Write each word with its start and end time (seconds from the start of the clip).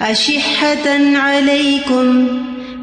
أشحة 0.00 1.16
عليكم 1.16 2.28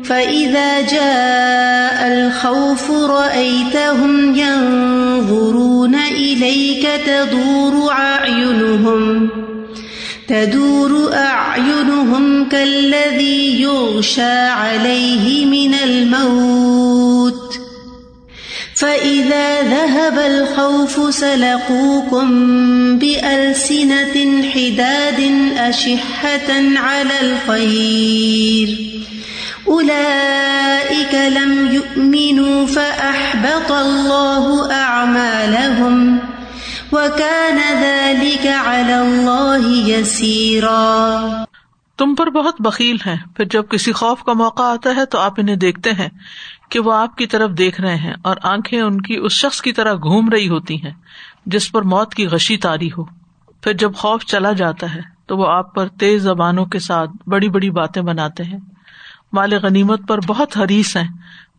فإذا 0.04 0.82
جاء 0.82 2.08
الخوف 2.08 2.92
رأيتهم 2.92 4.36
ينظرون 4.36 5.96
إليك 5.96 6.90
تدور 7.06 7.92
أعينهم 7.92 9.30
تدور 10.28 11.14
أعينهم 11.14 12.50
كالذي 12.50 13.62
يغشى 13.62 14.48
عليه 14.48 15.46
من 15.46 15.74
الموت 15.74 17.61
فإذا 18.82 19.62
ذهب 19.62 20.20
الخوف 20.20 21.14
سلقوكم 21.14 22.30
بألسنة 23.00 24.16
حداد 24.54 25.20
أشحة 25.58 26.50
على 26.78 27.18
الخير 27.22 28.68
أولئك 29.68 31.14
لم 31.14 31.54
يؤمنوا 31.72 32.66
فأحبط 32.68 33.72
الله 33.72 34.72
أعمالهم 34.72 36.18
وكان 36.92 37.60
ذلك 37.84 38.46
على 38.46 38.98
الله 39.02 39.90
يسيرا 39.90 41.44
تم 41.98 42.16
پر 42.16 42.30
بہت 42.30 42.56
بخیل 42.60 42.98
ہیں، 43.06 43.18
پھر 43.36 43.46
جب 43.46 43.64
کسی 43.70 43.92
خوف 43.92 44.24
کا 44.24 44.34
موقع 44.34 44.64
آتا 44.64 44.96
ہے 44.96 45.06
تو 45.06 45.18
آپ 45.20 45.34
انہیں 45.38 45.56
دیکھتے 45.56 45.92
ہیں۔ 45.92 46.10
کہ 46.72 46.80
وہ 46.80 46.94
آپ 46.94 47.18
کی 47.18 47.28
طرف 47.28 47.52
دیکھ 47.58 47.82
رہے 47.82 47.96
ہیں 47.96 48.14
اور 48.24 48.36
آنکھیں 48.44 48.82
ان 48.82 49.02
کی 49.02 49.16
اس 49.16 49.32
شخص 49.32 49.62
کی 49.62 49.72
طرح 49.72 49.94
گھوم 49.94 50.30
رہی 50.30 50.50
ہوتی 50.50 50.76
ہیں، 50.84 50.92
جس 51.46 51.72
پر 51.72 51.82
موت 51.82 52.14
کی 52.14 52.28
غشی 52.28 52.58
تاری 52.58 52.88
ہو۔ 52.88 53.04
پھر 53.62 53.74
جب 53.74 53.96
خوف 53.96 54.26
چلا 54.26 54.52
جاتا 54.52 54.96
ہے، 54.96 55.02
تو 55.26 55.38
وہ 55.38 55.48
آپ 55.48 55.76
پر 55.76 55.88
تیز 55.88 56.22
زبانوں 56.22 56.66
کے 56.66 56.80
ساتھ 56.80 57.30
بڑی 57.30 57.50
بڑی 57.50 57.70
باتیں 57.70 58.02
بناتے 58.02 58.44
ہیں۔ 58.44 58.58
مال 59.34 59.54
غنیمت 59.54 60.08
پر 60.08 60.18
بہت 60.28 60.58
حریث 60.58 60.98
ہیں۔ 60.98 61.08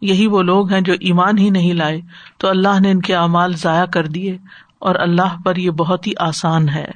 یہی 0.01 0.27
وہ 0.27 0.43
لوگ 0.43 0.73
ہیں 0.73 0.81
جو 0.81 0.93
ایمان 0.93 1.39
ہی 1.39 1.51
نہیں 1.51 1.73
لائے۔ 1.73 2.01
تو 2.39 2.49
اللہ 2.49 2.81
نے 2.81 2.91
ان 2.91 3.01
کے 3.01 3.15
اعمال 3.15 3.57
ضائع 3.57 3.85
کر 3.85 4.07
دیے 4.07 4.39
اور 4.79 4.95
اللہ 4.95 5.41
پر 5.45 5.57
یہ 5.57 5.71
بہت 5.71 6.07
ہی 6.07 6.13
آسان 6.19 6.69
ہے۔ 6.69 6.91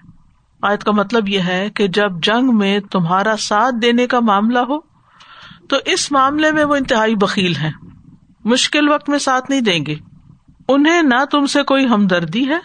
آیت 0.63 0.85
کا 0.85 0.93
مطلب 0.93 1.29
یہ 1.29 1.41
ہے 1.41 1.71
کہ 1.71 1.89
جب 1.89 2.23
جنگ 2.23 2.59
میں 2.59 2.79
تمہارا 2.81 3.35
ساتھ 3.39 3.75
دینے 3.83 4.07
کا 4.07 4.21
معاملہ 4.21 4.59
ہو، 4.59 4.79
تو 5.69 5.77
اس 5.85 6.13
معاملے 6.13 6.53
میں 6.53 6.65
وہ 6.65 6.77
انتہائی 6.77 7.15
بکیل 7.15 7.57
ہیں۔ 7.57 7.73
مشکل 8.47 8.89
وقت 8.89 9.09
میں 9.09 9.19
ساتھ 9.19 9.51
نہیں 9.51 9.61
دیں 9.61 9.87
گے۔ 9.87 9.95
انہیں 10.69 11.03
نہ 11.03 11.25
تم 11.31 11.47
سے 11.47 11.63
کوئی 11.63 11.89
ہمدردی 11.89 12.49
ہے، 12.49 12.59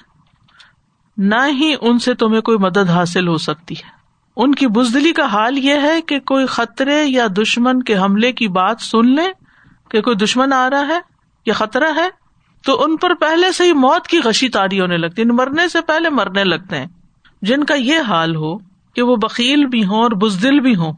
نہ 1.18 1.36
ہی 1.48 1.76
ان 1.82 2.00
سے 2.00 2.14
تمہیں 2.14 2.42
کوئی 2.42 2.58
مدد 2.58 2.90
حاصل 2.90 3.28
ہو 3.28 3.38
سکتی 3.38 3.76
ہے۔ 3.76 3.90
ان 4.36 4.56
کی 4.56 4.68
بزدلی 4.68 5.12
کا 5.12 5.26
حال 5.26 5.58
یہ 5.58 5.74
ہے 5.82 6.02
کہ 6.02 6.20
کوئی 6.20 6.46
خطرے 6.46 7.04
یا 7.06 7.28
دشمن 7.42 7.84
کے 7.84 7.98
حملے 7.98 8.32
کی 8.32 8.48
بات 8.48 8.82
سن 8.82 9.16
لے 9.16 9.32
کہ 9.90 10.02
کوئی 10.02 10.16
دشمن 10.16 10.54
آ 10.54 10.70
رہا 10.70 10.88
ہے 10.88 11.00
یا 11.46 11.54
خطرہ 11.54 11.88
ہے، 11.96 12.09
تو 12.66 12.84
ان 12.84 12.98
پر 12.98 13.14
پہلے 13.14 13.52
سے 13.52 13.64
ہی 13.64 13.74
موت 13.74 14.08
کی 14.08 14.20
غشی 14.24 14.50
تاری 14.50 14.80
ہونے 14.80 14.98
لگتی 14.98 15.22
ہے۔ 15.22 15.28
مرنے 15.28 15.68
سے 15.68 15.82
پہلے 15.82 16.09
مرنے 16.09 16.44
لگتے 16.44 16.78
ہیں۔ 16.78 16.88
جن 17.42 17.64
کا 17.64 17.74
یہ 17.74 18.00
حال 18.08 18.36
ہو 18.36 18.58
کہ 18.94 19.02
وہ 19.02 19.16
بکیل 19.16 19.66
بھی 19.66 19.86
ہوں 19.86 20.02
اور 20.04 20.12
بزدل 20.12 20.59
بھی 20.59 20.76
ہوں، 20.76 20.94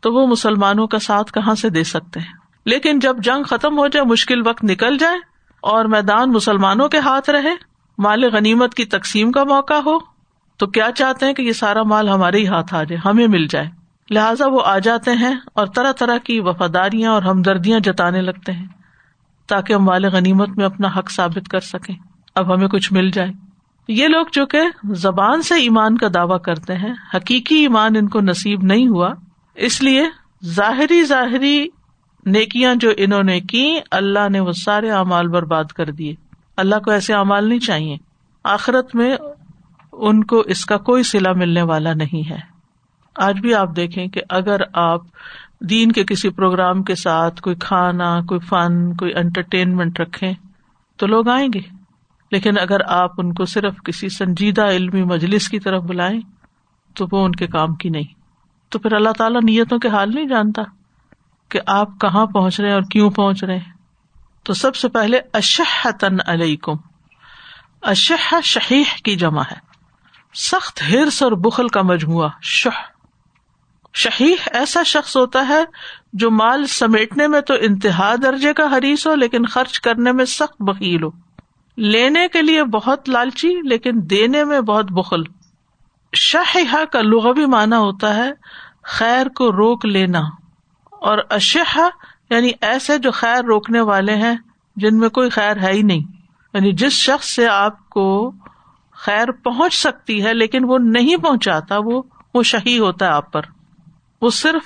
تو 0.00 0.12
وہ 0.12 0.26
مسلمانوں 0.26 0.86
کا 0.86 0.98
ساتھ 0.98 1.32
کہاں 1.32 1.54
سے 1.54 1.68
دے 1.70 1.84
سکتے 1.84 2.20
ہیں؟ 2.20 2.43
لیکن 2.66 2.98
جب 2.98 3.16
جنگ 3.18 3.42
ختم 3.42 3.78
ہو 3.78 3.88
جائے، 3.88 4.06
مشکل 4.06 4.46
وقت 4.46 4.64
نکل 4.64 4.98
جائے 4.98 5.16
اور 5.60 5.84
میدان 5.84 6.32
مسلمانوں 6.32 6.88
کے 6.88 6.98
ہاتھ 6.98 7.30
رہے، 7.30 7.54
مال 7.98 8.24
غنیمت 8.24 8.74
کی 8.74 8.84
تقسیم 8.84 9.32
کا 9.32 9.44
موقع 9.44 9.74
ہو، 9.74 9.98
تو 10.56 10.66
کیا 10.66 10.88
چاہتے 10.94 11.26
ہیں 11.26 11.32
کہ 11.32 11.42
یہ 11.42 11.52
سارا 11.52 11.82
مال 11.82 12.08
ہمارے 12.08 12.38
ہی 12.38 12.46
ہاتھ 12.46 12.74
آ 12.74 12.82
جائے، 12.82 13.08
ہمیں 13.08 13.26
مل 13.26 13.46
جائے؟ 13.46 13.66
لہٰذا 14.10 14.46
وہ 14.46 14.60
آ 14.64 14.78
جاتے 14.78 15.12
ہیں 15.12 15.34
اور 15.52 15.66
طرح 15.66 15.92
طرح 15.92 16.18
کی 16.18 16.40
وفاداریاں 16.40 17.12
اور 17.12 17.22
ہمدردیاں 17.22 17.80
جتانے 17.80 18.20
لگتے 18.20 18.52
ہیں 18.52 18.66
تاکہ 19.46 19.72
ہم 19.72 19.84
مال 19.84 20.04
غنیمت 20.04 20.48
میں 20.48 20.64
اپنا 20.64 20.88
حق 20.98 21.10
ثابت 21.10 21.48
کر 21.48 21.60
سکیں۔ 21.60 21.94
اب 22.34 22.54
ہمیں 22.54 22.68
کچھ 22.68 22.92
مل 22.92 23.10
جائے۔ 23.10 23.32
یہ 23.88 24.08
لوگ 24.08 24.26
جو 24.32 24.46
کہ 24.46 24.60
زبان 24.90 25.42
سے 25.42 25.54
ایمان 25.54 25.98
کا 25.98 26.06
دعوی 26.14 26.38
کرتے 26.44 26.74
ہیں، 26.74 26.94
حقیقی 27.14 27.56
ایمان 27.56 27.96
ان 27.96 28.08
کو 28.08 28.20
نصیب 28.20 28.62
نہیں 28.62 28.88
ہوا، 28.88 29.14
اس 29.54 29.82
لیے 29.82 30.06
ظاہری 30.44 31.04
ظاہری 31.04 31.68
نیکیاں 32.26 32.74
جو 32.74 32.90
انہوں 32.96 33.22
نے 33.22 33.40
کی، 33.40 33.78
اللہ 33.90 34.28
نے 34.28 34.40
وہ 34.40 34.52
سارے 34.52 34.90
اعمال 34.90 35.28
برباد 35.28 35.64
کر 35.64 35.90
دیے۔ 35.90 36.14
اللہ 36.56 36.74
کو 36.84 36.90
ایسے 36.90 37.14
اعمال 37.14 37.48
نہیں 37.48 37.58
چاہیے۔ 37.58 37.96
آخرت 38.44 38.94
میں 38.94 39.16
ان 39.92 40.24
کو 40.24 40.40
اس 40.40 40.64
کا 40.64 40.76
کوئی 40.76 41.02
سلا 41.02 41.32
ملنے 41.32 41.62
والا 41.62 41.92
نہیں 41.94 42.30
ہے۔ 42.30 42.38
آج 43.16 43.40
بھی 43.40 43.54
آپ 43.54 43.76
دیکھیں 43.76 44.06
کہ 44.06 44.20
اگر 44.28 44.56
آپ 44.72 45.00
دین 45.60 45.92
کے 45.92 46.04
کسی 46.04 46.30
پروگرام 46.30 46.82
کے 46.82 46.94
ساتھ 46.94 47.40
کوئی 47.40 47.56
کھانا، 47.56 48.20
کوئی 48.20 48.40
فن، 48.40 48.96
کوئی 48.96 49.14
انٹرٹینمنٹ 49.14 50.00
رکھے 50.00 50.32
تو 50.96 51.06
لوگ 51.06 51.28
آئیں 51.28 51.48
گے۔ 51.54 51.60
لیکن 52.30 52.58
اگر 52.58 52.80
آپ 52.86 53.10
ان 53.18 53.34
کو 53.34 53.44
صرف 53.44 53.74
کسی 53.84 54.08
سنجیدہ 54.08 54.66
علمی 54.66 55.02
مجلس 55.02 55.48
کی 55.48 55.58
طرف 55.58 55.82
بلائیں 55.82 56.20
تو 56.94 57.06
وہ 57.12 57.24
ان 57.24 57.32
کے 57.32 57.46
کام 57.46 57.74
کی 57.74 57.88
نہیں۔ 57.88 58.14
تو 58.68 58.78
پھر 58.78 58.92
اللہ 58.92 59.10
تعالیٰ 59.18 59.40
نیتوں 59.42 59.78
کے 59.78 59.88
حال 59.88 60.10
نہیں 60.14 60.26
جانتا۔ 60.26 60.62
کہ 61.54 61.60
آپ 61.66 61.88
کہاں 62.00 62.26
پہنچ 62.26 62.60
رہے 62.60 62.68
ہیں 62.68 62.74
اور 62.74 62.82
کیوں 62.82 63.10
پہنچ 63.10 63.44
رہے 63.44 63.58
ہیں؟ 63.58 63.72
تو 64.42 64.52
سب 64.52 64.76
سے 64.76 64.88
پہلے 64.88 65.20
اشہ 65.32 65.90
تن 66.00 66.16
علیکم 66.26 66.72
اشہ 67.82 68.40
شہیح 68.42 68.84
کی 69.04 69.16
جمع 69.16 69.42
ہے۔ 69.42 69.56
سخت 70.34 70.82
ہرس 70.82 71.22
اور 71.22 71.32
بخل 71.32 71.68
کا 71.68 71.82
مجموعہ 71.82 72.28
شہ 72.42 72.68
شہیح 73.94 74.34
ایسا 74.52 74.82
شخص 74.82 75.16
ہوتا 75.16 75.48
ہے 75.48 75.64
جو 76.12 76.30
مال 76.30 76.66
سمیٹنے 76.66 77.26
میں 77.26 77.40
تو 77.40 77.54
انتہا 77.60 78.14
درجے 78.22 78.52
کا 78.52 78.64
حریث 78.76 79.06
ہو، 79.06 79.14
لیکن 79.14 79.46
خرچ 79.46 79.80
کرنے 79.80 80.12
میں 80.12 80.24
سخت 80.24 80.62
بکیل 80.62 81.02
ہو۔ 81.02 81.10
لینے 81.76 82.28
کے 82.28 82.42
لیے 82.42 82.64
بہت 82.64 83.08
لالچی، 83.08 83.68
لیکن 83.68 83.90
دینے 83.94 84.44
میں 84.44 84.60
بہت 84.60 84.92
بخل۔ 84.92 85.22
شاہ 86.12 86.56
کا 86.92 87.00
لغوی 87.00 87.46
معنی 87.46 87.76
ہوتا 87.76 88.16
ہے 88.16 88.30
خیر 88.84 89.28
کو 89.28 89.52
روک 89.52 89.86
لینا۔ 89.86 90.20
اور 91.04 91.18
اشہ 91.30 91.88
یعنی 92.30 92.50
ایسے 92.60 92.98
جو 92.98 93.10
خیر 93.10 93.44
روکنے 93.44 93.80
والے 93.80 94.14
ہیں 94.14 94.34
جن 94.76 94.98
میں 94.98 95.08
کوئی 95.08 95.30
خیر 95.30 95.56
ہے 95.56 95.72
ہی 95.72 95.82
نہیں۔ 95.82 96.00
یعنی 96.54 96.72
جس 96.72 96.92
شخص 96.92 97.34
سے 97.34 97.48
آپ 97.48 97.90
کو 97.90 98.32
خیر 98.92 99.32
پہنچ 99.32 99.74
سکتی 99.74 100.24
ہے 100.24 100.34
لیکن 100.34 100.64
وہ 100.64 100.78
نہیں 100.78 101.16
پہنچاتا، 101.16 101.76
وہ 101.84 102.02
وہ 102.34 102.42
شہی 102.42 102.78
ہوتا 102.78 103.06
ہے 103.06 103.10
آپ 103.10 103.32
پر۔ 103.32 103.42
وہ 104.22 104.30
صرف 104.30 104.62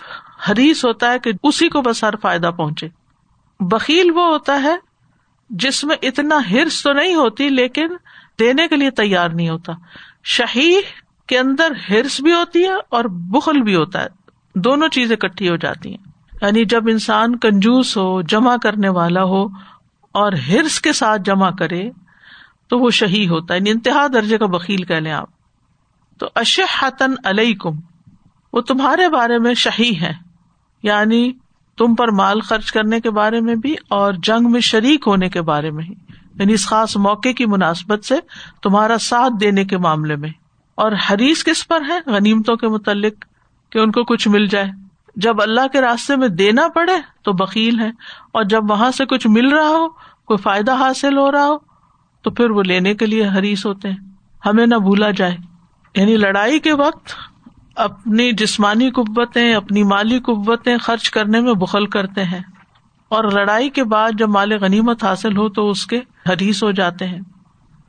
حریث 0.50 0.84
ہوتا 0.84 1.12
ہے 1.12 1.18
کہ 1.18 1.32
اسی 1.42 1.68
کو 1.68 1.82
بس 1.82 2.04
ہر 2.04 2.16
فائدہ 2.16 2.50
پہنچے۔ 2.56 2.88
بکیل 3.60 4.10
وہ 4.10 4.28
ہوتا 4.28 4.62
ہے 4.62 4.76
جس 5.50 5.84
میں 5.84 5.96
اتنا 6.02 6.38
ہرس 6.50 6.82
تو 6.82 6.92
نہیں 6.92 7.14
ہوتی 7.14 7.48
لیکن 7.48 7.88
دینے 8.38 8.68
کے 8.68 8.76
لیے 8.76 8.90
تیار 8.90 9.28
نہیں 9.28 9.48
ہوتا۔ 9.48 9.72
شہی 10.24 10.80
کے 11.26 11.38
اندر 11.38 11.72
ہرس 11.90 12.20
بھی 12.20 12.34
ہوتی 12.34 12.64
ہے 12.64 12.74
اور 12.88 13.04
بخل 13.04 13.62
بھی 13.62 13.74
ہوتا 13.74 14.02
ہے۔ 14.02 14.06
دونوں 14.54 14.88
چیزیں 14.88 15.16
اکٹھی 15.22 15.48
ہو 15.48 15.56
جاتی 15.56 15.90
ہیں۔ 15.90 16.07
یعنی 16.42 16.64
جب 16.64 16.84
انسان 16.88 17.38
کنجوس 17.38 17.96
ہو، 17.96 18.22
جمع 18.22 18.56
کرنے 18.62 18.88
والا 18.88 19.22
ہو 19.22 19.44
اور 20.12 20.32
ہرس 20.32 20.80
کے 20.80 20.92
ساتھ 20.92 21.22
جمع 21.24 21.50
کرے 21.50 21.90
تو 22.68 22.78
وہ 22.78 22.90
شہی 22.90 23.28
ہوتا 23.28 23.54
ہے 23.54 23.58
یعنی 23.58 23.70
انتہا 23.70 24.06
درجے 24.12 24.38
کا 24.38 24.46
بکیل 24.46 24.82
کہہ 24.82 24.96
لیں 24.96 25.12
آپ۔ 25.12 25.28
تو 26.18 26.28
اشحتن 26.34 27.14
علیہ 27.24 27.54
کم 27.54 27.70
وہ 28.52 28.60
تمہارے 28.60 29.08
بارے 29.08 29.38
میں 29.38 29.54
شہی 29.54 30.00
ہے 30.00 30.12
یعنی 30.82 31.32
تم 31.78 31.94
پر 31.94 32.10
مال 32.10 32.40
خرچ 32.40 32.72
کرنے 32.72 33.00
کے 33.00 33.10
بارے 33.10 33.40
میں 33.40 33.54
بھی 33.54 33.74
اور 33.88 34.12
جنگ 34.12 34.50
میں 34.50 34.60
شریک 34.60 35.04
ہونے 35.06 35.28
کے 35.28 35.42
بارے 35.42 35.70
میں 35.70 35.84
ہی۔ 35.84 35.94
یعنی 36.34 36.52
اس 36.52 36.66
خاص 36.66 36.96
موقع 36.96 37.28
کی 37.28 37.46
مناسبت 37.46 38.04
سے 38.04 38.14
تمہارا 38.62 38.98
ساتھ 38.98 39.32
دینے 39.40 39.64
کے 39.64 39.78
معاملے 39.78 40.16
میں۔ 40.16 40.30
اور 40.74 40.92
حریث 40.92 41.44
کس 41.44 41.68
پر 41.68 41.82
ہے؟ 41.88 41.98
غنیمتوں 42.06 42.56
کے 42.56 42.68
متعلق 42.68 43.12
کہ 43.70 43.78
ان 43.78 43.92
کو 43.92 44.04
کچھ 44.04 44.28
مل 44.28 44.46
جائے۔ 44.46 44.87
جب 45.18 45.42
اللہ 45.42 45.66
کے 45.72 45.80
راستے 45.80 46.16
میں 46.16 46.28
دینا 46.28 46.68
پڑے 46.68 46.92
تو 47.22 47.32
بکیل 47.32 47.80
ہے، 47.80 47.88
اور 48.32 48.44
جب 48.44 48.70
وہاں 48.70 48.90
سے 48.90 49.06
کچھ 49.06 49.26
مل 49.26 49.48
رہا 49.48 49.68
ہو، 49.68 49.88
کوئی 50.24 50.36
فائدہ 50.36 50.74
حاصل 50.74 51.18
ہو 51.18 51.32
رہا 51.32 51.46
ہو، 51.46 51.56
تو 52.22 52.30
پھر 52.30 52.50
وہ 52.50 52.62
لینے 52.62 52.94
کے 52.94 53.06
لیے 53.06 53.28
حریث 53.28 53.66
ہوتے 53.66 53.88
ہیں۔ 53.88 53.96
ہمیں 54.46 54.66
نہ 54.66 54.74
بھولا 54.74 55.10
جائے۔ 55.10 55.36
یعنی 55.96 56.16
لڑائی 56.16 56.58
کے 56.58 56.72
وقت 56.72 57.08
اپنی 57.76 58.32
جسمانی 58.32 58.90
قوتیں، 58.90 59.54
اپنی 59.54 59.82
مالی 59.82 60.18
قوتیں 60.18 60.76
خرچ 60.78 61.10
کرنے 61.10 61.40
میں 61.40 61.54
بخل 61.54 61.86
کرتے 61.86 62.24
ہیں۔ 62.24 62.40
اور 63.08 63.24
لڑائی 63.24 63.70
کے 63.70 63.84
بعد 63.84 64.10
جب 64.18 64.28
مال 64.28 64.52
غنیمت 64.60 65.04
حاصل 65.04 65.36
ہو 65.36 65.48
تو 65.48 65.70
اس 65.70 65.86
کے 65.86 66.00
حریث 66.30 66.62
ہو 66.62 66.70
جاتے 66.70 67.06
ہیں۔ 67.06 67.20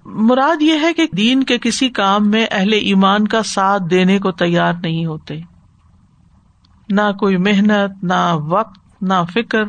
مراد 0.05 0.61
یہ 0.61 0.79
ہے 0.81 0.93
کہ 0.93 1.07
دین 1.17 1.43
کے 1.43 1.57
کسی 1.57 1.89
کام 1.89 2.29
میں 2.29 2.47
اہل 2.51 2.73
ایمان 2.73 3.27
کا 3.27 3.43
ساتھ 3.43 3.83
دینے 3.91 4.19
کو 4.19 4.31
تیار 4.31 4.73
نہیں 4.81 5.05
ہوتے۔ 5.05 5.39
نہ 6.89 7.11
کوئی 7.19 7.37
محنت، 7.37 8.03
نہ 8.03 8.33
وقت، 8.33 8.79
نہ 9.01 9.13
فکر، 9.33 9.63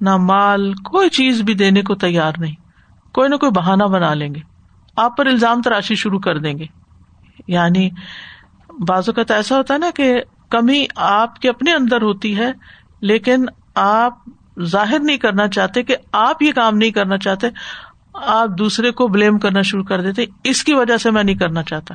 نہ 0.00 0.16
مال، 0.16 0.74
کوئی 0.74 1.08
چیز 1.08 1.42
بھی 1.42 1.54
دینے 1.54 1.82
کو 1.82 1.94
تیار 1.94 2.32
نہیں۔ 2.38 2.54
کوئی 3.14 3.28
نہ 3.28 3.36
کوئی 3.36 3.52
بہانا 3.52 3.86
بنا 3.86 4.14
لیں 4.14 4.34
گے۔ 4.34 4.40
آپ 4.96 5.16
پر 5.16 5.26
الزام 5.26 5.62
تراشی 5.62 5.94
شروع 5.94 6.18
کر 6.18 6.38
دیں 6.38 6.58
گے۔ 6.58 6.64
یعنی 7.48 7.90
بازو 8.88 9.12
کا 9.12 9.22
تو 9.22 9.34
ایسا 9.34 9.56
ہوتا 9.56 9.74
ہے 9.74 9.78
نا 9.78 9.90
کہ 9.94 10.20
کمی 10.50 10.86
آپ 10.96 11.40
کے 11.40 11.48
اپنے 11.48 11.72
اندر 11.72 12.02
ہوتی 12.02 12.38
ہے، 12.38 12.52
لیکن 13.00 13.44
آپ 13.74 14.18
ظاہر 14.60 14.98
نہیں 15.02 15.16
کرنا 15.16 15.48
چاہتے 15.48 15.82
کہ 15.82 15.96
آپ 16.12 16.42
یہ 16.42 16.52
کام 16.52 16.76
نہیں 16.76 16.90
کرنا 16.90 17.18
چاہتے۔ 17.18 17.46
آپ 18.14 18.48
دوسرے 18.58 18.90
کو 18.90 19.08
بلیم 19.08 19.38
کرنا 19.38 19.62
شروع 19.62 19.84
کر 19.84 20.00
دیتے۔ 20.00 20.24
اس 20.44 20.64
کی 20.64 20.74
وجہ 20.74 20.96
سے 20.96 21.10
میں 21.10 21.24
نہیں 21.24 21.36
کرنا 21.36 21.62
چاہتا۔ 21.62 21.94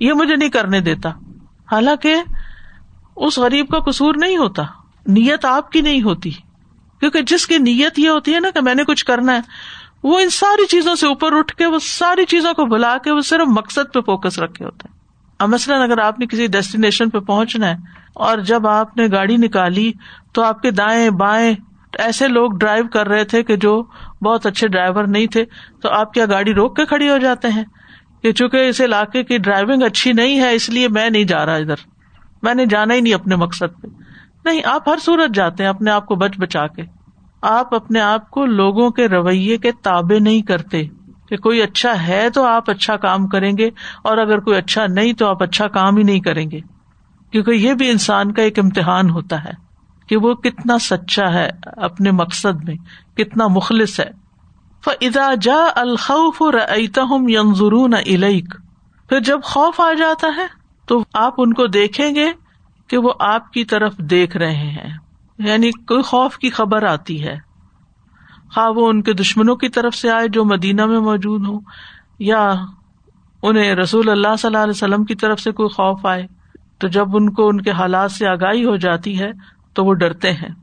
یہ 0.00 0.12
مجھے 0.12 0.36
نہیں 0.36 0.48
کرنے 0.48 0.80
دیتا۔ 0.80 1.10
حالانکہ 1.72 2.16
اس 3.16 3.38
غریب 3.38 3.68
کا 3.68 3.78
قصور 3.78 4.14
نہیں 4.16 4.36
ہوتا، 4.36 4.62
نیت 5.06 5.44
آپ 5.44 5.72
کی 5.72 5.80
نہیں 5.80 6.02
ہوتی، 6.02 6.30
کیونکہ 7.00 7.22
جس 7.22 7.46
کی 7.46 7.58
نیت 7.58 7.98
یہ 7.98 8.08
ہوتی 8.08 8.34
ہے 8.34 8.40
نا 8.40 8.50
کہ 8.50 8.60
میں 8.60 8.74
نے 8.74 8.84
کچھ 8.84 9.04
کرنا 9.04 9.34
ہے، 9.34 9.40
وہ 10.02 10.18
ان 10.18 10.30
ساری 10.30 10.66
چیزوں 10.66 10.94
سے 10.94 11.06
اوپر 11.06 11.32
اٹھ 11.32 11.56
کے، 11.56 11.66
وہ 11.66 11.78
ساری 11.82 12.24
چیزوں 12.24 12.54
کو 12.54 12.66
بلا 12.66 12.96
کے، 12.98 13.10
وہ 13.10 13.20
صرف 13.20 13.48
مقصد 13.48 13.92
پہ 13.94 14.00
فوکس 14.00 14.38
رکھے 14.38 14.64
ہوتے 14.64 14.88
ہیں۔ 14.88 15.00
اب 15.38 15.48
مثلاً 15.48 15.82
اگر 15.82 15.98
آپ 15.98 16.18
نے 16.18 16.26
کسی 16.26 16.46
ڈیسٹینیشن 16.46 17.10
پہ 17.10 17.18
پہنچنا 17.18 17.68
ہے 17.68 17.76
اور 18.14 18.38
جب 18.38 18.66
آپ 18.66 18.96
نے 18.96 19.06
گاڑی 19.12 19.36
نکالی 19.36 19.92
تو 20.32 20.42
آپ 20.42 20.62
کے 20.62 20.70
دائیں 20.70 21.10
بائیں 21.10 21.54
ایسے 21.98 22.28
لوگ 22.28 22.52
ڈرائیو 22.52 22.84
کر 22.92 23.08
رہے 23.08 23.24
تھے 23.24 23.42
کہ 23.42 23.56
جو 23.56 23.82
بہت 24.22 24.46
اچھے 24.46 24.68
ڈرائیور 24.68 25.04
نہیں 25.04 25.26
تھے، 25.26 25.44
تو 25.80 25.88
آپ 25.88 26.14
کیا 26.14 26.24
گاڑی 26.30 26.54
روک 26.54 26.76
کے 26.76 26.84
کھڑی 26.86 27.10
ہو 27.10 27.18
جاتے 27.18 27.48
ہیں 27.48 27.64
کہ 28.22 28.32
چونکہ 28.32 28.68
اس 28.68 28.80
علاقے 28.80 29.24
کی 29.24 29.38
ڈرائیونگ 29.38 29.82
اچھی 29.82 30.12
نہیں 30.12 30.40
ہے، 30.40 30.54
اس 30.54 30.68
لیے 30.68 30.88
میں 30.88 31.10
نہیں 31.10 31.24
جا 31.24 31.46
رہا 31.46 31.54
ادھر۔ 31.54 31.91
میں 32.42 32.54
نے 32.54 32.66
جانا 32.66 32.94
ہی 32.94 33.00
نہیں 33.00 33.14
اپنے 33.14 33.36
مقصد 33.36 33.82
پہ۔ 33.82 33.86
نہیں، 34.44 34.60
آپ 34.64 34.88
ہر 34.88 34.96
صورت 34.96 35.34
جاتے 35.34 35.62
ہیں 35.62 35.70
اپنے 35.70 35.90
آپ 35.90 36.06
کو 36.06 36.14
بچ 36.14 36.38
بچا 36.38 36.66
کے۔ 36.66 36.82
آپ 37.42 37.74
اپنے 37.74 38.00
آپ 38.00 38.30
کو 38.30 38.46
لوگوں 38.46 38.90
کے 38.90 39.08
رویے 39.08 39.56
کے 39.56 39.72
تابے 39.72 40.18
نہیں 40.18 40.42
کرتے۔ 40.42 40.84
کہ 41.28 41.36
کوئی 41.36 41.62
اچھا 41.62 42.06
ہے 42.06 42.30
تو 42.30 42.44
آپ 42.44 42.70
اچھا 42.70 42.96
کام 42.96 43.26
کریں 43.26 43.58
گے، 43.58 43.70
اور 44.02 44.18
اگر 44.18 44.38
کوئی 44.38 44.56
اچھا 44.56 44.86
نہیں 44.86 45.12
تو 45.12 45.26
آپ 45.26 45.42
اچھا 45.42 45.68
کام 45.68 45.96
ہی 45.96 46.02
نہیں 46.02 46.20
کریں 46.20 46.50
گے۔ 46.50 46.60
کیونکہ 47.30 47.50
یہ 47.50 47.74
بھی 47.74 47.90
انسان 47.90 48.32
کا 48.32 48.42
ایک 48.42 48.58
امتحان 48.58 49.10
ہوتا 49.10 49.44
ہے 49.44 49.50
کہ 50.08 50.16
وہ 50.16 50.34
کتنا 50.34 50.78
سچا 50.78 51.32
ہے 51.32 51.50
اپنے 51.64 52.10
مقصد 52.10 52.68
میں، 52.68 52.74
کتنا 53.16 53.46
مخلص 53.46 54.00
ہے۔ 54.00 54.10
فضا 54.84 55.34
جا 55.40 55.64
الخوف 55.74 56.42
رأيتهم 56.42 57.28
ينظرون 57.28 57.94
إليك۔ 57.96 58.54
پھر 59.08 59.20
جب 59.20 59.40
خوف 59.42 59.80
آ 59.80 59.92
جاتا 59.92 60.28
ہے 60.36 60.61
تو 60.92 61.04
آپ 61.14 61.34
ان 61.38 61.52
کو 61.52 61.66
دیکھیں 61.66 62.14
گے 62.14 62.32
کہ 62.86 62.98
وہ 62.98 63.12
آپ 63.20 63.52
کی 63.52 63.64
طرف 63.64 63.98
دیکھ 63.98 64.36
رہے 64.36 64.56
ہیں۔ 64.56 64.96
یعنی 65.38 65.70
کوئی 65.70 66.02
خوف 66.02 66.38
کی 66.38 66.50
خبر 66.50 66.82
آتی 66.82 67.24
ہے۔ 67.24 67.34
خواہ 68.54 68.68
وہ 68.68 68.88
ان 68.88 69.02
کے 69.02 69.12
دشمنوں 69.12 69.56
کی 69.56 69.68
طرف 69.68 69.94
سے 69.94 70.10
آئے 70.10 70.28
جو 70.28 70.44
مدینہ 70.44 70.86
میں 70.86 71.00
موجود 71.00 71.46
ہوں۔ 71.46 71.60
یا 72.18 72.54
انہیں 73.42 73.74
رسول 73.74 74.08
اللہ 74.08 74.36
صلی 74.38 74.46
اللہ 74.48 74.58
علیہ 74.58 74.70
وسلم 74.70 75.04
کی 75.04 75.14
طرف 75.14 75.40
سے 75.40 75.52
کوئی 75.52 75.68
خوف 75.68 76.06
آئے۔ 76.06 76.26
تو 76.78 76.88
جب 76.88 77.16
ان 77.16 77.32
کو 77.32 77.48
ان 77.48 77.60
کے 77.60 77.70
حالات 77.70 78.12
سے 78.12 78.28
آگاہی 78.28 78.64
ہو 78.64 78.76
جاتی 78.76 79.20
ہے، 79.20 79.30
تو 79.74 79.84
وہ 79.84 79.94
ڈرتے 79.94 80.32
ہیں 80.32 80.54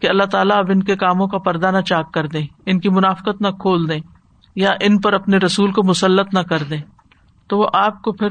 کہ 0.00 0.06
اللہ 0.06 0.24
تعالیٰ 0.24 0.56
اب 0.56 0.70
ان 0.70 0.82
کے 0.82 0.96
کاموں 0.96 1.26
کا 1.26 1.38
پردہ 1.38 1.70
نہ 1.70 1.80
چاک 1.80 2.12
کر 2.12 2.26
دیں، 2.26 2.46
ان 2.66 2.80
کی 2.80 2.88
منافقت 2.88 3.40
نہ 3.40 3.48
کھول 3.48 3.88
دیں، 3.88 4.00
یا 4.56 4.70
ان 4.80 5.00
پر 5.00 5.12
اپنے 5.12 5.36
رسول 5.36 5.72
کو 5.72 5.82
مسلط 5.82 6.34
نہ 6.34 6.40
کر 6.40 6.62
دیں۔ 6.62 6.82
تو 7.48 7.58
وہ 7.58 7.68
آپ 7.72 8.02
کو 8.02 8.12
پھر 8.12 8.28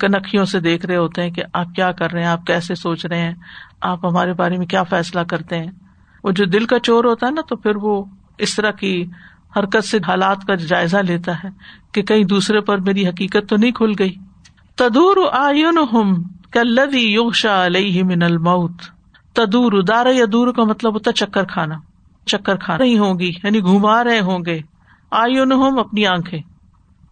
کنکھیوں 0.00 0.44
سے 0.44 0.60
دیکھ 0.60 0.86
رہے 0.86 0.96
ہوتے 0.96 1.22
ہیں 1.22 1.30
کہ 1.30 1.42
آپ 1.52 1.66
کیا 1.76 1.92
کر 1.92 2.12
رہے 2.12 2.20
ہیں، 2.20 2.28
آپ 2.28 2.46
کیسے 2.46 2.74
سوچ 2.74 3.06
رہے 3.06 3.18
ہیں، 3.18 3.34
آپ 3.80 4.06
ہمارے 4.06 4.32
بارے 4.32 4.56
میں 4.56 4.66
کیا 4.66 4.82
فیصلہ 4.82 5.20
کرتے 5.20 5.58
ہیں۔ 5.58 5.70
وہ 6.24 6.30
جو 6.30 6.44
دل 6.44 6.64
کا 6.64 6.78
چور 6.78 7.04
ہوتا 7.04 7.26
ہے 7.26 7.32
نا، 7.32 7.40
تو 7.48 7.56
پھر 7.56 7.76
وہ 7.76 8.04
اس 8.38 8.56
طرح 8.56 8.70
کی 8.70 9.04
حرکت 9.56 9.84
سے 9.84 9.98
حالات 10.06 10.44
کا 10.46 10.54
جائزہ 10.54 10.96
لیتا 10.96 11.32
ہے 11.44 11.48
کہ 11.92 12.02
کہیں 12.02 12.24
دوسرے 12.24 12.60
پر 12.60 12.78
میری 12.78 13.08
حقیقت 13.08 13.48
تو 13.48 13.56
نہیں 13.56 13.70
کھل 13.70 13.92
گئی۔ 13.98 14.14
تدور 14.74 15.16
آئین 15.32 15.78
ہم 15.92 16.22
کلدی 16.52 17.12
یوشا 17.12 17.66
علیہ 17.66 18.02
من 18.02 18.22
الموت۔ 18.22 18.72
تدور، 19.32 19.82
دار 19.82 20.06
یا 20.06 20.24
دور 20.32 20.52
کا 20.52 20.64
مطلب 20.64 20.94
ہوتا 20.94 21.10
ہے 21.10 21.26
چکر 21.26 21.44
کھانا۔ 21.44 21.74
چکر 22.26 22.56
کھا 22.56 22.78
رہی 22.78 22.98
ہوں 22.98 23.18
گی 23.18 23.32
یعنی 23.44 23.60
گھما 23.60 24.04
رہے 24.04 24.20
ہوں 24.20 24.38
گے۔ 24.46 24.58
آئین 25.10 25.52
ہم 25.52 25.78
اپنی 25.78 26.06
آنکھیں۔ 26.06 26.40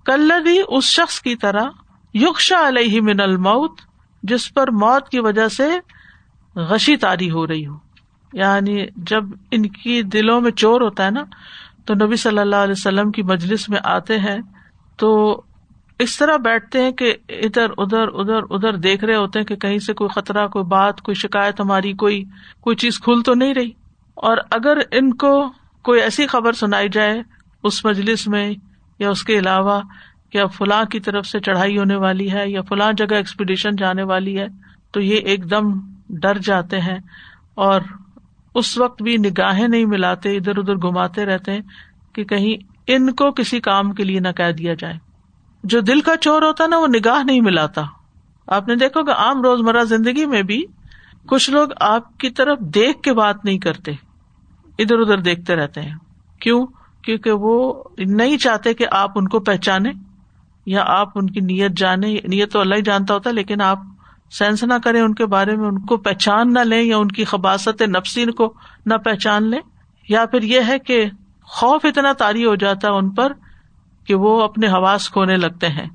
کلدی 0.04 0.58
اس 0.68 0.84
شخص 0.84 1.20
کی 1.20 1.36
طرح 1.36 1.64
یوکشا 2.14 2.68
علیہ 2.68 3.00
من 3.00 3.20
الموت، 3.20 3.80
جس 4.22 4.54
پر 4.54 4.70
موت 4.70 5.08
کی 5.08 5.20
وجہ 5.20 5.48
سے 5.48 5.68
غشی 6.56 6.96
تاری 6.96 7.30
ہو 7.30 7.46
رہی 7.46 7.66
ہو۔ 7.66 7.76
یعنی 8.32 8.86
جب 8.96 9.24
ان 9.50 9.68
کی 9.68 10.02
دلوں 10.02 10.40
میں 10.40 10.50
چور 10.50 10.80
ہوتا 10.80 11.04
ہے 11.04 11.10
نا، 11.10 11.24
تو 11.84 11.94
نبی 11.94 12.16
صلی 12.16 12.38
اللہ 12.38 12.56
علیہ 12.56 12.74
وسلم 12.76 13.10
کی 13.10 13.22
مجلس 13.22 13.68
میں 13.68 13.78
آتے 13.84 14.18
ہیں، 14.18 14.38
تو 14.96 15.42
اس 15.98 16.16
طرح 16.16 16.36
بیٹھتے 16.36 16.82
ہیں 16.82 16.90
کہ 16.90 17.14
ادھر 17.28 17.66
ادھر 17.78 18.08
ادھر 18.08 18.40
ادھر 18.50 18.76
دیکھ 18.76 19.04
رہے 19.04 19.16
ہوتے 19.16 19.38
ہیں 19.38 19.46
کہ 19.46 19.56
کہیں 19.56 19.78
سے 19.78 19.92
کوئی 19.92 20.20
خطرہ، 20.20 20.46
کوئی 20.48 20.64
بات، 20.64 21.00
کوئی 21.00 21.14
شکایت 21.14 21.60
ہماری، 21.60 21.92
کوئی 21.92 22.24
کوئی 22.60 22.76
چیز 22.76 23.00
کھل 23.00 23.22
تو 23.22 23.34
نہیں 23.34 23.54
رہی۔ 23.54 23.70
اور 24.14 24.36
اگر 24.50 24.78
ان 24.90 25.14
کو 25.14 25.52
کوئی 25.82 26.00
ایسی 26.00 26.26
خبر 26.26 26.52
سنائی 26.52 26.88
جائے 26.88 27.22
اس 27.62 27.84
مجلس 27.84 28.28
میں 28.28 28.54
یا 28.98 29.10
اس 29.10 29.24
کے 29.24 29.38
علاوہ 29.38 29.80
کہ 30.34 30.46
فلاں 30.46 30.84
کی 30.84 31.00
طرف 31.00 31.26
سے 31.26 31.40
چڑھائی 31.40 31.78
ہونے 31.78 31.96
والی 31.96 32.32
ہے 32.32 32.50
یا 32.50 32.62
فلاں 32.62 32.92
جگہ 32.92 33.14
ایکسپیڈیشن 33.14 33.70
جانے 33.78 34.02
والی 34.02 34.38
ہے، 34.38 34.46
تو 34.92 35.00
یہ 35.00 35.16
ایک 35.16 35.50
دم 35.50 35.80
ڈر 36.08 36.38
جاتے 36.38 36.80
ہیں 36.80 36.98
اور 37.54 37.80
اس 38.54 38.78
وقت 38.78 39.02
بھی 39.02 39.16
نگاہیں 39.16 39.68
نہیں 39.68 39.86
ملاتے، 39.86 40.36
ادھر 40.36 40.58
ادھر 40.58 40.74
گھماتے 40.74 41.26
رہتے 41.26 41.52
ہیں 41.52 41.60
کہ 42.12 42.24
کہیں 42.24 42.72
ان 42.86 43.12
کو 43.12 43.30
کسی 43.30 43.60
کام 43.60 43.92
کے 43.92 44.04
لیے 44.04 44.20
نہ 44.20 44.28
کہہ 44.28 44.50
دیا 44.50 44.74
جائے۔ 44.74 44.94
جو 45.64 45.80
دل 45.80 46.00
کا 46.00 46.16
چور 46.16 46.42
ہوتا 46.42 46.66
نا، 46.66 46.78
وہ 46.78 46.86
نگاہ 46.86 47.22
نہیں 47.24 47.40
ملاتا۔ 47.40 47.82
آپ 48.46 48.68
نے 48.68 48.74
دیکھو 48.74 49.04
کہ 49.04 49.10
عام 49.10 49.42
روز 49.42 49.60
مرہ 49.60 49.84
زندگی 49.84 50.26
میں 50.26 50.42
بھی 50.42 50.64
کچھ 51.26 51.50
لوگ 51.50 51.68
آپ 51.80 52.18
کی 52.18 52.30
طرف 52.30 52.58
دیکھ 52.58 53.02
کے 53.02 53.12
بات 53.12 53.44
نہیں 53.44 53.58
کرتے، 53.58 53.92
ادھر 54.78 54.98
ادھر 54.98 55.18
دیکھتے 55.18 55.56
رہتے 55.56 55.80
ہیں۔ 55.80 55.94
کیوں؟ 56.40 56.66
کیونکہ 57.02 57.30
وہ 57.30 57.84
نہیں 57.98 58.36
چاہتے 58.36 58.74
کہ 58.74 58.86
آپ 58.90 59.10
ان 59.14 59.28
کو 59.28 59.40
پہچانے 59.40 59.90
یا 60.66 60.84
آپ 60.86 61.08
ان 61.14 61.30
کی 61.30 61.40
نیت 61.40 61.72
جانے، 61.72 62.14
نیت 62.14 62.52
تو 62.52 62.60
اللہ 62.60 62.74
ہی 62.74 62.82
جانتا 62.82 63.14
ہوتا 63.14 63.30
لیکن 63.30 63.60
آپ 63.60 63.78
سینس 64.30 64.64
نہ 64.64 64.74
کریں 64.84 65.00
ان 65.00 65.14
کے 65.14 65.26
بارے 65.26 65.56
میں، 65.56 65.68
ان 65.68 65.78
کو 65.78 65.96
پہچان 65.96 66.52
نہ 66.52 66.58
لیں 66.58 66.82
یا 66.82 66.96
ان 66.96 67.08
کی 67.08 67.24
خباصت 67.24 67.82
نفسین 67.82 68.30
کو 68.30 68.54
نہ 68.86 68.94
پہچان 68.94 69.50
لیں۔ 69.50 69.60
یا 70.08 70.26
پھر 70.26 70.42
یہ 70.42 70.60
ہے 70.68 70.78
کہ 70.78 71.04
خوف 71.42 71.84
اتنا 71.84 72.12
تاری 72.12 72.44
ہو 72.44 72.54
جاتا 72.54 72.88
ہے 72.88 72.92
ان 72.92 73.10
پر 73.10 73.32
کہ 74.06 74.14
وہ 74.14 74.42
اپنے 74.42 74.66
حواس 74.66 75.10
کھونے 75.10 75.36
لگتے 75.36 75.68
ہیں۔ 75.68 75.86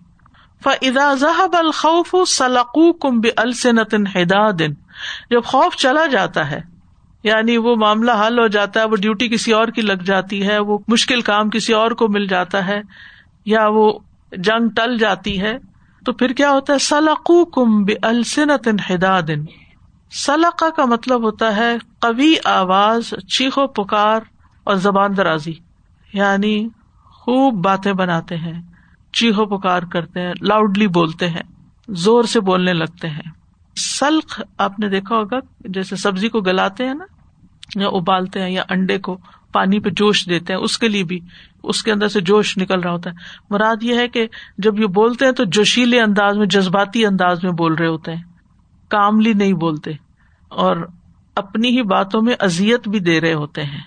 ذہب 1.16 1.56
الخوف 1.58 2.16
سلقو 2.28 2.94
کم 2.94 3.22
السنتن 3.38 4.08
ہدا 4.08 4.52
دن 4.52 4.74
جب 5.30 5.44
خوف 5.44 5.76
چلا 5.76 6.06
جاتا 6.06 6.52
ہے 6.52 6.62
یعنی 7.24 7.58
وہ 7.58 7.76
معاملہ 7.76 8.12
حل 8.28 8.40
ہو 8.40 8.48
جاتا 8.48 8.80
ہے، 8.80 8.86
وہ 8.86 8.96
ڈیوٹی 8.96 9.28
کسی 9.28 9.52
اور 9.52 9.68
کی 9.68 9.82
لگ 9.82 10.04
جاتی 10.06 10.48
ہے، 10.48 10.60
وہ 10.60 10.78
مشکل 10.88 11.22
کام 11.22 11.50
کسی 11.50 11.74
اور 11.74 11.92
کو 11.92 12.08
مل 12.08 12.28
جاتا 12.28 12.68
ہے، 12.68 12.82
یا 13.46 13.68
وہ 13.68 14.00
جنگ 14.32 14.70
ٹل 14.76 14.98
جاتی 14.98 15.42
ہے، 15.42 15.58
تو 16.06 16.14
پھر 16.14 16.30
کیا 16.30 16.52
ہوتا 16.52 16.74
ہے؟ 16.74 16.78
سلقو 16.78 17.46
کم 17.46 17.86
السنت 18.02 18.68
ہدا 18.92 19.20
دن 19.22 19.46
سلقہ 20.12 20.70
کا 20.70 20.86
مطلب 20.86 21.24
ہوتا 21.24 21.56
ہے 21.56 21.76
کبھی 22.00 22.36
آواز، 22.46 23.14
چیخو 23.38 23.68
پکار 23.68 24.20
اور 24.64 24.76
زبان 24.76 25.18
درازی۔ 25.18 25.54
یعنی 26.14 26.68
خوب 27.04 27.54
باتیں 27.64 27.94
بناتے 27.94 28.38
ہیں، 28.38 28.62
چیخو 29.14 29.46
پکار 29.46 29.84
کرتے 29.84 30.22
ہیں 30.22 30.34
لاؤڈلی 30.42 30.88
بولتے 30.88 31.30
ہیں، 31.30 31.42
زور 31.88 32.24
سے 32.24 32.40
بولنے 32.40 32.74
لگتے 32.74 33.10
ہیں۔ 33.10 33.32
سلق، 33.78 34.42
آپ 34.58 34.80
نے 34.80 34.90
دیکھا 34.90 35.16
ہوگا، 35.16 35.38
جیسے 35.60 35.96
سبزی 35.96 36.30
کو 36.30 36.42
گلاتے 36.42 36.86
ہیں 36.86 36.94
نا، 36.94 37.06
یا 37.76 37.88
ابالتے 37.88 38.42
ہیں، 38.42 38.50
یا 38.50 38.64
انڈے 38.70 38.98
کو۔ 38.98 39.18
پانی 39.52 39.80
پہ 39.80 39.90
جوش 39.90 40.30
دیتے 40.30 40.54
ہیں، 40.54 40.60
اس 40.60 40.78
کے 40.78 40.88
لیے 40.88 41.04
بھی، 41.04 41.20
اس 41.64 41.84
کے 41.84 41.92
اندر 41.92 42.08
سے 42.08 42.22
جوش 42.22 42.58
نکل 42.58 42.80
رہا 42.80 42.92
ہوتا 42.92 43.10
ہے۔ 43.10 43.16
مراد 43.50 43.76
یہ 43.82 43.96
ہے 43.96 44.08
کہ 44.08 44.28
جب 44.58 44.80
یہ 44.80 44.86
بولتے 44.86 45.26
ہیں 45.26 45.32
تو 45.32 45.44
جوشیلے 45.44 46.02
انداز 46.02 46.38
میں، 46.38 46.46
جذباتی 46.46 47.06
انداز 47.06 47.44
میں 47.44 47.52
بول 47.52 47.74
رہے 47.74 47.88
ہوتے 47.88 48.16
ہیں۔ 48.16 48.24
کاملی 48.90 49.34
نہیں 49.34 49.54
بولتے۔ 49.54 49.92
اور 50.50 50.88
اپنی 51.36 51.70
ہی 51.70 51.82
باتوں 51.82 52.22
میں 52.22 52.34
ازیت 52.40 52.88
بھی 52.88 53.00
دے 53.00 53.22
رہے 53.22 53.34
ہوتے 53.34 53.64
ہیں، 53.64 53.82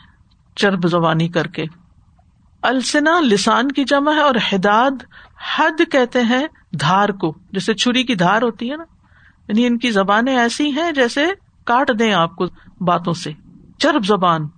چرب 0.56 0.86
زبانی 0.86 1.28
کر 1.28 1.46
کے۔ 1.46 1.64
السنا 2.62 3.20
لسان 3.20 3.72
کی 3.72 3.84
جمع 3.84 4.12
ہے 4.12 4.20
اور 4.20 4.34
حداد 4.52 5.02
حد 5.58 5.80
کہتے 5.92 6.20
ہیں 6.22 6.46
دھار 6.80 7.08
کو، 7.08 7.34
جیسے 7.52 7.74
چھری 7.74 8.04
کی 8.04 8.14
دھار 8.14 8.42
ہوتی 8.42 8.70
ہے 8.70 8.76
نا۔ 8.76 8.84
یعنی 9.48 9.66
ان 9.66 9.78
کی 9.78 9.90
زبانیں 9.90 10.36
ایسی 10.36 10.72
ہیں 10.72 10.92
جیسے 10.92 11.26
کاٹ 11.64 11.90
دیں 11.98 12.12
آپ 12.12 12.36
کو 12.36 12.44
باتوں 12.80 13.12
سے۔ 13.12 13.32
چرب 13.78 14.04
زبان 14.04 14.48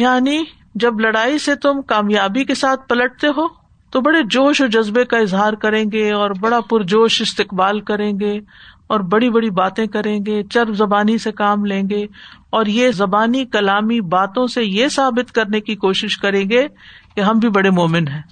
یعنی 0.00 0.42
جب 0.74 1.00
لڑائی 1.00 1.38
سے 1.38 1.54
تم 1.54 1.80
کامیابی 1.82 2.44
کے 2.44 2.54
ساتھ 2.54 2.88
پلٹتے 2.88 3.28
ہو، 3.36 3.46
تو 3.92 4.00
بڑے 4.00 4.22
جوش 4.30 4.60
و 4.60 4.66
جذبے 4.66 5.04
کا 5.04 5.18
اظہار 5.18 5.52
کریں 5.62 5.84
گے 5.92 6.10
اور 6.12 6.30
بڑا 6.40 6.60
پرجوش 6.70 7.20
استقبال 7.20 7.80
کریں 7.80 8.12
گے 8.20 8.38
اور 8.86 9.00
بڑی 9.10 9.30
بڑی 9.30 9.50
باتیں 9.50 9.86
کریں 9.86 10.18
گے، 10.26 10.42
چرب 10.42 10.74
زبانی 10.74 11.16
سے 11.18 11.32
کام 11.32 11.64
لیں 11.64 11.82
گے 11.90 12.04
اور 12.50 12.66
یہ 12.66 12.90
زبانی 12.90 13.44
کلامی 13.46 14.00
باتوں 14.10 14.46
سے 14.46 14.64
یہ 14.64 14.88
ثابت 14.88 15.32
کرنے 15.32 15.60
کی 15.60 15.74
کوشش 15.76 16.16
کریں 16.18 16.48
گے 16.50 16.66
کہ 17.14 17.20
ہم 17.20 17.38
بھی 17.38 17.48
بڑے 17.48 17.70
مومن 17.70 18.08
ہیں، 18.08 18.22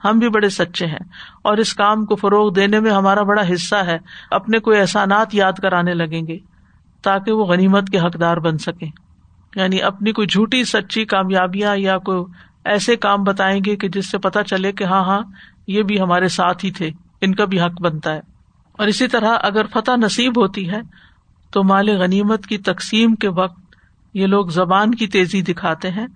ہم 0.00 0.18
بھی 0.18 0.28
بڑے 0.28 0.48
سچے 0.48 0.86
ہیں 0.86 1.04
اور 1.42 1.56
اس 1.56 1.74
کام 1.74 2.04
کو 2.04 2.16
فروغ 2.16 2.52
دینے 2.52 2.80
میں 2.80 2.90
ہمارا 2.90 3.22
بڑا 3.22 3.42
حصہ 3.52 3.84
ہے، 3.86 3.98
اپنے 4.30 4.58
کوئی 4.58 4.78
احسانات 4.80 5.34
یاد 5.34 5.60
کرانے 5.62 5.94
لگیں 5.94 6.26
گے 6.26 6.38
تاکہ 7.04 7.32
وہ 7.32 7.46
غنیمت 7.46 7.90
کے 7.90 7.98
حقدار 7.98 8.36
بن 8.36 8.58
سکے 8.58 8.86
یعنی 9.56 9.82
اپنی 9.82 10.12
کوئی 10.12 10.26
جھوٹی 10.26 10.64
سچی 10.64 11.04
کامیابیاں 11.04 11.76
یا 11.76 11.98
کوئی 11.98 12.24
ایسے 12.64 12.96
کام 12.96 13.24
بتائیں 13.24 13.60
گے 13.66 13.76
کہ 13.76 13.88
جس 13.88 14.10
سے 14.10 14.18
پتا 14.18 14.44
چلے 14.44 14.72
کہ 14.72 14.84
ہاں 14.84 15.04
ہاں 15.04 15.20
یہ 15.66 15.82
بھی 15.82 16.00
ہمارے 16.00 16.28
ساتھ 16.28 16.64
ہی 16.64 16.70
تھے، 16.70 16.90
ان 17.20 17.34
کا 17.34 17.44
بھی 17.44 17.60
حق 17.60 17.80
بنتا 17.80 18.14
ہے۔ 18.14 18.20
اور 18.72 18.86
اسی 18.86 19.08
طرح 19.08 19.36
اگر 19.42 19.66
فتح 19.66 19.90
نصیب 19.96 20.40
ہوتی 20.40 20.70
ہے، 20.70 20.80
تو 21.50 21.64
مال 21.64 21.88
غنیمت 21.88 22.46
کی 22.46 22.58
تقسیم 22.58 23.14
کے 23.14 23.28
وقت 23.28 23.60
یہ 24.14 24.26
لوگ 24.26 24.46
زبان 24.46 24.94
کی 24.94 25.06
تیزی 25.06 25.42
دکھاتے 25.42 25.90
ہیں 25.90 26.06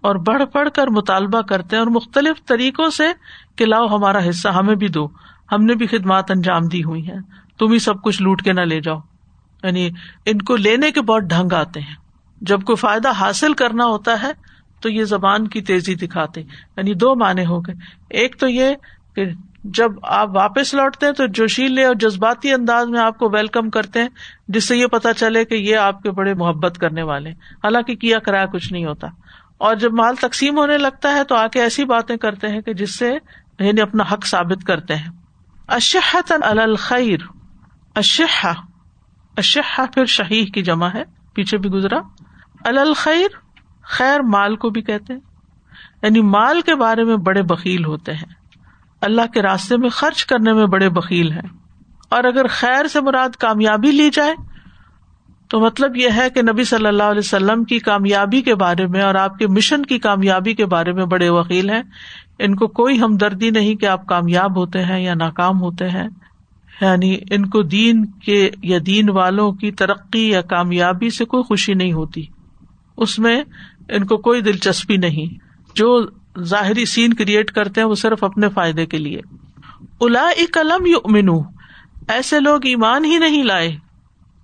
اور 0.00 0.14
بڑھ 0.14 0.42
پڑھ 0.52 0.68
کر 0.74 0.86
مطالبہ 0.86 1.40
کرتے 1.40 1.76
ہیں 1.76 1.82
اور 1.82 1.90
مختلف 1.90 2.46
طریقوں 2.46 2.90
سے 2.90 3.04
کہ 3.56 3.66
لاؤ 3.66 3.86
ہمارا 3.86 4.28
حصہ، 4.28 4.48
ہمیں 4.48 4.74
بھی 4.74 4.88
دو۔ 4.88 5.08
ہم 5.52 5.64
نے 5.64 5.74
بھی 5.74 5.86
خدمات 5.86 6.30
انجام 6.30 6.68
دی 6.68 6.84
ہوئی 6.84 7.10
ہیں۔ 7.10 7.20
تم 7.58 7.72
ہی 7.72 7.78
سب 7.78 8.02
کچھ 8.02 8.22
لوٹ 8.22 8.42
کے 8.42 8.52
نہ 8.52 8.60
لے 8.60 8.80
جاؤ۔ 8.80 8.98
یعنی 9.62 9.90
ان 10.24 10.38
کو 10.38 10.56
لینے 10.56 10.90
کے 10.90 11.00
بہت 11.00 11.22
ڈھنگ 11.22 11.52
آتے 11.52 11.80
ہیں۔ 11.80 12.05
جب 12.40 12.62
کوئی 12.62 12.76
فائدہ 12.76 13.10
حاصل 13.10 13.52
کرنا 13.52 13.84
ہوتا 13.84 14.22
ہے 14.22 14.32
تو 14.80 14.88
یہ 14.88 15.04
زبان 15.04 15.48
کی 15.48 15.62
تیزی 15.62 15.94
دکھاتے 15.94 16.40
یعنی 16.40 16.94
دو 16.94 17.14
معنی 17.14 17.46
ہو 17.46 17.60
گئے 17.60 17.74
ایک 18.10 18.36
تو 18.40 18.48
یہ 18.48 18.74
کہ 19.14 19.24
جب 19.64 19.90
آپ 20.02 20.28
واپس 20.36 20.74
لوٹتے 20.74 21.06
ہیں 21.06 21.12
تو 21.12 21.26
جوشیلے 21.26 21.84
اور 21.84 21.94
جذباتی 21.94 22.52
انداز 22.52 22.88
میں 22.88 23.00
آپ 23.00 23.18
کو 23.18 23.30
ویلکم 23.30 23.70
کرتے 23.70 24.00
ہیں، 24.00 24.08
جس 24.48 24.68
سے 24.68 24.76
یہ 24.76 24.86
پتا 24.86 25.14
چلے 25.14 25.44
کہ 25.44 25.54
یہ 25.54 25.76
آپ 25.76 26.02
کے 26.02 26.10
بڑے 26.10 26.34
محبت 26.34 26.78
کرنے 26.78 27.02
والے 27.02 27.30
حالانکہ 27.30 27.94
کیا 27.94 28.18
کرایہ 28.18 28.46
کچھ 28.46 28.72
نہیں 28.72 28.84
ہوتا۔ 28.84 29.06
اور 29.58 29.76
جب 29.76 29.92
مال 29.92 30.14
تقسیم 30.16 30.58
ہونے 30.58 30.78
لگتا 30.78 31.14
ہے 31.14 31.24
تو 31.24 31.34
آ 31.34 31.46
کے 31.46 31.62
ایسی 31.62 31.84
باتیں 31.84 32.16
کرتے 32.16 32.48
ہیں 32.48 32.60
کہ 32.60 32.72
جس 32.72 32.98
سے 32.98 33.12
یعنی 33.60 33.80
اپنا 33.80 34.04
حق 34.12 34.26
ثابت 34.26 34.64
کرتے 34.66 34.94
ہیں۔ 34.94 35.10
اشحت 35.68 36.32
الخیر۔ 36.40 37.18
اشہ 37.94 38.52
اشہ 39.36 39.84
پھر 39.94 40.04
شہید 40.04 40.54
کی 40.54 40.62
جمع 40.62 40.88
ہے۔ 40.94 41.02
پیچھے 41.34 41.58
بھی 41.58 41.70
گزرا۔ 41.70 41.96
الخیر 42.74 43.26
خیر 43.82 44.20
مال 44.20 44.56
کو 44.56 44.70
بھی 44.70 44.82
کہتے 44.82 45.12
ہیں۔ 45.12 45.20
یعنی 46.02 46.20
مال 46.20 46.60
کے 46.60 46.74
بارے 46.74 47.04
میں 47.04 47.16
بڑے 47.16 47.42
بکیل 47.42 47.84
ہوتے 47.84 48.14
ہیں۔ 48.14 48.34
اللہ 49.00 49.22
کے 49.34 49.42
راستے 49.42 49.76
میں 49.76 49.88
خرچ 49.88 50.24
کرنے 50.24 50.52
میں 50.52 50.66
بڑے 50.66 50.88
بکیل 50.88 51.32
ہیں۔ 51.32 51.48
اور 52.08 52.24
اگر 52.24 52.46
خیر 52.46 52.86
سے 52.86 53.00
مراد 53.00 53.28
کامیابی 53.28 53.90
لی 53.90 54.10
جائے، 54.12 54.34
تو 55.48 55.60
مطلب 55.60 55.96
یہ 55.96 56.08
ہے 56.16 56.30
کہ 56.30 56.42
نبی 56.42 56.64
صلی 56.64 56.86
اللہ 56.86 57.02
علیہ 57.02 57.18
وسلم 57.18 57.64
کی 57.64 57.78
کامیابی 57.78 58.42
کے 58.42 58.54
بارے 58.54 58.86
میں 58.86 59.02
اور 59.02 59.14
آپ 59.14 59.38
کے 59.38 59.46
مشن 59.46 59.82
کی 59.82 59.98
کامیابی 59.98 60.54
کے 60.54 60.66
بارے 60.66 60.92
میں 60.92 61.04
بڑے 61.04 61.28
وکیل 61.28 61.70
ہیں۔ 61.70 61.82
ان 62.38 62.54
کو 62.54 62.66
کوئی 62.66 63.00
ہمدردی 63.00 63.50
نہیں 63.50 63.74
کہ 63.74 63.86
آپ 63.86 64.06
کامیاب 64.06 64.56
ہوتے 64.56 64.84
ہیں 64.84 65.00
یا 65.00 65.14
ناکام 65.14 65.60
ہوتے 65.60 65.88
ہیں۔ 65.88 66.08
یعنی 66.80 67.18
ان 67.30 67.46
کو 67.46 67.62
دین 67.62 68.06
کے 68.06 68.50
یا 68.62 68.78
دین 68.86 69.10
والوں 69.10 69.52
کی 69.52 69.72
ترقی 69.72 70.28
یا 70.28 70.40
کامیابی 70.40 71.10
سے 71.10 71.24
کوئی 71.24 71.42
خوشی 71.42 71.74
نہیں 71.74 71.92
ہوتی۔ 71.92 72.26
اس 72.96 73.18
میں 73.18 73.42
ان 73.88 74.04
کو 74.04 74.16
کوئی 74.16 74.40
دلچسپی 74.40 74.96
نہیں۔ 74.96 75.38
جو 75.74 76.06
ظاہری 76.40 76.84
سین 76.84 77.14
کریٹ 77.14 77.50
کرتے 77.50 77.80
ہیں 77.80 77.88
وہ 77.88 77.94
صرف 77.94 78.24
اپنے 78.24 78.48
فائدے 78.48 78.86
کے 78.86 78.98
لیے۔ 78.98 79.20
الا 80.00 80.28
قلم 80.52 80.86
یو 80.86 80.98
منو 81.04 81.38
ایسے 82.08 82.40
لوگ 82.40 82.60
ایمان 82.64 83.04
ہی 83.04 83.18
نہیں 83.18 83.42
لائے۔ 83.42 83.76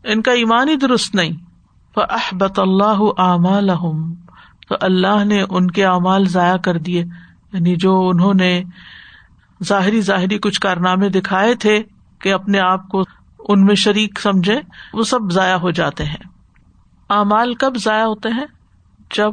ان 0.05 0.23
کا 0.23 0.33
ایمان 0.33 0.69
ہی 0.69 0.77
درست 0.77 1.15
نہیں۔ 1.15 1.31
احبت 1.97 2.59
اللہ 2.59 2.99
اعمال 3.19 3.71
تو 4.69 4.75
اللہ 4.81 5.25
نے 5.25 5.43
ان 5.51 5.71
کے 5.71 5.85
اعمال 5.85 6.29
ضائع 6.29 6.57
کر 6.57 6.79
دیے۔ 6.79 7.05
یعنی 7.53 7.77
جو 7.77 8.09
انہوں 8.09 8.35
نے 8.35 8.63
ظاہری 9.65 10.01
ظاہری 10.01 10.39
کچھ 10.39 10.61
کارنامے 10.61 11.09
دکھائے 11.09 11.55
تھے 11.55 11.83
کہ 12.19 12.33
اپنے 12.33 12.59
آپ 12.59 12.89
کو 12.89 13.03
ان 13.39 13.65
میں 13.65 13.75
شریک 13.75 14.21
سمجھے، 14.21 14.61
وہ 14.93 15.03
سب 15.03 15.33
ضائع 15.33 15.57
ہو 15.57 15.71
جاتے 15.71 16.05
ہیں۔ 16.05 16.32
اعمال 17.13 17.55
کب 17.55 17.77
ضائع 17.77 18.05
ہوتے 18.05 18.29
ہیں؟ 18.29 18.47
جب 19.17 19.33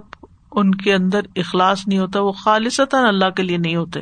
ان 0.52 0.76
کے 0.76 0.94
اندر 0.94 1.20
اخلاص 1.36 1.88
نہیں 1.88 2.00
ہوتا، 2.00 2.22
وہ 2.22 2.32
خالصتا 2.32 3.08
اللہ 3.08 3.30
کے 3.30 3.44
لیے 3.44 3.58
نہیں 3.58 3.76
ہوتے۔ 3.76 4.00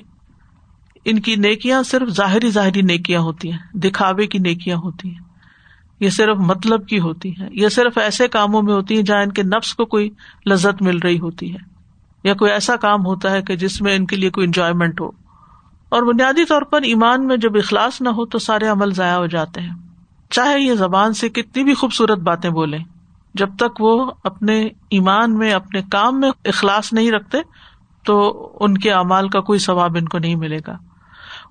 ان 1.06 1.20
کی 1.20 1.36
نیکیاں 1.36 1.84
صرف 1.84 2.10
ظاہری 2.10 2.50
ظاہری 2.50 2.82
نیکیاں 2.82 3.22
ہوتی 3.22 3.52
ہیں، 3.52 3.78
دکھاوے 3.78 4.28
کی 4.28 4.38
نیکیاں 4.38 4.78
ہوتی 4.78 5.10
ہیں۔ 5.10 5.28
یہ 6.00 6.10
صرف 6.10 6.38
مطلب 6.38 6.88
کی 6.88 7.00
ہوتی 7.00 7.42
ہے 7.42 7.48
یہ 7.52 7.70
صرف 7.70 7.98
ایسے 7.98 8.28
کاموں 8.28 8.62
میں 8.62 8.74
ہوتی 8.74 8.96
ہیں 8.96 9.04
جہاں 9.04 9.24
ان 9.24 9.32
کے 9.32 9.44
نفس 9.44 9.74
کو 9.74 9.86
کوئی 9.86 10.10
لذت 10.50 10.82
مل 10.82 10.98
رہی 10.98 11.20
ہوتی 11.20 11.54
ہے۔ 11.54 11.58
یا 12.24 12.34
کوئی 12.34 12.52
ایسا 12.52 12.76
کام 12.76 13.06
ہوتا 13.06 13.32
ہے 13.32 13.42
کہ 13.42 13.56
جس 13.56 13.82
میں 13.82 13.96
ان 13.96 14.06
کے 14.06 14.16
لیے 14.16 14.30
کوئی 14.30 14.46
انجوائمنٹ 14.46 15.02
ہو۔ 15.02 15.08
اور 15.90 16.02
بنیادی 16.02 16.46
طور 16.46 16.62
پر 16.62 16.82
ایمان 16.82 17.28
میں 17.28 17.38
جب 17.38 17.58
اخلاص 17.58 18.02
نہ 18.02 18.10
ہو 18.10 18.26
تو 18.26 18.40
سارے 18.40 18.68
عمل 18.68 18.94
ضائع 18.94 19.16
ہو 19.16 19.26
جاتے 19.26 19.62
ہیں۔ 19.62 19.76
چاہے 20.30 20.60
یہ 20.60 20.74
زبان 20.74 21.14
سے 21.14 21.30
کتنی 21.30 21.64
بھی 21.64 21.74
خوبصورت 21.74 22.20
باتیں 22.20 22.50
بولیں 22.50 22.80
جب 23.34 23.50
تک 23.56 23.82
وہ 23.82 24.12
اپنے 24.24 24.68
ایمان 24.90 25.38
میں، 25.38 25.52
اپنے 25.52 25.82
کام 25.92 26.20
میں 26.20 26.32
اخلاص 26.46 26.94
نہیں 26.94 27.12
رکھتے، 27.12 27.38
تو 28.06 28.50
ان 28.60 28.78
کے 28.78 28.92
اعمال 28.92 29.30
کا 29.30 29.40
کوئی 29.40 29.60
ثواب 29.60 29.98
ان 29.98 30.08
کو 30.08 30.18
نہیں 30.18 30.36
ملے 30.36 30.60
گا۔ 30.68 30.78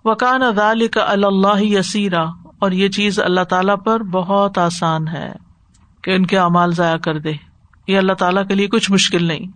وکان 0.04 0.42
ادال 0.42 0.88
کا 0.88 1.04
اللہ 1.09 1.62
یسیرا 1.62 2.25
اور 2.59 2.71
یہ 2.71 2.88
چیز 2.88 3.21
اللہ 3.21 3.40
تعالی 3.40 3.73
پر 3.85 4.02
بہت 4.02 4.59
آسان 4.59 5.09
ہے 5.09 5.33
کہ 6.02 6.11
ان 6.11 6.26
کے 6.26 6.38
اعمال 6.38 6.73
ضائع 6.73 6.97
کر 6.97 7.18
دے۔ 7.18 7.33
یہ 7.88 7.99
اللہ 7.99 8.12
تعالیٰ 8.12 8.47
کے 8.49 8.54
لیے 8.54 8.66
کچھ 8.66 8.90
مشکل 8.90 9.25
نہیں۔ 9.25 9.47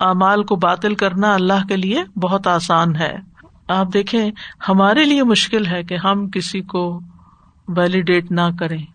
اعمال 0.00 0.44
کو 0.44 0.56
باطل 0.56 0.94
کرنا 0.94 1.34
اللہ 1.34 1.66
کے 1.68 1.76
لیے 1.76 2.04
بہت 2.16 2.46
آسان 2.46 2.96
ہے۔ 2.96 3.16
آپ 3.68 3.86
دیکھیں، 3.94 4.30
ہمارے 4.68 5.04
لیے 5.04 5.22
مشکل 5.22 5.66
ہے 5.66 5.82
کہ 5.82 5.96
ہم 6.04 6.30
کسی 6.30 6.60
کو 6.60 7.00
ویلیڈیٹ 7.68 8.30
نہ 8.30 8.40
کریں۔ 8.58 8.93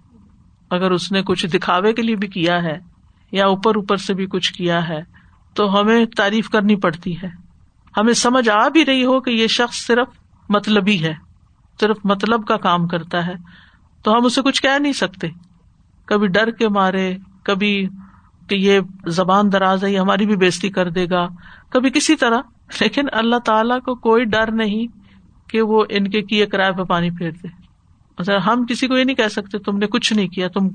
اگر 0.70 0.92
اس 0.92 1.12
نے 1.12 1.22
کچھ 1.22 1.46
دکھاوے 1.46 1.94
کے 1.94 2.02
لیے 2.02 2.16
بھی 2.16 2.28
کیا 2.28 2.64
ہے 2.64 2.80
یا 3.32 3.46
اوپر 3.46 3.76
اوپر 3.76 3.96
سے 3.96 4.14
بھی 4.14 4.26
کچھ 4.26 4.54
کیا 4.54 4.90
ہے، 4.90 5.02
تو 5.54 5.82
ہمیں 5.82 6.06
تعریف 6.18 6.50
کرنی 6.50 6.76
پڑتی 6.76 7.22
ہے۔ 7.24 7.28
ہمیں 7.98 8.14
سمجھ 8.14 8.50
آ 8.50 8.70
بھی 8.70 8.86
رہی 8.86 9.06
ہو 9.06 9.20
کہ 9.20 9.30
یہ 9.30 9.48
شخص 9.48 9.86
صرف 9.86 10.08
مطلبی 10.50 11.04
ہے، 11.04 11.14
صرف 11.80 11.98
مطلب 12.04 12.48
کا 12.48 12.58
کام 12.58 12.88
کرتا 12.88 13.28
ہے، 13.28 13.34
تو 14.04 14.12
ہم 14.12 14.26
اسے 14.26 14.42
کچھ 14.42 14.62
کہہ 14.62 14.80
نہیں 14.80 14.94
سکتے۔ 14.94 15.28
کبھی 16.06 16.28
ڈر 16.28 16.52
کے 16.52 16.70
مارے، 16.70 17.18
کبھی 17.44 17.88
کہ 18.50 18.56
یہ 18.56 18.80
زبان 19.08 19.52
دراز 19.52 19.84
ہے، 19.84 19.92
یہ 19.92 20.00
ہماری 20.00 20.26
بھی 20.26 20.36
بےزتی 20.36 20.70
کر 20.70 20.90
دے 20.90 21.06
گا، 21.10 21.28
کبھی 21.70 21.90
کسی 21.90 22.16
طرح۔ 22.16 22.40
لیکن 22.82 23.06
اللہ 23.12 23.36
تعالیٰ 23.46 23.80
کو 23.82 23.96
کوئی 23.96 24.24
ڈر 24.24 24.52
نہیں 24.52 24.88
کہ 25.50 25.62
وہ 25.62 25.86
ان 25.90 26.08
کے 26.08 26.22
کیے 26.22 26.46
کرائے 26.46 26.72
پہ 26.72 26.84
پانی 26.84 27.10
پھیر 27.10 27.32
دے۔ 27.32 27.48
اچھا، 28.20 28.38
ہم 28.46 28.66
کسی 28.66 28.88
کو 28.88 28.98
یہ 28.98 29.04
نہیں 29.04 29.16
کہہ 29.16 29.28
سکتے 29.28 29.58
تم 29.58 29.78
نے 29.78 29.88
کچھ 29.88 30.14
نہیں 30.14 30.28
کیا، 30.28 30.48
تم 30.48 30.68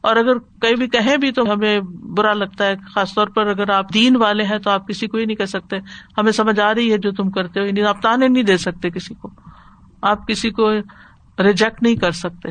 اور 0.00 0.16
اگر 0.16 0.38
کہیں 0.38 0.74
بھی 0.74 0.86
کہیں 0.86 1.16
بھی 1.16 1.32
تو 1.32 1.42
ہمیں 1.52 1.80
برا 2.02 2.32
لگتا 2.32 2.66
ہے، 2.66 2.74
خاص 2.94 3.14
طور 3.14 3.26
پر 3.26 3.46
اگر 3.46 3.70
آپ 3.70 3.94
دین 3.94 4.16
والے 4.16 4.44
ہیں 4.44 4.58
تو 4.58 4.70
آپ 4.70 4.88
کسی 4.88 5.06
کو 5.06 5.18
یہ 5.18 5.24
نہیں 5.24 5.36
کہہ 5.36 5.44
سکتے، 5.44 5.76
ہمیں 6.18 6.32
سمجھ 6.32 6.60
آ 6.60 6.74
رہی 6.74 6.92
ہے 6.92 6.98
جو 6.98 7.12
تم 7.12 7.30
کرتے 7.30 7.60
ہو 7.60 7.66
یعنی 7.66 7.82
آپ 7.82 8.02
تانے 8.02 8.28
نہیں 8.28 8.42
دے 8.42 8.56
سکتے 8.56 8.90
کسی 8.90 9.14
کو، 9.14 9.30
آپ 10.02 10.28
کسی 10.28 10.50
کو 10.50 10.70
ریجیکٹ 11.38 11.82
نہیں 11.82 11.96
کر 11.96 12.10
سکتے۔ 12.10 12.48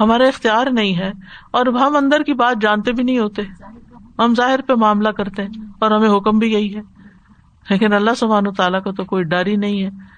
ہمارا 0.00 0.24
اختیار 0.24 0.66
نہیں 0.70 0.96
ہے 0.96 1.12
اور 1.50 1.66
ہم 1.66 1.96
اندر 1.96 2.22
کی 2.22 2.32
بات 2.32 2.62
جانتے 2.62 2.92
بھی 2.92 3.04
نہیں 3.04 3.18
ہوتے، 3.18 3.42
ہم 4.18 4.34
ظاہر 4.36 4.60
پہ 4.60 4.72
معاملہ 4.72 5.08
کرتے 5.08 5.42
ہیں 5.42 5.64
اور 5.80 5.90
ہمیں 5.90 6.16
حکم 6.16 6.38
بھی 6.38 6.52
یہی 6.52 6.76
ہے۔ 6.76 6.82
لیکن 7.70 7.92
اللہ 7.92 8.14
سبحان 8.16 8.46
و 8.46 8.52
تعالیٰ 8.52 8.82
کا 8.82 8.90
تو 8.90 9.04
کوئی 9.04 9.24
ڈر 9.24 9.46
ہی 9.46 9.56
نہیں 9.56 9.82
ہے۔ 9.82 10.15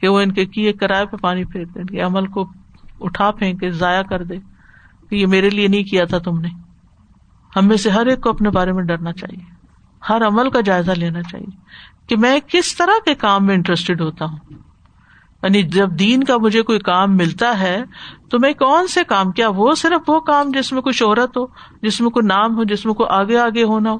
کہ 0.00 0.08
وہ 0.08 0.20
ان 0.20 0.32
کے 0.32 0.46
کیے 0.46 0.72
کرائے 0.72 1.06
پہ 1.06 1.16
پانی 1.16 1.44
پھیر 1.44 1.64
دے 1.64 2.00
ان 2.00 2.06
عمل 2.06 2.26
کو 2.26 2.46
اٹھا 3.00 3.30
پھینکے، 3.30 3.70
ضائع 3.70 4.02
کر 4.02 4.24
دے 4.24 4.34
کہ 5.10 5.14
یہ 5.14 5.26
میرے 5.26 5.50
لیے 5.50 5.68
نہیں 5.68 5.84
کیا 5.84 6.04
تھا 6.04 6.18
تم 6.18 6.40
نے۔ 6.40 6.48
ہم 7.56 7.68
میں 7.68 7.76
سے 7.76 7.90
ہر 7.90 8.06
ایک 8.06 8.20
کو 8.20 8.30
اپنے 8.30 8.50
بارے 8.50 8.72
میں 8.72 8.82
ڈرنا 8.82 9.12
چاہیے، 9.12 9.54
ہر 10.08 10.26
عمل 10.26 10.50
کا 10.50 10.60
جائزہ 10.60 10.92
لینا 10.92 11.22
چاہیے 11.22 11.56
کہ 12.08 12.16
میں 12.16 12.40
کس 12.46 12.76
طرح 12.76 12.98
کے 13.04 13.14
کام 13.14 13.46
میں 13.46 13.54
انٹرسٹیڈ 13.54 14.00
ہوتا 14.00 14.24
ہوں۔ 14.24 14.36
یعنی 15.42 15.62
جب 15.62 15.90
دین 15.98 16.24
کا 16.24 16.36
مجھے 16.36 16.62
کوئی 16.62 16.78
کام 16.78 17.16
ملتا 17.16 17.60
ہے 17.60 17.84
تو 18.30 18.38
میں 18.38 18.52
کون 18.52 18.86
سے 18.86 19.04
کام، 19.04 19.32
کیا 19.32 19.48
وہ 19.48 19.74
صرف 19.74 20.10
وہ 20.10 20.20
کام 20.20 20.50
جس 20.50 20.72
میں 20.72 20.82
کوئی 20.82 20.92
شہرت 20.92 21.36
ہو، 21.36 21.46
جس 21.82 22.00
میں 22.00 22.10
کوئی 22.10 22.26
نام 22.26 22.56
ہو، 22.56 22.64
جس 22.64 22.86
میں 22.86 22.94
کوئی 22.94 23.08
آگے 23.10 23.38
آگے 23.38 23.62
ہونا 23.62 23.90
ہو؟ 23.90 23.98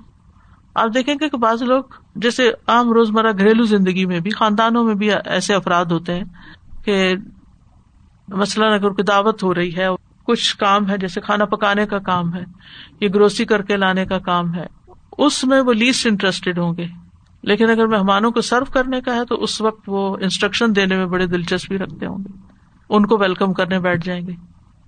آپ 0.79 0.95
دیکھیں 0.95 1.15
گے 1.21 1.29
کہ 1.29 1.37
بعض 1.37 1.63
لوگ 1.63 1.85
جیسے 2.17 2.51
عام 2.67 2.93
روزمرہ 2.93 3.33
گھریلو 3.33 3.63
زندگی 3.63 4.07
میں 4.07 4.21
بھی، 4.21 4.31
خاندانوں 4.31 4.85
میں 4.85 4.95
بھی 4.95 5.11
ایسے 5.25 5.55
افراد 5.55 5.85
ہوتے 5.85 6.15
ہیں 6.15 6.25
کہ 6.85 7.15
مثلاً 8.29 8.73
اگر 8.73 8.89
کوئی 8.89 9.03
دعوت 9.03 9.43
ہو 9.43 9.55
رہی 9.55 9.77
ہے، 9.77 9.87
کچھ 10.25 10.57
کام 10.57 10.91
ہے، 10.91 10.99
جیسے 10.99 11.21
کھانا 11.21 11.45
پکانے 11.45 11.87
کا 11.87 11.99
کام 11.99 12.35
ہے، 12.35 12.45
یا 13.01 13.09
گروسی 13.15 13.45
کر 13.45 13.63
کے 13.63 13.77
لانے 13.77 14.07
کا 14.07 14.19
کام 14.19 14.55
ہے، 14.55 14.67
اس 15.19 15.45
میں 15.45 15.61
وہ 15.61 15.73
لیسٹ 15.73 16.07
انٹرسٹیڈ 16.07 16.59
ہوں 16.59 16.77
گے۔ 16.77 16.87
لیکن 17.43 17.71
اگر 17.71 17.87
مہمانوں 17.87 18.31
کو 18.31 18.41
سرو 18.41 18.65
کرنے 18.65 19.01
کا 19.01 19.15
ہے، 19.15 19.25
تو 19.25 19.43
اس 19.43 19.61
وقت 19.61 19.81
وہ 19.87 20.17
انسٹرکشن 20.21 20.77
دینے 20.77 20.97
میں 20.97 21.07
بڑے 21.07 21.27
دلچسپی 21.27 21.79
رکھتے 21.79 22.07
ہوں 22.07 22.19
گے۔ 22.19 22.39
ان 22.89 23.07
کو 23.07 23.19
ویلکم 23.19 23.53
کرنے 23.53 23.79
بیٹھ 23.79 24.07
جائیں 24.07 24.27
گے۔ 24.27 24.33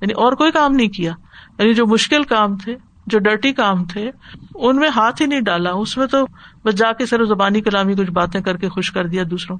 یعنی 0.00 0.12
اور 0.12 0.32
کوئی 0.32 0.50
کام 0.50 0.72
نہیں 0.72 0.88
کیا۔ 0.88 1.12
یعنی 1.58 1.74
جو 1.74 1.86
مشکل 1.86 2.22
کام 2.22 2.56
تھے 2.56 2.76
جو 3.10 3.18
ڈرٹی 3.18 3.52
کام 3.52 3.84
تھے، 3.84 4.10
ان 4.54 4.76
میں 4.76 4.88
ہاتھ 4.88 5.22
ہی 5.22 5.26
نہیں 5.26 5.40
ڈالا۔ 5.40 5.70
اس 5.70 5.96
میں 5.96 6.06
تو 6.06 6.24
بس 6.64 6.74
جا 6.74 6.92
کے 6.92 7.06
سر 7.06 7.24
زبانی 7.24 7.60
کلامی 7.60 7.94
کچھ 7.94 8.10
باتیں 8.10 8.40
کر 8.40 8.56
کے 8.56 8.68
خوش 8.68 8.90
کر 8.90 9.06
دیا 9.06 9.22
دوسروں۔ 9.30 9.58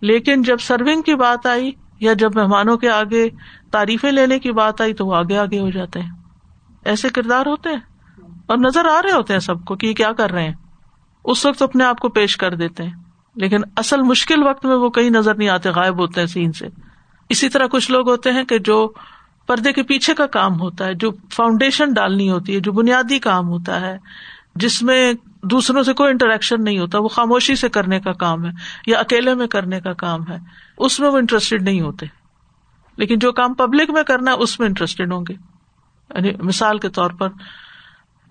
لیکن 0.00 0.42
جب 0.42 0.56
سرونگ 0.60 1.02
کی 1.02 1.14
بات 1.14 1.46
آئی 1.46 1.72
یا 2.00 2.12
جب 2.12 2.36
مہمانوں 2.36 2.76
کے 2.76 2.90
آگے 2.90 3.28
تعریفیں 3.70 4.12
لینے 4.12 4.38
کی 4.38 4.52
بات 4.52 4.80
آئی 4.80 4.94
تو 4.94 5.06
وہ 5.06 5.14
آگے 5.14 5.36
آگے 5.36 5.60
ہو 5.60 5.70
جاتے 5.70 6.00
ہیں۔ 6.00 6.10
ایسے 6.84 7.08
کردار 7.08 7.46
ہوتے 7.46 7.68
ہیں 7.68 7.80
اور 8.46 8.58
نظر 8.58 8.84
آ 8.84 9.00
رہے 9.04 9.12
ہوتے 9.12 9.32
ہیں 9.32 9.40
سب 9.40 9.64
کو 9.64 9.76
کہ 9.76 9.86
یہ 9.86 9.94
کیا 9.94 10.12
کر 10.12 10.30
رہے 10.30 10.44
ہیں۔ 10.44 10.54
اس 11.24 11.46
وقت 11.46 11.62
اپنے 11.62 11.84
آپ 11.84 11.98
کو 11.98 12.08
پیش 12.08 12.36
کر 12.36 12.54
دیتے 12.54 12.82
ہیں۔ 12.82 12.92
لیکن 13.36 13.60
اصل 13.76 14.02
مشکل 14.02 14.46
وقت 14.46 14.66
میں 14.66 14.76
وہ 14.76 14.90
کہیں 14.90 15.10
نظر 15.10 15.34
نہیں 15.34 15.48
آتے، 15.48 15.70
غائب 15.70 15.98
ہوتے 15.98 16.20
ہیں 16.20 16.26
سین 16.26 16.52
سے۔ 16.52 16.66
اسی 17.28 17.48
طرح 17.48 17.66
کچھ 17.66 17.90
لوگ 17.90 18.10
ہوتے 18.10 18.32
ہیں 18.32 18.44
کہ 18.44 18.58
جو 18.58 18.92
پردے 19.46 19.72
کے 19.72 19.82
پیچھے 19.82 20.14
کا 20.14 20.26
کام 20.26 20.60
ہوتا 20.60 20.86
ہے، 20.86 20.94
جو 20.94 21.10
فاؤنڈیشن 21.32 21.92
ڈالنی 21.92 22.30
ہوتی 22.30 22.54
ہے، 22.54 22.60
جو 22.60 22.72
بنیادی 22.72 23.18
کام 23.18 23.48
ہوتا 23.48 23.80
ہے، 23.80 23.98
جس 24.54 24.82
میں 24.82 25.12
دوسروں 25.42 25.82
سے 25.82 25.92
کوئی 25.92 26.10
انٹریکشن 26.10 26.64
نہیں 26.64 26.78
ہوتا، 26.78 26.98
وہ 26.98 27.08
خاموشی 27.08 27.54
سے 27.54 27.68
کرنے 27.68 28.00
کا 28.00 28.12
کام 28.12 28.44
ہے 28.44 28.50
یا 28.86 28.98
اکیلے 28.98 29.34
میں 29.34 29.46
کرنے 29.46 29.80
کا 29.80 29.92
کام 29.92 30.20
ہے، 30.28 30.36
اس 30.78 31.00
میں 31.00 31.08
وہ 31.08 31.16
انٹرسٹیڈ 31.16 31.62
نہیں 31.62 31.80
ہوتے۔ 31.80 32.06
لیکن 32.96 33.18
جو 33.18 33.32
کام 33.32 33.54
پبلک 33.54 33.90
میں 33.90 34.02
کرنا 34.02 34.30
ہے، 34.30 34.36
اس 34.36 34.60
میں 34.60 34.68
انٹرسٹیڈ 34.68 35.12
ہوں 35.12 35.24
گے۔ 35.28 35.34
یعنی 36.14 36.32
مثال 36.42 36.78
کے 36.78 36.88
طور 36.88 37.10
پر 37.10 37.28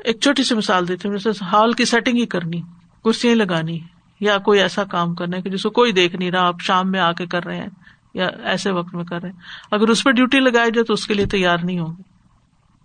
ایک 0.03 0.19
چھوٹی 0.19 0.43
سی 0.43 0.55
مثال 0.55 0.87
دیتی 0.87 1.09
ہوں، 1.09 1.17
جیسے 1.17 1.45
ہال 1.45 1.73
کی 1.73 1.85
سیٹنگ 1.85 2.17
ہی 2.17 2.25
کرنی، 2.25 2.61
کرسیاں 3.03 3.35
لگانی، 3.35 3.79
یا 4.19 4.37
کوئی 4.37 4.59
ایسا 4.59 4.83
کام 4.83 5.15
کرنا 5.15 5.37
ہے 5.37 5.41
کہ 5.41 5.49
جس 5.49 5.63
کو 5.63 5.69
کوئی 5.69 5.91
دیکھ 5.91 6.15
نہیں 6.15 6.31
رہا، 6.31 6.47
آپ 6.47 6.61
شام 6.61 6.91
میں 6.91 6.99
آ 6.99 7.11
کے 7.11 7.25
کر 7.25 7.45
رہے 7.45 7.57
ہیں۔ 7.57 7.69
یا 8.13 8.27
ایسے 8.43 8.71
وقت 8.71 8.95
میں 8.95 9.03
کر 9.03 9.21
رہے 9.21 9.29
ہیں۔ 9.29 9.39
اگر 9.71 9.87
اس 9.87 10.03
پہ 10.03 10.11
ڈیوٹی 10.11 10.39
لگائی 10.39 10.71
جائے 10.71 10.83
تو 10.83 10.93
اس 10.93 11.07
کے 11.07 11.13
لیے 11.13 11.25
تیار 11.25 11.57
نہیں 11.63 11.79
ہوں 11.79 11.93
گے۔ 11.97 12.01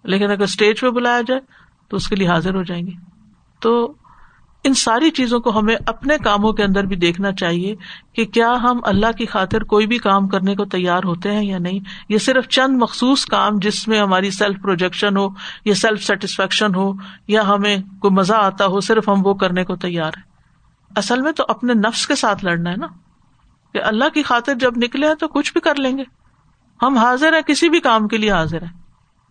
لیکن 0.05 0.31
اگر 0.31 0.43
اسٹیج 0.43 0.81
پہ 0.81 0.91
بلایا 0.91 1.21
جائے 1.27 1.41
تو 1.89 1.97
اس 1.97 2.09
کے 2.09 2.17
لیے 2.17 2.29
حاضر 2.29 2.55
ہو 2.55 2.63
جائیں 2.63 2.87
گے۔ 2.87 2.93
تو 3.61 3.95
ان 4.65 4.75
ساری 4.75 5.11
چیزوں 5.11 5.41
کو 5.41 5.59
ہمیں 5.59 5.77
اپنے 5.87 6.17
کاموں 6.25 6.53
کے 6.53 6.65
اندر 6.65 6.85
بھی 6.85 6.97
دیکھنا 6.97 7.33
چاہیے 7.33 7.75
کہ 8.13 8.25
کیا 8.25 8.53
ہم 8.63 8.81
اللہ 8.83 9.13
کی 9.19 9.27
خاطر 9.27 9.65
کوئی 9.65 9.87
بھی 9.87 9.99
کام 9.99 10.29
کرنے 10.29 10.55
کو 10.55 10.65
تیار 10.65 11.01
ہوتے 11.05 11.33
ہیں 11.33 11.45
یا 11.45 11.59
نہیں۔ 11.59 11.79
یہ 12.09 12.19
صرف 12.19 12.49
چند 12.49 12.83
مخصوص 12.83 13.25
کام 13.27 13.59
جس 13.59 13.89
میں 13.89 14.01
ہماری 14.01 14.31
سیلف 14.31 14.63
پروجیکشن 14.63 15.17
ہو 15.17 15.29
یا 15.65 15.75
سیلف 15.75 16.03
سیٹسفیکشن 16.03 16.75
ہو 16.75 16.93
یا 17.29 17.49
ہمیں 17.49 17.77
کوئی 18.01 18.15
مزہ 18.15 18.35
آتا 18.35 18.67
ہو، 18.67 18.81
صرف 18.81 19.09
ہم 19.09 19.27
وہ 19.27 19.35
کرنے 19.35 19.65
کو 19.65 19.77
تیار 19.77 20.11
ہے 20.17 20.23
اصل 20.97 21.23
میں 21.23 21.33
تو 21.33 21.45
اپنے 21.49 21.75
نفس 21.75 22.07
کے 22.07 22.15
ساتھ 22.15 22.45
لڑنا 22.45 22.71
ہے 22.71 22.77
نا۔ 22.77 22.87
کہ 23.73 23.83
اللہ 23.83 24.09
کی 24.09 24.23
خاطر 24.23 24.55
جب 24.55 24.73
نکلے 24.77 25.07
ہیں 25.09 25.15
تو 25.15 25.29
کچھ 25.29 25.53
بھی 25.53 25.61
کر 25.61 25.75
لیں 25.75 25.99
گے۔ 25.99 26.05
ہم 26.83 26.99
حاضر 26.99 27.33
ہیں، 27.33 27.43
کسی 27.43 27.69
بھی 27.69 27.81
کام 27.81 28.09
کے 28.09 28.17
لیے 28.17 28.33
حاضر 28.33 28.63
ہیں۔ 28.63 28.79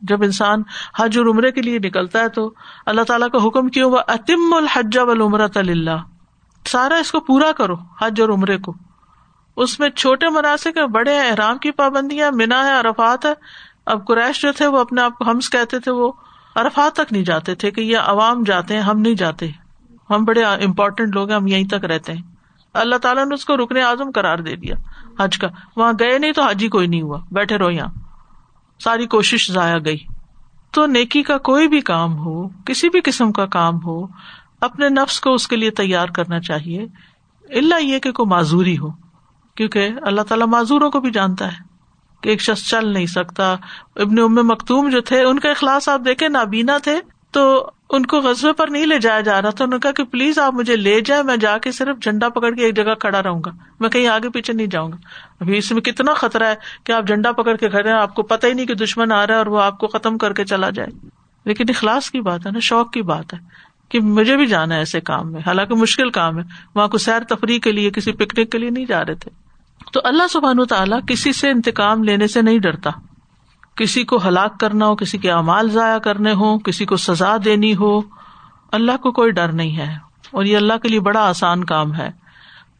جب 0.01 0.23
انسان 0.23 0.63
حج 0.99 1.17
اور 1.17 1.25
عمرے 1.25 1.51
کے 1.51 1.61
لیے 1.61 1.79
نکلتا 1.79 2.19
ہے 2.19 2.29
تو 2.29 2.53
اللہ 2.85 3.01
تعالیٰ 3.01 3.29
کا 3.29 3.47
حکم 3.47 3.67
کیوں؟ 3.67 3.91
وہ 3.91 3.99
اتم 4.07 4.53
الحج 4.53 4.97
والعمرۃ 4.97 5.55
اللہ 5.55 6.03
سارا 6.65 6.95
اس 6.95 7.11
کو 7.11 7.19
پورا 7.19 7.51
کرو، 7.51 7.75
حج 8.01 8.21
اور 8.21 8.29
عمرے 8.29 8.57
کو۔ 8.57 8.73
اس 9.57 9.79
میں 9.79 9.89
چھوٹے 9.89 10.29
مناسب 10.29 10.91
بڑے 10.91 11.19
احرام 11.19 11.57
کی 11.57 11.71
پابندیاں 11.71 12.31
منا 12.31 12.65
ہے 12.65 12.79
ارفات 12.79 13.25
ہے۔ 13.25 13.33
اب 13.85 14.07
قریش 14.07 14.41
جو 14.41 14.51
تھے، 14.51 14.67
وہ 14.67 14.79
اپنے 14.79 15.01
آپ 15.01 15.17
کو 15.17 15.31
ہمس 15.31 15.49
کہتے 15.49 15.79
تھے، 15.79 15.91
وہ 15.91 16.11
ارفات 16.55 16.93
تک 16.93 17.13
نہیں 17.13 17.23
جاتے 17.23 17.55
تھے 17.55 17.71
کہ 17.71 17.81
یہ 17.81 17.97
عوام 17.97 18.43
جاتے 18.43 18.73
ہیں، 18.73 18.81
ہم 18.81 18.99
نہیں 18.99 19.15
جاتے۔ 19.15 19.47
ہم 20.09 20.25
بڑے 20.25 20.43
امپورٹینٹ 20.43 21.15
لوگ 21.15 21.27
ہیں، 21.27 21.35
ہم 21.35 21.47
یہیں 21.47 21.67
تک 21.67 21.85
رہتے 21.85 22.13
ہیں۔ 22.13 22.21
اللہ 22.79 22.95
تعالیٰ 22.95 23.25
نے 23.25 23.33
اس 23.33 23.45
کو 23.45 23.57
رکنے 23.57 23.81
اعظم 23.81 24.11
کرار 24.11 24.37
دے 24.37 24.55
دیا۔ 24.55 24.75
حج 25.19 25.37
کا۔ 25.37 25.47
وہاں 25.75 25.93
گئے 25.99 26.17
نہیں 26.17 26.31
تو 26.31 26.43
حج 26.43 26.63
ہی 26.63 26.67
کوئی 26.67 26.87
نہیں 26.87 27.01
ہوا۔ 27.01 27.19
بیٹھے 27.31 27.57
رہو 27.57 27.71
یہاں۔ 27.71 27.89
ساری 28.83 29.07
کوشش 29.07 29.51
ضائع 29.51 29.77
گئی۔ 29.85 29.97
تو 30.71 30.85
نیکی 30.85 31.23
کا 31.23 31.37
کوئی 31.37 31.67
بھی 31.67 31.81
کام 31.81 32.17
ہو، 32.17 32.47
کسی 32.47 32.89
بھی 32.89 33.01
قسم 33.01 33.31
کا 33.31 33.45
کام 33.45 33.75
ہو، 33.85 34.05
اپنے 34.61 34.89
نفس 34.89 35.19
کو 35.19 35.33
اس 35.33 35.47
کے 35.47 35.55
لیے 35.55 35.71
تیار 35.71 36.07
کرنا 36.07 36.39
چاہیے۔ 36.39 36.85
اللہ 37.49 37.83
یہ 37.83 37.99
کہ 37.99 38.11
کوئی 38.11 38.29
معذوری 38.29 38.77
ہو، 38.77 38.87
کیونکہ 39.55 39.89
اللہ 40.01 40.21
تعالیٰ 40.21 40.47
معذوروں 40.47 40.91
کو 40.91 40.99
بھی 40.99 41.11
جانتا 41.11 41.47
ہے۔ 41.47 41.67
کہ 42.21 42.29
ایک 42.29 42.41
شخص 42.41 42.69
چل 42.69 42.93
نہیں 42.93 43.05
سکتا۔ 43.05 43.53
ابن 43.95 44.19
ام 44.19 44.47
مختوم 44.47 44.89
جو 44.89 45.01
تھے، 45.01 45.23
ان 45.23 45.39
کا 45.39 45.49
اخلاص 45.49 45.89
آپ 45.89 46.01
دیکھے 46.05 46.27
نابینا 46.27 46.77
تھے، 46.77 46.99
تو 47.31 47.71
ان 47.89 48.05
کو 48.05 48.19
غزبے 48.19 48.53
پر 48.53 48.67
نہیں 48.67 48.85
لے 48.85 48.99
جایا 48.99 49.21
جا 49.21 49.41
رہا 49.41 49.49
تھا، 49.49 49.63
انہوں 49.63 49.77
نے 49.77 49.81
کہا 49.83 49.91
کہ 49.91 50.03
پلیز 50.03 50.39
آپ 50.39 50.53
مجھے 50.53 50.75
لے 50.75 51.01
جائیں، 51.01 51.23
میں 51.23 51.37
جا 51.37 51.57
کے 51.57 51.71
صرف 51.71 51.97
جھنڈا 52.01 52.29
پکڑ 52.29 52.55
کے 52.55 52.65
ایک 52.65 52.75
جگہ 52.75 52.93
کھڑا 52.99 53.23
رہوں 53.23 53.41
گا۔ 53.45 53.51
میں 53.79 53.89
کہیں 53.89 54.07
آگے 54.07 54.29
پیچھے 54.29 54.53
نہیں 54.53 54.67
جاؤں 54.67 54.91
گا۔ 54.91 54.97
ابھی 55.39 55.57
اس 55.57 55.71
میں 55.71 55.81
کتنا 55.81 56.13
خطرہ 56.13 56.43
ہے 56.43 56.55
کہ 56.83 56.91
آپ 56.91 57.07
جھنڈا 57.07 57.31
پکڑ 57.31 57.55
کے 57.55 57.69
کھڑے 57.69 57.89
ہیں، 57.89 57.97
آپ 57.97 58.15
کو 58.15 58.23
پتہ 58.23 58.47
ہی 58.47 58.53
نہیں 58.53 58.65
کہ 58.65 58.73
دشمن 58.73 59.11
آ 59.11 59.27
رہا 59.27 59.33
ہے 59.33 59.39
اور 59.39 59.45
وہ 59.45 59.61
آپ 59.61 59.77
کو 59.77 59.87
ختم 59.87 60.17
کر 60.17 60.33
کے 60.33 60.45
چلا 60.45 60.69
جائے۔ 60.69 61.07
لیکن 61.45 61.65
اخلاص 61.69 62.11
کی 62.11 62.21
بات 62.21 62.45
ہے 62.45 62.51
نا، 62.51 62.59
شوق 62.59 62.91
کی 62.91 63.01
بات 63.01 63.33
ہے 63.33 63.39
کہ 63.89 63.99
مجھے 63.99 64.37
بھی 64.37 64.45
جانا 64.45 64.73
ہے 64.75 64.79
ایسے 64.79 65.01
کام 65.01 65.31
میں۔ 65.31 65.41
حالانکہ 65.45 65.75
مشکل 65.75 66.09
کام 66.09 66.37
ہے، 66.37 66.43
وہاں 66.75 66.87
کو 66.87 66.97
سیر 66.97 67.19
تفریح 67.23 67.59
کے 67.59 67.71
لیے، 67.71 67.89
کسی 67.89 68.11
پکنک 68.11 68.51
کے 68.51 68.57
لیے 68.57 68.69
نہیں 68.69 68.85
جا 68.85 69.05
رہے 69.05 69.15
تھے۔ 69.15 69.31
تو 69.93 70.01
اللہ 70.03 70.27
سبحان 70.29 70.65
تعالیٰ 70.65 70.99
کسی 71.07 71.33
سے 71.33 71.49
انتقام 71.49 72.03
لینے 72.03 72.27
سے 72.27 72.41
نہیں 72.41 72.59
ڈرتا۔ 72.59 72.89
کسی 73.77 74.03
کو 74.03 74.19
ہلاک 74.27 74.59
کرنا 74.59 74.85
ہو، 74.85 74.95
کسی 74.95 75.17
کے 75.17 75.31
امال 75.31 75.69
ضائع 75.69 75.97
کرنے 75.97 76.33
ہو 76.33 76.59
کسی 76.59 76.85
کو 76.85 76.97
سزا 76.97 77.37
دینی 77.45 77.75
ہو، 77.75 78.01
اللہ 78.71 78.97
کو 78.97 79.11
کوئی 79.11 79.31
ڈر 79.31 79.51
نہیں 79.51 79.77
ہے۔ 79.77 79.95
اور 80.31 80.45
یہ 80.45 80.57
اللہ 80.57 80.73
کے 80.77 80.89
لیے 80.89 80.99
بڑا 80.99 81.29
آسان 81.29 81.63
کام 81.63 81.95
ہے۔ 81.95 82.09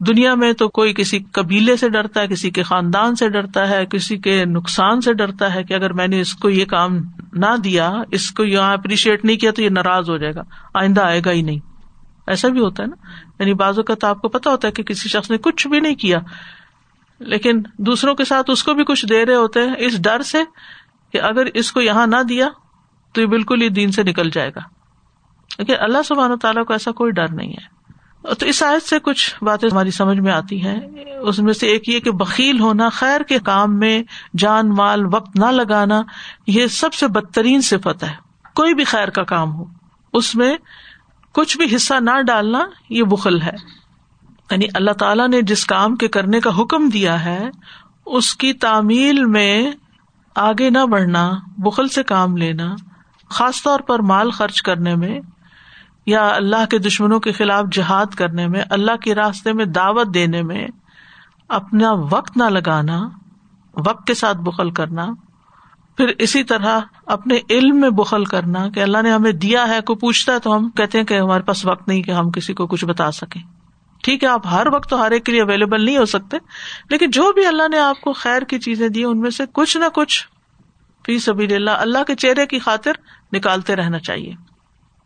دنیا 0.00 0.34
میں 0.34 0.52
تو 0.52 0.68
کوئی 0.68 0.94
کسی 0.94 1.18
قبیلے 1.32 1.76
سے 1.76 1.88
ڈرتا 1.88 2.20
ہے، 2.20 2.26
کسی 2.26 2.50
کے 2.50 2.62
خاندان 2.62 3.16
سے 3.16 3.28
ڈرتا 3.28 3.68
ہے، 3.68 3.86
کسی 3.86 4.16
کے 4.16 4.44
نقصان 4.44 5.00
سے 5.00 5.14
ڈرتا 5.14 5.54
ہے 5.54 5.64
کہ 5.64 5.74
اگر 5.74 5.92
میں 5.92 6.08
نے 6.08 6.20
اس 6.20 6.34
کو 6.34 6.50
یہ 6.50 6.64
کام 6.64 6.98
نہ 7.32 7.56
دیا، 7.64 7.92
اس 8.10 8.30
کو 8.30 8.44
یہاں 8.44 8.72
اپریشیٹ 8.72 9.24
نہیں 9.24 9.36
کیا 9.36 9.50
تو 9.50 9.62
یہ 9.62 9.68
ناراض 9.68 10.10
ہو 10.10 10.16
جائے 10.16 10.34
گا، 10.34 10.42
آئندہ 10.74 11.00
آئے 11.00 11.20
گا 11.24 11.30
ہی 11.30 11.42
نہیں۔ 11.42 11.58
ایسا 12.26 12.48
بھی 12.48 12.60
ہوتا 12.60 12.82
ہے 12.82 12.88
نا۔ 12.88 12.96
یعنی 13.38 13.54
بازو 13.54 13.82
کا 13.82 13.94
تو 13.94 14.06
آپ 14.06 14.22
کو 14.22 14.28
پتا 14.28 14.50
ہوتا 14.50 14.68
ہے 14.68 14.72
کہ 14.72 14.82
کسی 14.82 15.08
شخص 15.08 15.30
نے 15.30 15.38
کچھ 15.38 15.68
بھی 15.68 15.80
نہیں 15.80 15.94
کیا، 15.94 16.18
لیکن 17.18 17.62
دوسروں 17.78 18.14
کے 18.14 18.24
ساتھ 18.24 18.50
اس 18.50 18.64
کو 18.64 18.74
بھی 18.74 18.84
کچھ 18.84 19.06
دے 19.06 19.26
رہے 19.26 19.34
ہوتے 19.34 19.60
ہیں۔ 19.60 19.74
اس 19.78 20.02
ڈر 20.02 20.22
سے 20.22 20.38
کہ 21.12 21.20
اگر 21.22 21.46
اس 21.54 21.72
کو 21.72 21.80
یہاں 21.80 22.06
نہ 22.06 22.22
دیا 22.28 22.48
تو 23.12 23.20
یہ 23.20 23.26
بالکل 23.26 23.62
ہی 23.62 23.68
دین 23.68 23.92
سے 23.92 24.02
نکل 24.02 24.30
جائے 24.30 24.48
گا۔ 24.48 24.60
لیکن 25.58 25.74
اللہ 25.80 25.98
سبحانہ 26.04 26.34
تعالیٰ 26.34 26.64
کو 26.64 26.72
ایسا 26.72 26.90
کوئی 26.90 27.12
ڈر 27.12 27.32
نہیں 27.32 27.52
ہے۔ 27.52 27.78
تو 28.34 28.46
اس 28.46 28.62
آیت 28.62 28.82
سے 28.82 28.98
کچھ 28.98 29.44
باتیں 29.44 29.68
ہماری 29.72 29.90
سمجھ 29.90 30.18
میں 30.18 30.32
آتی 30.32 30.64
ہیں۔ 30.64 30.80
اس 31.20 31.38
میں 31.38 31.52
سے 31.52 31.66
ایک 31.66 31.88
یہ 31.88 32.00
کہ 32.00 32.10
بکیل 32.10 32.60
ہونا، 32.60 32.88
خیر 32.88 33.20
کے 33.20 33.38
کام 33.38 33.78
میں 33.78 34.02
جان، 34.36 34.68
مال، 34.68 35.06
وقت 35.06 35.38
نہ 35.38 35.46
لگانا، 35.46 36.02
یہ 36.46 36.66
سب 36.66 36.94
سے 36.94 37.06
بدترین 37.06 37.60
صفت 37.60 38.04
ہے۔ 38.04 38.12
کوئی 38.54 38.74
بھی 38.74 38.84
خیر 38.84 39.08
کا 39.08 39.22
کام 39.22 39.54
ہو، 39.54 39.64
اس 40.12 40.34
میں 40.34 40.56
کچھ 41.32 41.58
بھی 41.58 41.76
حصہ 41.76 41.94
نہ 42.00 42.22
ڈالنا 42.26 42.64
یہ 42.90 43.02
بخل 43.02 43.42
ہے۔ 43.42 43.54
یعنی 44.50 44.66
اللہ 44.74 44.90
تعالیٰ 44.90 45.28
نے 45.28 45.42
جس 45.42 45.64
کام 45.64 45.96
کے 45.96 46.08
کرنے 46.08 46.40
کا 46.40 46.62
حکم 46.62 46.88
دیا 46.88 47.24
ہے، 47.24 47.50
اس 48.06 48.36
کی 48.36 48.52
تعمیل 48.52 49.24
میں 49.24 49.72
آگے 50.38 50.70
نہ 50.70 50.86
بڑھنا، 50.90 51.30
بخل 51.58 51.88
سے 51.88 52.02
کام 52.02 52.36
لینا، 52.36 52.74
خاص 53.30 53.62
طور 53.62 53.80
پر 53.80 53.98
مال 53.98 54.30
خرچ 54.30 54.62
کرنے 54.62 54.94
میں 54.94 55.20
یا 56.06 56.28
اللہ 56.28 56.64
کے 56.70 56.78
دشمنوں 56.78 57.20
کے 57.20 57.32
خلاف 57.32 57.64
جہاد 57.72 58.14
کرنے 58.14 58.46
میں، 58.48 58.62
اللہ 58.70 58.96
کے 58.96 59.14
راستے 59.14 59.52
میں 59.52 59.64
دعوت 59.64 60.14
دینے 60.14 60.42
میں 60.42 60.66
اپنا 61.48 61.92
وقت 62.10 62.36
نہ 62.36 62.44
لگانا، 62.44 63.08
وقت 63.76 64.06
کے 64.06 64.14
ساتھ 64.14 64.38
بخل 64.38 64.70
کرنا، 64.70 65.06
پھر 65.96 66.12
اسی 66.18 66.44
طرح 66.44 66.80
اپنے 67.06 67.38
علم 67.50 67.80
میں 67.80 67.90
بخل 67.90 68.24
کرنا 68.24 68.68
کہ 68.68 68.80
اللہ 68.80 69.02
نے 69.02 69.10
ہمیں 69.10 69.32
دیا 69.32 69.68
ہے، 69.68 69.80
کوئی 69.80 69.96
پوچھتا 69.96 70.32
ہے 70.32 70.38
تو 70.38 70.56
ہم 70.56 70.70
کہتے 70.70 70.98
ہیں 70.98 71.04
کہ 71.04 71.18
ہمارے 71.18 71.42
پاس 71.42 71.64
وقت 71.66 71.88
نہیں 71.88 72.02
کہ 72.02 72.10
ہم 72.10 72.30
کسی 72.30 72.54
کو 72.54 72.66
کچھ 72.66 72.84
بتا 72.84 73.10
سکیں۔ 73.10 73.57
ٹھیک 74.02 74.24
ہے، 74.24 74.28
آپ 74.28 74.46
ہر 74.46 74.66
وقت 74.72 74.90
تو 74.90 75.02
ہر 75.02 75.10
ایک 75.10 75.24
کے 75.24 75.32
لیے 75.32 75.42
اویلیبل 75.42 75.84
نہیں 75.84 75.98
ہو 75.98 76.04
سکتے، 76.04 76.36
لیکن 76.90 77.10
جو 77.10 77.32
بھی 77.32 77.46
اللہ 77.46 77.68
نے 77.70 77.78
آپ 77.78 78.00
کو 78.00 78.12
خیر 78.12 78.42
کی 78.42 78.58
چیزیں 78.58 78.88
دی، 78.88 79.04
ان 79.04 79.20
میں 79.20 79.30
سے 79.30 79.44
کچھ 79.52 79.76
نہ 79.76 79.84
کچھ 79.94 80.28
فی 81.06 81.18
سبھی 81.18 81.54
اللہ 81.54 81.70
اللہ 81.70 82.04
کے 82.06 82.14
چہرے 82.14 82.46
کی 82.46 82.58
خاطر 82.58 82.92
نکالتے 83.32 83.76
رہنا 83.76 83.98
چاہیے۔ 83.98 84.32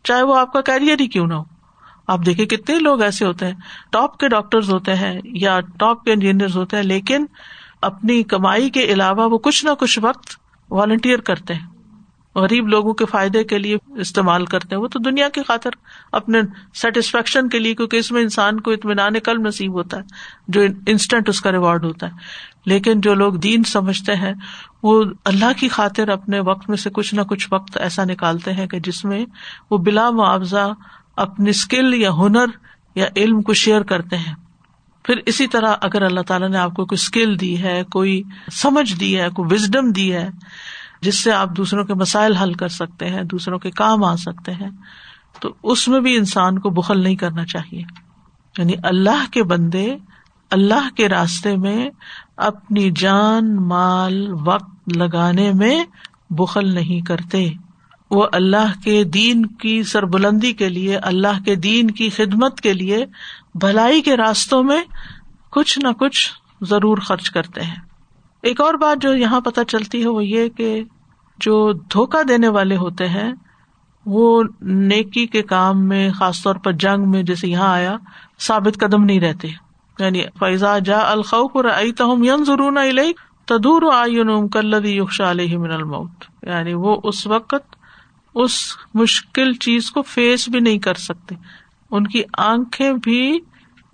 چاہے 0.03 0.23
وہ 0.23 0.37
آپ 0.37 0.53
کا 0.53 0.61
کیریئر 0.61 0.99
ہی 0.99 1.07
کیوں 1.07 1.27
نہ 1.27 1.33
ہو۔ 1.33 1.43
آپ 2.07 2.19
دیکھیں 2.25 2.45
کتنے 2.45 2.79
لوگ 2.79 3.01
ایسے 3.01 3.25
ہوتے 3.25 3.45
ہیں 3.45 3.53
ٹاپ 3.91 4.17
کے 4.17 4.27
ڈاکٹر 4.27 4.57
ہوتے 4.57 4.93
ہیں 4.93 5.21
یا 5.25 5.59
ٹاپ 5.59 6.03
کے 6.03 6.13
انجینئر 6.13 6.55
ہوتے 6.55 6.77
ہیں، 6.77 6.83
لیکن 6.83 7.25
اپنی 7.81 8.23
کمائی 8.23 8.69
کے 8.69 8.83
علاوہ 8.83 9.27
وہ 9.27 9.37
کچھ 9.37 9.65
نہ 9.65 9.69
کچھ 9.79 9.99
وقت 10.01 10.35
والنٹیئر 10.69 11.19
کرتے 11.19 11.53
ہیں۔ 11.53 11.72
غریب 12.35 12.67
لوگوں 12.67 12.93
کے 12.93 13.05
فائدے 13.05 13.43
کے 13.43 13.57
لیے 13.57 13.77
استعمال 13.87 14.45
کرتے 14.45 14.75
ہیں۔ 14.75 14.81
وہ 14.81 14.87
تو 14.87 14.99
دنیا 14.99 15.29
کی 15.29 15.41
خاطر 15.47 15.69
اپنے 16.11 16.41
سیٹسفیکشن 16.73 17.49
کے 17.49 17.59
لیے، 17.59 17.75
کیونکہ 17.75 17.97
اس 17.97 18.11
میں 18.11 18.21
انسان 18.21 18.59
کو 18.59 18.71
اطمینان 18.71 19.19
کل 19.19 19.41
نصیب 19.41 19.73
ہوتا 19.73 19.97
ہے، 19.97 20.01
جو 20.47 20.61
انسٹنٹ 20.87 21.29
اس 21.29 21.41
کا 21.41 21.51
ریوارڈ 21.51 21.85
ہوتا 21.85 22.07
ہے۔ 22.07 22.11
لیکن 22.65 23.01
جو 23.01 23.13
لوگ 23.13 23.33
دین 23.33 23.63
سمجھتے 23.63 24.15
ہیں، 24.15 24.33
وہ 24.83 25.03
اللہ 25.25 25.51
کی 25.57 25.67
خاطر 25.67 26.09
اپنے 26.09 26.39
وقت 26.39 26.69
میں 26.69 26.77
سے 26.77 26.89
کچھ 26.89 27.15
نہ 27.15 27.21
کچھ 27.21 27.47
وقت 27.51 27.77
ایسا 27.77 28.03
نکالتے 28.03 28.53
ہیں 28.53 28.67
کہ 28.67 28.79
جس 28.79 29.05
میں 29.05 29.25
وہ 29.71 29.77
بلا 29.77 30.09
معاوضہ 30.09 30.73
اپنی 31.15 31.49
اسکل 31.49 31.93
یا 31.93 32.11
ہنر 32.11 32.45
یا 32.95 33.05
علم 33.15 33.41
کو 33.41 33.53
شیئر 33.53 33.81
کرتے 33.81 34.17
ہیں۔ 34.17 34.35
پھر 35.03 35.15
اسی 35.25 35.47
طرح 35.47 35.75
اگر 35.81 36.01
اللہ 36.01 36.21
تعالیٰ 36.21 36.49
نے 36.49 36.57
آپ 36.57 36.73
کو 36.73 36.85
کوئی 36.85 37.01
اسکل 37.01 37.39
دی 37.39 37.63
ہے، 37.63 37.83
کوئی 37.91 38.23
سمجھ 38.51 38.99
دی 38.99 39.19
ہے، 39.19 39.29
کوئی 39.29 39.53
وزڈم 39.53 39.91
دی 39.91 40.13
ہے 40.13 40.29
جس 41.03 41.23
سے 41.23 41.31
آپ 41.31 41.49
دوسروں 41.57 41.85
کے 41.85 41.93
مسائل 41.93 42.35
حل 42.35 42.53
کر 42.53 42.67
سکتے 42.67 43.09
ہیں، 43.09 43.23
دوسروں 43.23 43.59
کے 43.59 43.71
کام 43.71 44.03
آ 44.03 44.15
سکتے 44.15 44.51
ہیں۔ 44.51 44.69
تو 45.39 45.53
اس 45.63 45.87
میں 45.87 45.99
بھی 45.99 46.17
انسان 46.17 46.59
کو 46.59 46.69
بخل 46.69 47.03
نہیں 47.03 47.15
کرنا 47.15 47.45
چاہیے۔ 47.45 47.83
یعنی 48.57 48.73
اللہ 48.83 49.31
کے 49.31 49.43
بندے 49.43 49.97
اللہ 50.51 50.89
کے 50.95 51.09
راستے 51.09 51.55
میں 51.55 51.89
اپنی 52.37 52.91
جان، 52.95 53.55
مال، 53.55 54.33
وقت 54.45 54.97
لگانے 54.97 55.51
میں 55.53 55.83
بخل 56.29 56.75
نہیں 56.75 57.05
کرتے۔ 57.05 57.49
وہ 58.11 58.27
اللہ 58.33 58.83
کے 58.83 59.03
دین 59.03 59.45
کی 59.45 59.83
سربلندی 59.83 60.53
کے 60.53 60.69
لیے، 60.69 60.97
اللہ 60.97 61.43
کے 61.45 61.55
دین 61.55 61.91
کی 61.91 62.09
خدمت 62.09 62.61
کے 62.61 62.73
لیے 62.73 63.05
بھلائی 63.55 64.01
کے 64.01 64.17
راستوں 64.17 64.63
میں 64.63 64.83
کچھ 65.51 65.79
نہ 65.79 65.87
کچھ 65.99 66.31
ضرور 66.61 66.97
خرچ 66.97 67.31
کرتے 67.31 67.61
ہیں۔ 67.61 67.92
ایک 68.43 68.61
اور 68.61 68.73
بات 68.73 69.01
جو 69.01 69.15
یہاں 69.15 69.41
پتہ 69.41 69.61
چلتی 69.67 70.03
ہے 70.03 70.07
وہ 70.07 70.25
یہ 70.25 70.49
کہ 70.49 70.83
جو 71.37 71.73
دھوکا 71.73 72.19
دینے 72.27 72.47
والے 72.47 72.77
ہوتے 72.77 73.09
ہیں، 73.09 73.33
وہ 74.05 74.43
نیکی 74.61 75.25
کے 75.25 75.41
کام 75.41 75.87
میں، 75.87 76.11
خاص 76.11 76.43
طور 76.43 76.55
پر 76.55 76.71
جنگ 76.71 77.09
میں 77.09 77.23
جیسے 77.23 77.47
یہاں 77.47 77.73
آیا، 77.73 77.97
ثابت 78.39 78.79
قدم 78.79 79.03
نہیں 79.03 79.19
رہتے۔ 79.19 79.47
یعنی 79.99 80.21
فیضا 80.39 80.79
جا 80.79 81.11
الخوف 81.11 81.51
تہم 81.97 82.23
ین 82.23 82.43
ضرور 82.43 82.71
تدور 83.45 83.81
کلدی 84.51 84.91
یوشا 84.91 85.31
علیہ 85.31 85.57
من 85.57 85.71
الموت۔ 85.71 86.45
یعنی 86.47 86.73
وہ 86.73 86.97
اس 87.03 87.27
وقت 87.27 87.75
اس 88.35 88.77
مشکل 88.93 89.53
چیز 89.53 89.91
کو 89.91 90.01
فیس 90.01 90.49
بھی 90.49 90.59
نہیں 90.59 90.79
کر 90.79 90.93
سکتے۔ 90.93 91.35
ان 91.91 92.07
کی 92.07 92.23
آنکھیں 92.37 92.91
بھی 92.91 93.39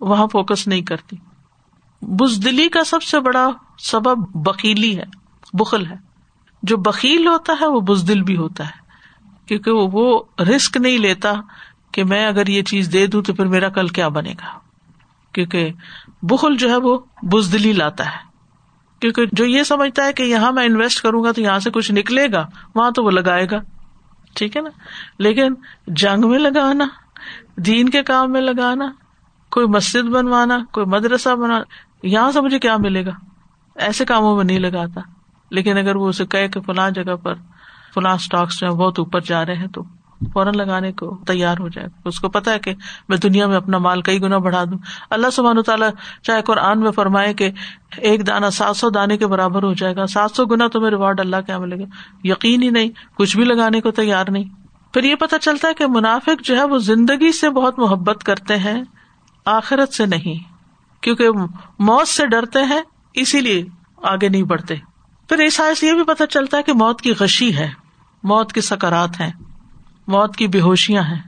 وہاں 0.01 0.27
فوکس 0.27 0.67
نہیں 0.67 0.81
کرتی۔ 0.81 1.15
بزدلی 2.01 2.67
کا 2.67 2.83
سب 2.83 3.03
سے 3.03 3.19
بڑا 3.19 3.49
سبب 3.79 4.17
بکیلی 4.35 4.97
ہے، 4.97 5.03
بخل 5.53 5.85
ہے۔ 5.85 5.95
جو 6.63 6.77
بکیل 6.77 7.27
ہوتا 7.27 7.53
ہے، 7.61 7.67
وہ 7.67 7.79
بزدل 7.79 8.21
بھی 8.21 8.37
ہوتا 8.37 8.65
ہے۔ 8.65 8.89
کیونکہ 9.45 9.71
وہ 9.71 10.23
رسک 10.39 10.77
نہیں 10.77 10.97
لیتا 10.97 11.33
کہ 11.91 12.03
میں 12.03 12.25
اگر 12.25 12.47
یہ 12.47 12.61
چیز 12.61 12.93
دے 12.93 13.07
دوں 13.07 13.21
تو 13.21 13.33
پھر 13.33 13.45
میرا 13.45 13.69
کل 13.69 13.87
کیا 13.87 14.07
بنے 14.07 14.31
گا۔ 14.31 14.59
کیونکہ 15.33 15.69
بخل 16.21 16.57
جو 16.57 16.69
ہے، 16.69 16.75
وہ 16.75 16.99
بزدلی 17.21 17.73
لاتا 17.73 18.05
ہے۔ 18.05 18.29
کیونکہ 18.99 19.25
جو 19.31 19.45
یہ 19.45 19.63
سمجھتا 19.63 20.05
ہے 20.05 20.13
کہ 20.13 20.23
یہاں 20.23 20.51
میں 20.51 20.65
انویسٹ 20.65 21.01
کروں 21.01 21.23
گا 21.23 21.31
تو 21.31 21.41
یہاں 21.41 21.59
سے 21.59 21.71
کچھ 21.71 21.91
نکلے 21.91 22.27
گا، 22.33 22.47
وہاں 22.75 22.91
تو 22.91 23.03
وہ 23.03 23.11
لگائے 23.11 23.47
گا۔ 23.51 23.57
ٹھیک 24.35 24.57
ہے 24.57 24.61
نا؟ 24.61 24.69
لیکن 25.19 25.53
جنگ 25.87 26.29
میں 26.29 26.39
لگانا، 26.39 26.85
دین 27.57 27.89
کے 27.89 28.03
کام 28.03 28.31
میں 28.31 28.41
لگانا، 28.41 28.91
کوئی 29.51 29.67
مسجد 29.67 30.09
بنوانا، 30.09 30.59
کوئی 30.71 30.85
مدرسہ 30.85 31.35
بنانا 31.35 31.63
یہاں 32.03 32.31
سے 32.31 32.41
مجھے 32.41 32.59
کیا 32.59 32.77
ملے 32.77 33.05
گا؟ 33.05 33.11
ایسے 33.79 34.05
کاموں 34.05 34.35
میں 34.35 34.43
نہیں 34.43 34.59
لگاتا۔ 34.59 35.01
لیکن 35.51 35.77
اگر 35.77 35.95
وہ 35.95 36.09
اسے 36.09 36.25
کہ 36.25 36.47
فلاں 36.47 36.89
جگہ 36.91 37.15
پر 37.15 37.33
فلاں 37.95 38.13
اسٹاکس 38.13 38.59
جو 38.59 38.75
بہت 38.75 38.99
اوپر 38.99 39.19
جا 39.19 39.45
رہے 39.45 39.55
ہیں 39.55 39.67
تو 39.67 39.83
فوراً 40.33 40.53
لگانے 40.55 40.91
کو 40.91 41.17
تیار 41.27 41.55
ہو 41.59 41.67
جائے۔ 41.67 41.87
اس 42.05 42.19
کو 42.19 42.29
پتا 42.29 42.53
ہے 42.53 42.59
کہ 42.59 42.73
میں 43.09 43.17
دنیا 43.17 43.47
میں 43.47 43.55
اپنا 43.55 43.77
مال 43.77 44.01
کئی 44.01 44.21
گنا 44.21 44.37
بڑھا 44.37 44.63
دوں۔ 44.63 44.77
اللہ 45.09 45.29
سبحان 45.29 45.61
تعالیٰ 45.61 45.89
چاہے 46.23 46.41
قرآن 46.41 46.79
میں 46.79 46.91
فرمائے 46.91 47.33
کہ 47.33 47.51
ایک 47.97 48.27
دانا 48.27 48.49
سات 48.49 48.77
سو 48.77 48.89
دانے 48.89 49.17
کے 49.17 49.27
برابر 49.27 49.63
ہو 49.63 49.73
جائے 49.73 49.95
گا۔ 49.95 50.05
سات 50.05 50.31
سو 50.31 50.45
گنا 50.45 50.67
تمہیں 50.67 50.89
ریوارڈ 50.89 51.19
اللہ 51.19 51.35
کیا 51.45 51.57
ملے 51.57 51.75
گا 51.75 51.85
یقین 52.23 52.63
ہی 52.63 52.69
نہیں، 52.69 52.89
کچھ 53.17 53.37
بھی 53.37 53.45
لگانے 53.45 53.81
کو 53.81 53.91
تیار 53.91 54.25
نہیں۔ 54.29 54.43
پھر 54.93 55.03
یہ 55.03 55.15
پتا 55.15 55.39
چلتا 55.39 55.67
ہے 55.67 55.73
کہ 55.73 55.87
منافق 55.87 56.43
جو 56.43 56.57
ہے 56.57 56.63
وہ 56.63 56.77
زندگی 56.77 57.31
سے 57.31 57.49
بہت 57.49 57.79
محبت 57.79 58.23
کرتے 58.23 58.57
ہیں، 58.57 58.83
آخرت 59.45 59.93
سے 59.93 60.05
نہیں۔ 60.05 60.53
کیونکہ 61.01 61.29
موت 61.79 62.07
سے 62.07 62.27
ڈرتے 62.27 62.59
ہیں 62.63 62.81
اسی 63.13 63.41
لیے 63.41 63.65
آگے 64.04 64.30
نہیں 64.30 64.43
بڑھتے۔ 64.43 64.76
پھر 65.30 65.39
اس 65.39 65.62
سے 65.80 65.88
یہ 65.88 65.93
بھی 65.93 66.04
پتا 66.04 66.28
چلتا 66.28 66.58
ہے 66.58 66.63
کہ 66.63 66.74
موت 66.74 67.02
کی 67.02 67.13
غشی 67.19 67.58
ہے، 67.58 67.69
موت 68.24 68.54
کی 68.54 68.62
سکارات 68.62 69.22
ہیں، 69.22 69.32
موت 70.08 70.36
کی 70.36 70.48
بے 70.48 70.62
ہوشیاں 70.62 71.04
ہیں۔ 71.04 71.22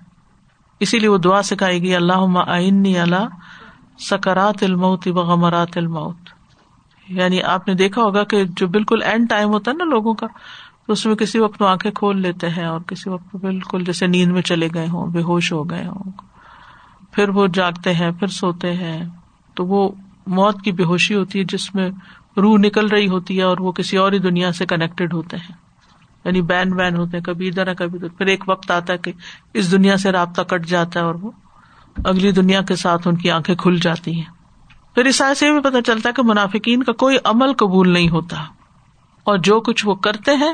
اسی 0.80 1.00
لیے 1.00 1.10
وہ 1.10 1.18
دعا 1.18 1.42
سکھائی 1.42 1.82
گئی 1.82 1.96
اللہ 1.96 2.40
آئنی 2.48 2.98
اللہ 2.98 3.28
سکرات 4.00 4.64
الموت 4.64 5.08
غمرات 5.08 5.78
الموت۔ 5.78 6.16
یعنی 7.08 7.42
آپ 7.42 7.68
نے 7.68 7.74
دیکھا 7.74 8.02
ہوگا 8.02 8.24
کہ 8.24 8.44
جو 8.44 8.68
بالکل 8.68 9.04
اینڈ 9.04 9.30
ٹائم 9.30 9.50
ہوتا 9.50 9.72
ہے 9.72 9.76
نا 9.76 9.84
لوگوں 9.84 10.14
کا 10.14 10.28
تو 10.88 10.94
اس 10.94 11.06
میں 11.06 11.16
کسی 11.16 11.40
وقت 11.40 11.62
آنکھیں 11.62 11.92
کھول 11.92 12.22
لیتے 12.22 12.50
ہیں 12.50 12.66
اور 12.66 12.82
کسی 12.82 13.10
وقت 13.10 13.36
بالکل 13.36 13.84
جیسے 13.84 14.08
نیند 14.08 14.32
میں 14.32 14.42
چلے 14.42 14.68
گئے 14.74 14.88
ہوں، 14.88 15.08
بے 15.08 15.22
ہوش 15.22 15.54
ہو 15.54 15.70
گئے 15.70 15.88
ہوں۔ 15.88 16.12
پھر 17.12 17.30
وہ 17.30 17.48
جاگتے 17.48 17.94
ہیں، 17.94 18.12
پھر 18.12 18.28
سوتے 18.28 18.74
ہیں، 18.74 19.10
تو 19.54 19.66
وہ 19.66 19.90
موت 20.28 20.62
کی 20.62 20.72
بے 20.72 20.84
ہوشی 20.84 21.16
ہوتی 21.16 21.40
ہے، 21.40 21.44
جس 21.44 21.76
میں 21.76 21.90
روح 22.38 22.58
نکل 22.58 22.88
رہی 22.88 23.08
ہوتی 23.08 23.38
ہے 23.38 23.44
اور 23.44 23.58
وہ 23.58 23.72
کسی 23.72 23.98
اور 23.98 24.12
ہی 24.12 24.20
دنیا 24.20 24.52
سے 24.52 24.66
کنیکٹڈ 24.66 25.14
ہوتے 25.14 25.38
ہیں۔ 25.38 25.56
یعنی 26.26 26.42
بین 26.42 26.72
بین 26.72 26.98
ہوتے 26.98 27.18
ہیں، 27.18 27.24
کبھی 27.24 27.48
ادھر 27.48 27.68
ہے، 27.68 27.76
کبھی 27.76 28.00
ادھر۔ 28.00 28.18
پھر 28.18 28.26
ایک 28.26 28.44
وقت 28.48 28.72
آتا 28.72 28.94
ہے 28.94 28.98
کہ 28.98 29.12
اس 29.54 29.72
دنیا 29.72 29.98
سے 29.98 30.12
رابطہ 30.12 30.42
کٹ 30.42 30.66
جاتا 30.66 31.00
ہے 31.00 31.06
اور 31.06 31.16
وہ 31.16 31.32
اگلی 32.06 32.32
دنیا 32.32 32.62
کے 32.62 32.76
ساتھ 32.76 33.08
ان 33.08 33.16
کی 33.16 33.32
آنکھیں 33.32 33.56
کھل 33.56 33.78
جاتی 33.82 34.14
ہیں۔ 34.14 34.34
پھر 34.96 35.06
اس 35.06 35.22
سے 35.36 35.48
یہ 35.48 35.52
بھی 35.52 35.62
پتا 35.62 35.82
چلتا 35.82 36.10
ہے 36.10 36.14
کہ 36.14 36.24
منافقین 36.24 36.84
کا 36.84 36.92
کوئی 36.92 37.18
عمل 37.24 37.54
قبول 37.54 37.94
نہیں 37.94 38.10
ہوتا۔ 38.10 38.42
اور 39.24 39.38
جو 39.38 39.60
کچھ 39.60 39.88
وہ 39.88 39.96
کرتے 39.96 40.36
ہیں، 40.36 40.54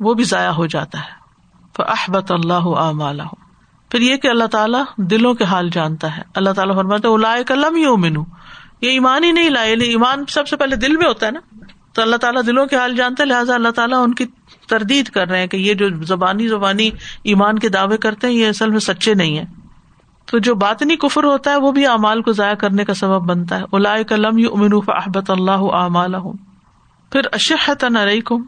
وہ 0.00 0.14
بھی 0.14 0.24
ضائع 0.24 0.50
ہو 0.50 0.66
جاتا 0.66 0.98
ہے۔ 1.00 1.26
احبت 1.78 2.32
اللہ 2.32 2.68
اعمال 2.76 3.20
پھر 3.90 4.00
یہ 4.00 4.16
کہ 4.16 4.28
اللہ 4.28 4.44
تعالیٰ 4.44 4.84
دلوں 4.96 5.34
کے 5.34 5.44
حال 5.44 5.70
جانتا 5.72 6.16
ہے۔ 6.16 6.22
اللہ 6.34 6.50
تعالیٰ 6.50 6.76
فرماتا 6.76 7.08
ہے 7.08 7.44
کلم 7.44 7.76
یہ 8.86 8.92
ایمان 8.92 9.24
ہی 9.24 9.32
نہیں 9.32 9.50
لائے 9.50 9.70
یعنی 9.70 9.84
ایمان 9.84 10.24
سب 10.28 10.48
سے 10.48 10.56
پہلے 10.56 10.76
دل 10.76 10.96
میں 10.96 11.06
ہوتا 11.06 11.26
ہے 11.26 11.30
نا۔ 11.30 11.40
تو 11.92 12.02
اللہ 12.02 12.16
تعالیٰ 12.16 12.42
دلوں 12.46 12.66
کے 12.66 12.76
حال 12.76 12.96
جانتے 12.96 13.24
لہٰذا 13.24 13.54
اللہ 13.54 13.68
تعالیٰ 13.68 14.04
ان 14.04 14.14
کی 14.14 14.24
تردید 14.68 15.08
کر 15.08 15.28
رہے 15.28 15.40
ہیں 15.40 15.46
کہ 15.46 15.56
یہ 15.56 15.74
جو 15.74 15.88
زبانی 16.02 16.48
زبانی 16.48 16.90
ایمان 17.22 17.58
کے 17.58 17.68
دعوے 17.68 17.96
کرتے 17.96 18.26
ہیں، 18.26 18.34
یہ 18.34 18.48
اصل 18.48 18.70
میں 18.70 18.78
سچے 18.78 19.14
نہیں 19.14 19.38
ہے 19.38 19.44
تو 20.24 20.38
جو 20.38 20.54
باطنی 20.54 20.96
کفر 20.96 21.24
ہوتا 21.24 21.50
ہے، 21.50 21.56
وہ 21.56 21.72
بھی 21.72 21.86
اعمال 21.86 22.22
کو 22.22 22.32
ضائع 22.32 22.54
کرنے 22.54 22.84
کا 22.84 22.94
سبب 22.94 23.26
بنتا 23.26 23.58
ہے۔ 23.58 23.64
الاائے 23.72 24.04
کلم 24.04 24.38
یو 24.38 24.52
امنوف 24.52 24.90
احبت 24.90 25.30
اللہ 25.30 25.50
اعمال 25.50 26.14
پھر 27.12 27.20
اشحت 27.32 27.84
نرئی 27.84 28.20
کم 28.20 28.42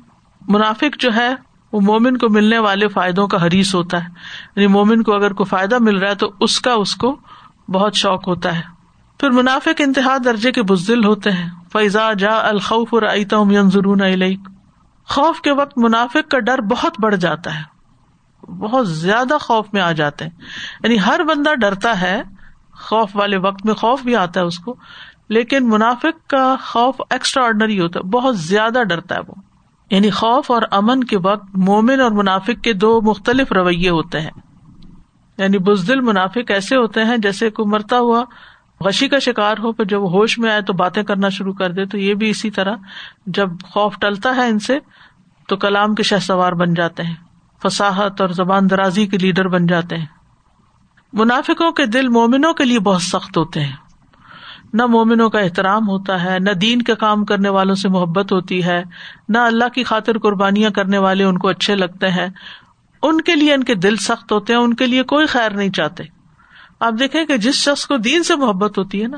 منافق 0.49 0.99
جو 0.99 1.11
ہے، 1.17 1.35
وہ 1.73 1.81
مومن 1.81 2.17
کو 2.17 2.29
ملنے 2.29 2.59
والے 2.59 2.89
فائدوں 2.89 3.29
کا 3.29 3.47
حریث 3.47 3.75
ہوتا 3.75 4.05
ہے۔ 4.05 4.09
یعنی 4.57 4.67
مومن 4.67 5.03
کو 5.03 5.15
اگر 5.15 5.33
کوئی 5.33 5.45
فائدہ 5.45 5.79
مل 5.81 5.99
رہا 5.99 6.11
ہے، 6.11 6.15
تو 6.15 6.33
اس 6.41 6.61
کا 6.61 6.73
اس 6.73 6.95
کو 6.95 7.17
بہت 7.69 7.95
شوق 7.95 8.29
ہوتا 8.29 8.59
ہے۔ 8.59 8.78
پھر 9.19 9.31
منافق 9.31 9.81
انتہا 9.81 10.17
درجے 10.25 10.53
کے 10.53 10.63
بزدل 10.63 11.05
ہوتے 11.05 11.31
ہیں۔ 11.31 11.51
فیضا 11.73 12.13
جا 12.13 12.39
الخوف 12.49 12.95
اور 12.95 13.03
خوف 15.07 15.41
کے 15.41 15.53
وقت 15.53 15.79
منافق 15.79 16.31
کا 16.31 16.39
ڈر 16.39 16.61
بہت 16.61 17.01
بڑھ 17.01 17.17
جاتا 17.17 17.61
ہے۔ 17.61 17.79
بہت 18.53 18.89
زیادہ 18.89 19.39
خوف 19.41 19.67
میں 19.73 19.83
آ 19.83 19.93
جاتے 19.93 20.25
ہیں۔ 20.25 20.31
یعنی 20.85 20.97
ہر 21.07 21.21
بندہ 21.25 21.55
ڈرتا 21.55 22.01
ہے۔ 22.01 22.23
خوف 22.73 23.17
والے 23.17 23.37
وقت 23.37 23.67
میں 23.67 23.75
خوف 23.75 24.03
بھی 24.03 24.17
آتا 24.17 24.41
ہے 24.41 24.45
اس 24.45 24.59
کو۔ 24.59 24.75
لیکن 25.29 25.69
منافق 25.69 26.29
کا 26.29 26.57
خوف 26.63 26.95
ایکسٹرا 27.11 27.45
آرڈنری 27.45 27.81
ہوتا 27.81 27.99
ہے۔ 27.99 28.09
بہت 28.09 28.39
زیادہ 28.39 28.83
ڈرتا 28.89 29.15
ہے 29.15 29.21
وہ۔ 29.29 29.35
یعنی 29.91 30.11
خوف 30.11 30.51
اور 30.51 30.63
امن 30.71 31.05
کے 31.05 31.19
وقت 31.19 31.45
مومن 31.55 32.01
اور 32.01 32.11
منافق 32.11 32.65
کے 32.65 32.73
دو 32.73 33.01
مختلف 33.01 33.53
رویے 33.53 33.91
ہوتے 33.91 34.21
ہیں۔ 34.21 34.31
یعنی 35.39 35.59
بزدل 35.59 36.01
منافق 36.01 36.51
ایسے 36.51 36.77
ہوتے 36.77 37.05
ہیں 37.05 37.17
جیسے 37.17 37.51
کوئی 37.51 37.69
مرتا 37.69 37.99
ہوا 37.99 38.25
غشی 38.81 39.09
کا 39.09 39.19
شکار 39.19 39.59
ہو، 39.59 39.73
پھر 39.73 39.85
جب 39.85 40.13
ہوش 40.13 40.39
میں 40.39 40.51
آئے 40.51 40.63
تو 40.63 40.73
باتیں 40.73 41.03
کرنا 41.03 41.29
شروع 41.29 41.53
کر 41.53 41.73
دے، 41.73 41.87
تو 41.87 41.99
یہ 41.99 42.15
بھی 42.15 42.31
اسی 42.31 42.51
طرح 42.51 42.77
جب 43.27 43.49
خوف 43.65 43.99
ٹلتا 43.99 44.37
ہے 44.37 44.49
ان 44.49 44.59
سے 44.59 44.79
تو 45.49 45.57
کلام 45.57 45.95
کے 45.95 46.03
شہ 46.03 46.17
سوار 46.21 46.53
بن 46.53 46.75
جاتے 46.75 47.03
ہیں 47.03 47.15
فساحت 47.63 48.21
اور 48.21 48.29
زبان 48.29 48.71
درازی 48.71 49.07
کے 49.07 49.19
لیڈر 49.19 49.49
بن 49.49 49.67
جاتے 49.67 49.97
ہیں۔ 49.97 50.07
منافقوں 51.13 51.73
کے 51.73 51.87
دل 51.87 52.09
مومنوں 52.09 52.55
کے 52.55 52.65
لیے 52.65 52.81
بہت 52.81 53.03
سخت 53.03 53.37
ہوتے 53.37 53.61
ہیں۔ 53.61 53.77
نہ 54.73 54.87
مومنوں 54.87 55.31
کا 55.31 55.41
احترام 55.41 55.89
ہوتا 55.89 56.25
ہے، 56.25 56.39
نہ 56.39 56.51
دین 56.51 56.83
کا 56.83 56.95
کام 56.95 57.25
کرنے 57.25 57.49
والوں 57.49 57.75
سے 57.75 57.89
محبت 57.89 58.33
ہوتی 58.33 58.65
ہے، 58.65 58.83
نہ 59.29 59.39
اللہ 59.39 59.69
کی 59.69 59.85
خاطر 59.85 60.19
قربانیاں 60.19 60.71
کرنے 60.71 60.99
والے 60.99 61.25
ان 61.25 61.39
کو 61.39 61.49
اچھے 61.49 61.75
لگتے 61.75 62.09
ہیں۔ 62.09 62.29
ان 63.03 63.21
کے 63.21 63.35
لیے 63.35 63.55
ان 63.55 63.65
کے 63.65 63.75
دل 63.75 63.97
سخت 63.97 64.33
ہوتے 64.33 64.53
ہیں، 64.53 64.61
ان 64.61 64.75
کے 64.75 64.87
لیے 64.87 65.03
کوئی 65.03 65.27
خیر 65.27 65.51
نہیں 65.51 65.71
چاہتے۔ 65.71 66.18
آپ 66.81 66.93
دیکھیں 66.99 67.25
کہ 67.25 67.37
جس 67.37 67.55
شخص 67.55 67.87
کو 67.87 67.97
دین 67.97 68.23
سے 68.23 68.37
محبت 68.37 68.79
ہوتی 68.79 69.03
ہے 69.03 69.09
نا، 69.09 69.17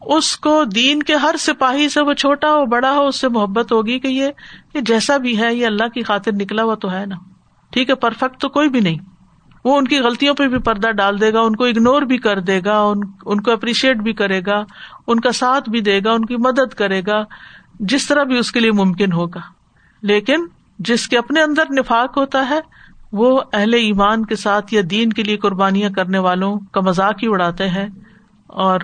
اس 0.00 0.36
کو 0.36 0.64
دین 0.64 1.02
کے 1.02 1.14
ہر 1.14 1.34
سپاہی 1.38 1.88
سے، 1.88 2.00
وہ 2.00 2.12
چھوٹا 2.12 2.48
ہو، 2.48 2.66
بڑا 2.66 2.92
ہو، 2.92 3.06
اس 3.06 3.20
سے 3.20 3.28
محبت 3.28 3.72
ہوگی 3.72 3.98
کہ 3.98 4.08
یہ 4.08 4.28
جیسا 4.80 5.16
بھی 5.16 5.38
ہے، 5.38 5.54
یہ 5.54 5.66
اللہ 5.66 5.88
کی 5.88 6.02
خاطر 6.02 6.32
نکلا 6.32 6.62
ہوا 6.62 6.74
تو 6.74 6.92
ہے 6.92 7.06
نا۔ 7.06 7.16
ٹھیک 7.70 7.90
ہے 7.90 7.94
پرفیکٹ 7.94 8.40
تو 8.40 8.48
کوئی 8.48 8.68
بھی 8.68 8.80
نہیں۔ 8.80 8.98
وہ 9.64 9.78
ان 9.78 9.84
کی 9.84 9.98
غلطیوں 9.98 10.34
پہ 10.34 10.48
بھی 10.48 10.58
پردہ 10.58 10.90
ڈال 10.90 11.20
دے 11.20 11.32
گا، 11.32 11.40
ان 11.40 11.56
کو 11.56 11.64
اگنور 11.64 12.02
بھی 12.02 12.18
کر 12.18 12.40
دے 12.40 12.60
گا، 12.64 12.92
ان 13.26 13.40
کو 13.40 13.52
اپریشیٹ 13.52 13.96
بھی 13.96 14.12
کرے 14.12 14.40
گا، 14.46 14.64
ان 15.06 15.20
کا 15.20 15.32
ساتھ 15.32 15.70
بھی 15.70 15.80
دے 15.80 16.00
گا، 16.04 16.12
ان 16.12 16.24
کی 16.24 16.36
مدد 16.36 16.74
کرے 16.74 17.02
گا۔ 17.06 17.24
جس 17.80 18.06
طرح 18.06 18.24
بھی 18.24 18.38
اس 18.38 18.52
کے 18.52 18.60
لیے 18.60 18.72
ممکن 18.72 19.12
ہوگا۔ 19.12 19.40
لیکن 20.02 20.46
جس 20.78 21.08
کے 21.08 21.18
اپنے 21.18 21.42
اندر 21.42 21.62
نفاق 21.78 22.18
ہوتا 22.18 22.48
ہے 22.50 22.60
وہ 23.14 23.40
اہل 23.52 23.74
ایمان 23.74 24.26
کے 24.26 24.36
ساتھ 24.36 24.74
یا 24.74 24.82
دین 24.90 25.12
کے 25.12 25.22
لیے 25.22 25.36
قربانیاں 25.36 25.90
کرنے 25.90 26.18
والوں 26.18 26.58
کا 26.72 26.80
مذاق 26.80 27.14
ہی 27.22 27.28
اڑاتے 27.28 27.68
ہیں 27.68 27.86
اور 28.46 28.80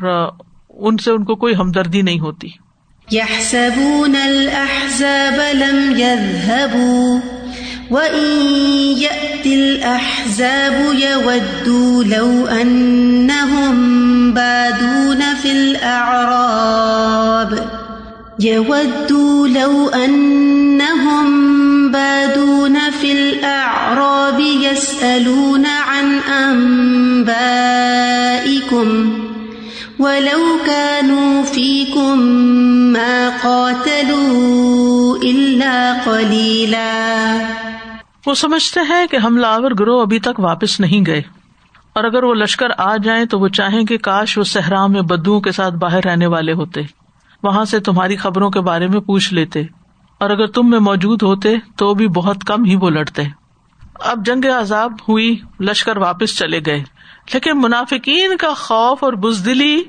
ان 0.70 0.96
سے 0.96 1.10
ان 1.10 1.24
کو 1.24 1.34
کوئی 1.34 1.54
ہمدردی 1.54 2.02
نہیں 2.02 2.20
ہوتی۔ 2.20 2.48
بادون 14.34 15.22
في 15.42 15.50
الأعراب 15.50 17.54
يودوا 18.42 19.48
لو 19.48 19.90
أنهم 19.94 21.92
بادون 21.92 21.92
في 21.92 22.00
الأعراب 22.00 22.79
الأعراب 23.40 24.40
يسألون 24.40 25.66
عن 25.66 26.06
أنبائكم 27.20 28.86
ولو 29.98 30.42
كانوا 30.66 31.42
فيكم 31.44 32.18
ما 32.92 33.38
قاتلوا 33.38 35.16
إلا 35.18 36.02
قليلا 36.04 37.40
وہ 38.26 38.34
سمجھتے 38.36 38.80
ہیں 38.88 39.06
کہ 39.06 39.16
حملہ 39.24 39.46
آور 39.48 39.70
گروہ 39.78 40.02
ابھی 40.02 40.18
تک 40.20 40.40
واپس 40.40 40.80
نہیں 40.80 41.06
گئے 41.06 41.22
اور 41.96 42.04
اگر 42.04 42.24
وہ 42.24 42.34
لشکر 42.36 42.70
آ 42.78 42.96
جائیں 43.02 43.24
تو 43.26 43.38
وہ 43.40 43.48
چاہیں 43.50 43.84
کہ 43.84 43.96
کاش 44.00 44.30
وہ 44.38 44.44
صحرا 44.46 44.86
میں 44.86 45.02
بدو 45.10 45.40
کے 45.40 45.52
ساتھ 45.52 45.74
باہر 45.76 46.02
رہنے 46.04 46.26
والے 46.34 46.52
ہوتے 46.52 46.80
وہاں 47.42 47.64
سے 47.64 47.80
تمہاری 47.80 48.16
خبروں 48.16 48.50
کے 48.50 48.60
بارے 48.62 48.86
میں 48.88 49.00
پوچھ 49.02 49.28
لیتے 49.34 49.62
اور 50.20 50.30
اگر 50.30 50.46
تم 50.46 50.70
میں 50.70 50.78
موجود 50.78 51.22
ہوتے 51.22 51.54
تو 51.76 51.94
بھی 51.94 52.08
بہت 52.08 52.44
کم 52.46 52.64
ہی 52.64 52.76
وہ 52.76 52.90
لڑتے۔ 52.90 53.22
اب 54.00 54.26
جنگ 54.26 54.44
عذاب 54.58 54.92
ہوئی، 54.92 55.36
لشکر 55.60 55.96
واپس 55.96 56.38
چلے 56.38 56.60
گئے۔ 56.66 56.82
لیکن 57.34 57.50
منافقین 57.54 58.36
کا 58.36 58.54
خوف 58.56 59.04
اور 59.04 59.12
بزدلی 59.12 59.82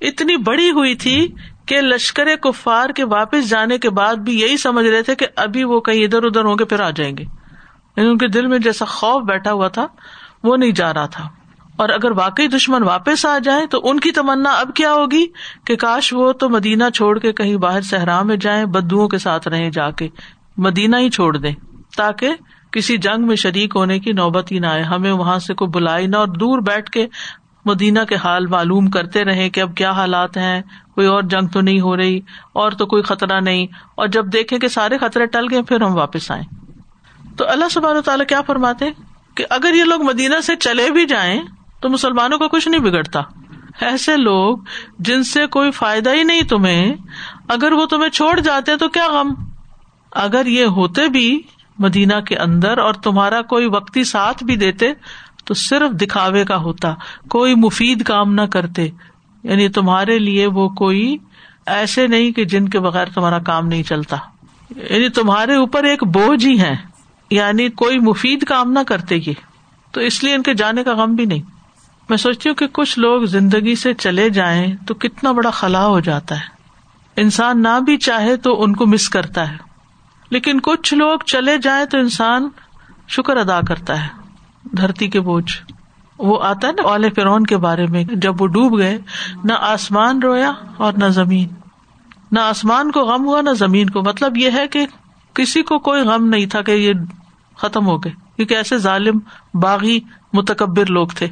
اتنی 0.00 0.36
بڑی 0.36 0.70
ہوئی 0.70 0.94
تھی 0.94 1.28
کہ 1.66 1.80
لشکر 1.80 2.36
کفار 2.42 2.90
کے 2.90 3.04
واپس 3.04 3.48
جانے 3.48 3.78
کے 3.78 3.90
بعد 3.90 4.14
بھی 4.14 4.40
یہی 4.40 4.56
سمجھ 4.56 4.86
رہے 4.86 5.02
تھے 5.02 5.14
کہ 5.14 5.26
ابھی 5.36 5.64
وہ 5.64 5.80
کہیں 5.80 6.04
ادھر 6.04 6.24
ادھر 6.24 6.44
ہو 6.44 6.56
کے 6.56 6.64
پھر 6.64 6.80
آ 6.80 6.90
جائیں 6.90 7.16
گے۔ 7.16 7.24
یعنی 7.96 8.08
ان 8.08 8.18
کے 8.18 8.28
دل 8.28 8.46
میں 8.46 8.58
جیسا 8.58 8.84
خوف 8.84 9.22
بیٹھا 9.22 9.52
ہوا 9.52 9.68
تھا، 9.68 9.86
وہ 10.42 10.56
نہیں 10.56 10.72
جا 10.72 10.94
رہا 10.94 11.06
تھا۔ 11.06 11.28
اور 11.76 11.88
اگر 11.88 12.10
واقعی 12.10 12.46
دشمن 12.46 12.82
واپس 12.82 13.26
آ 13.26 13.38
جائیں 13.38 13.66
تو 13.66 13.80
ان 13.84 14.00
کی 14.00 14.10
تمنا 14.10 14.50
اب 14.50 14.74
کیا 14.74 14.92
ہوگی 14.94 15.26
کہ 15.64 15.76
کاش 15.76 16.12
وہ 16.12 16.32
تو 16.32 16.48
مدینہ 16.48 16.84
چھوڑ 16.94 17.18
کے 17.18 17.32
کہیں 17.32 17.56
باہر 17.56 17.80
صحرا 17.80 18.22
میں 18.22 18.36
جائیں، 18.36 18.64
بدوؤں 18.64 19.08
کے 19.08 19.18
ساتھ 19.18 19.48
رہیں 19.48 19.70
جا 19.70 19.90
کے۔ 19.90 20.08
مدینہ 20.56 20.96
ہی 20.96 21.10
چھوڑ 21.10 21.36
دیں، 21.36 21.54
تاکہ 21.96 22.34
کسی 22.72 22.96
جنگ 22.96 23.26
میں 23.26 23.36
شریک 23.36 23.76
ہونے 23.76 23.98
کی 23.98 24.12
نوبت 24.12 24.52
ہی 24.52 24.58
نہ 24.58 24.66
آئے۔ 24.66 24.82
ہمیں 24.82 25.12
وہاں 25.12 25.38
سے 25.38 25.54
کوئی 25.54 25.70
بلائی 25.70 26.06
نہ 26.06 26.16
اور 26.16 26.28
دور 26.28 26.58
بیٹھ 26.58 26.90
کے 26.90 27.06
مدینہ 27.64 27.98
کے 28.08 28.14
حال 28.14 28.46
معلوم 28.46 28.90
کرتے 28.90 29.24
رہے 29.24 29.48
کہ 29.50 29.60
اب 29.60 29.74
کیا 29.76 29.90
حالات 29.90 30.36
ہیں۔ 30.36 30.62
کوئی 30.94 31.06
اور 31.06 31.22
جنگ 31.22 31.46
تو 31.46 31.60
نہیں 31.60 31.80
ہو 31.80 31.96
رہی، 31.96 32.20
اور 32.52 32.72
تو 32.72 32.86
کوئی 32.86 33.02
خطرہ 33.02 33.40
نہیں۔ 33.40 33.66
اور 33.94 34.06
جب 34.06 34.32
دیکھے 34.32 34.58
کہ 34.58 34.68
سارے 34.68 34.98
خطرے 34.98 35.26
ٹل 35.26 35.46
گئے، 35.50 35.62
پھر 35.62 35.80
ہم 35.80 35.96
واپس 35.96 36.30
آئے 36.30 36.42
تو 37.36 37.48
اللہ 37.48 37.68
سبحانہ 37.70 38.00
تعالیٰ 38.00 38.26
کیا 38.26 38.42
فرماتے 38.42 38.90
کہ 39.34 39.44
اگر 39.50 39.74
یہ 39.74 39.84
لوگ 39.84 40.02
مدینہ 40.02 40.40
سے 40.40 40.56
چلے 40.56 40.90
بھی 40.90 41.06
جائیں 41.06 41.42
تو 41.84 41.90
مسلمانوں 41.90 42.38
کا 42.38 42.46
کچھ 42.46 42.68
نہیں 42.68 42.80
بگڑتا۔ 42.80 43.20
ایسے 43.80 44.16
لوگ 44.16 44.58
جن 44.98 45.24
سے 45.24 45.46
کوئی 45.46 45.70
فائدہ 45.70 46.14
ہی 46.14 46.22
نہیں 46.22 46.42
تمہیں، 46.42 46.94
اگر 47.48 47.72
وہ 47.72 47.86
تمہیں 47.86 48.10
چھوڑ 48.10 48.40
جاتے 48.40 48.76
تو 48.76 48.88
کیا 48.88 49.08
غم؟ 49.12 49.34
اگر 50.12 50.46
یہ 50.46 50.64
ہوتے 50.64 51.08
بھی 51.08 51.42
مدینہ 51.78 52.20
کے 52.20 52.36
اندر 52.36 52.78
اور 52.78 52.94
تمہارا 52.94 53.42
کوئی 53.42 53.66
وقتی 53.66 54.04
ساتھ 54.04 54.44
بھی 54.44 54.56
دیتے 54.56 54.92
تو 55.44 55.54
صرف 55.54 55.90
دکھاوے 55.90 56.44
کا 56.44 56.56
ہوتا، 56.56 56.94
کوئی 57.28 57.54
مفید 57.54 58.04
کام 58.04 58.34
نہ 58.34 58.42
کرتے۔ 58.42 58.88
یعنی 59.42 59.68
تمہارے 59.68 60.18
لیے 60.18 60.46
وہ 60.46 60.68
کوئی 60.68 61.16
ایسے 61.66 62.06
نہیں 62.06 62.32
کہ 62.32 62.44
جن 62.44 62.68
کے 62.68 62.80
بغیر 62.80 63.06
تمہارا 63.06 63.38
کام 63.38 63.68
نہیں 63.68 63.82
چلتا۔ 63.82 64.16
یعنی 64.76 65.08
تمہارے 65.08 65.54
اوپر 65.54 65.84
ایک 65.84 66.04
بوجھ 66.04 66.46
ہی 66.46 66.60
ہے 66.60 66.76
یعنی 67.30 67.68
کوئی 67.68 67.98
مفید 67.98 68.44
کام 68.44 68.72
نہ 68.72 68.78
کرتے 68.86 69.16
یہ۔ 69.16 69.32
تو 69.90 70.00
اس 70.00 70.24
لیے 70.24 70.34
ان 70.34 70.42
کے 70.42 70.54
جانے 70.54 70.84
کا 70.84 70.94
غم 70.94 71.14
بھی 71.14 71.24
نہیں۔ 71.24 71.53
میں 72.08 72.18
سوچتی 72.18 72.48
ہوں 72.48 72.56
کہ 72.56 72.66
کچھ 72.72 72.98
لوگ 72.98 73.22
زندگی 73.22 73.74
سے 73.74 73.94
چلے 73.94 74.30
جائیں 74.30 74.76
تو 74.86 74.94
کتنا 74.94 75.32
بڑا 75.32 75.50
خلا 75.50 75.86
ہو 75.86 76.00
جاتا 76.00 76.34
ہے۔ 76.34 76.54
انسان 77.16 77.62
نہ 77.62 77.80
بھی 77.84 77.96
چاہے 77.96 78.36
تو 78.36 78.62
ان 78.62 78.76
کو 78.76 78.86
مس 78.86 79.08
کرتا 79.08 79.50
ہے۔ 79.50 79.56
لیکن 80.30 80.60
کچھ 80.60 80.94
لوگ 80.94 81.18
چلے 81.26 81.58
جائیں 81.58 81.84
تو 81.84 81.98
انسان 81.98 82.48
شکر 83.08 83.36
ادا 83.36 83.60
کرتا 83.60 84.02
ہے۔ 84.02 84.08
دھرتی 84.64 85.08
کے 85.08 85.20
بوجھ۔ 85.20 85.52
وہ 86.18 86.42
آتا 86.42 86.68
ہے 86.68 86.72
نا 86.72 86.82
اول 86.82 87.10
فرون 87.16 87.44
کے 87.44 87.56
بارے 87.56 87.86
میں، 87.86 88.04
جب 88.04 88.42
وہ 88.42 88.46
ڈوب 88.46 88.78
گئے، 88.78 88.98
نہ 89.44 89.52
آسمان 89.52 90.22
رویا 90.22 90.52
اور 90.76 90.92
نہ 90.92 91.04
زمین۔ 91.04 91.48
نہ 92.32 92.40
آسمان 92.40 92.90
کو 92.90 93.00
غم 93.00 93.26
ہوا، 93.26 93.40
نہ 93.40 93.50
زمین 93.50 93.90
کو۔ 93.90 94.02
مطلب 94.02 94.36
یہ 94.36 94.50
ہے 94.54 94.68
کہ 94.68 94.86
کسی 95.34 95.62
کو 95.62 95.78
کوئی 95.78 96.02
غم 96.02 96.26
نہیں 96.26 96.46
تھا 96.46 96.62
کہ 96.62 96.70
یہ 96.70 96.92
ختم 97.56 97.86
ہو 97.86 98.04
گئے۔ 98.04 98.12
کیونکہ 98.36 98.54
ایسے 98.54 98.78
ظالم، 98.78 99.18
باغی، 99.54 100.00
متکبر 100.32 100.86
لوگ 100.86 101.06
تھے۔ 101.06 101.28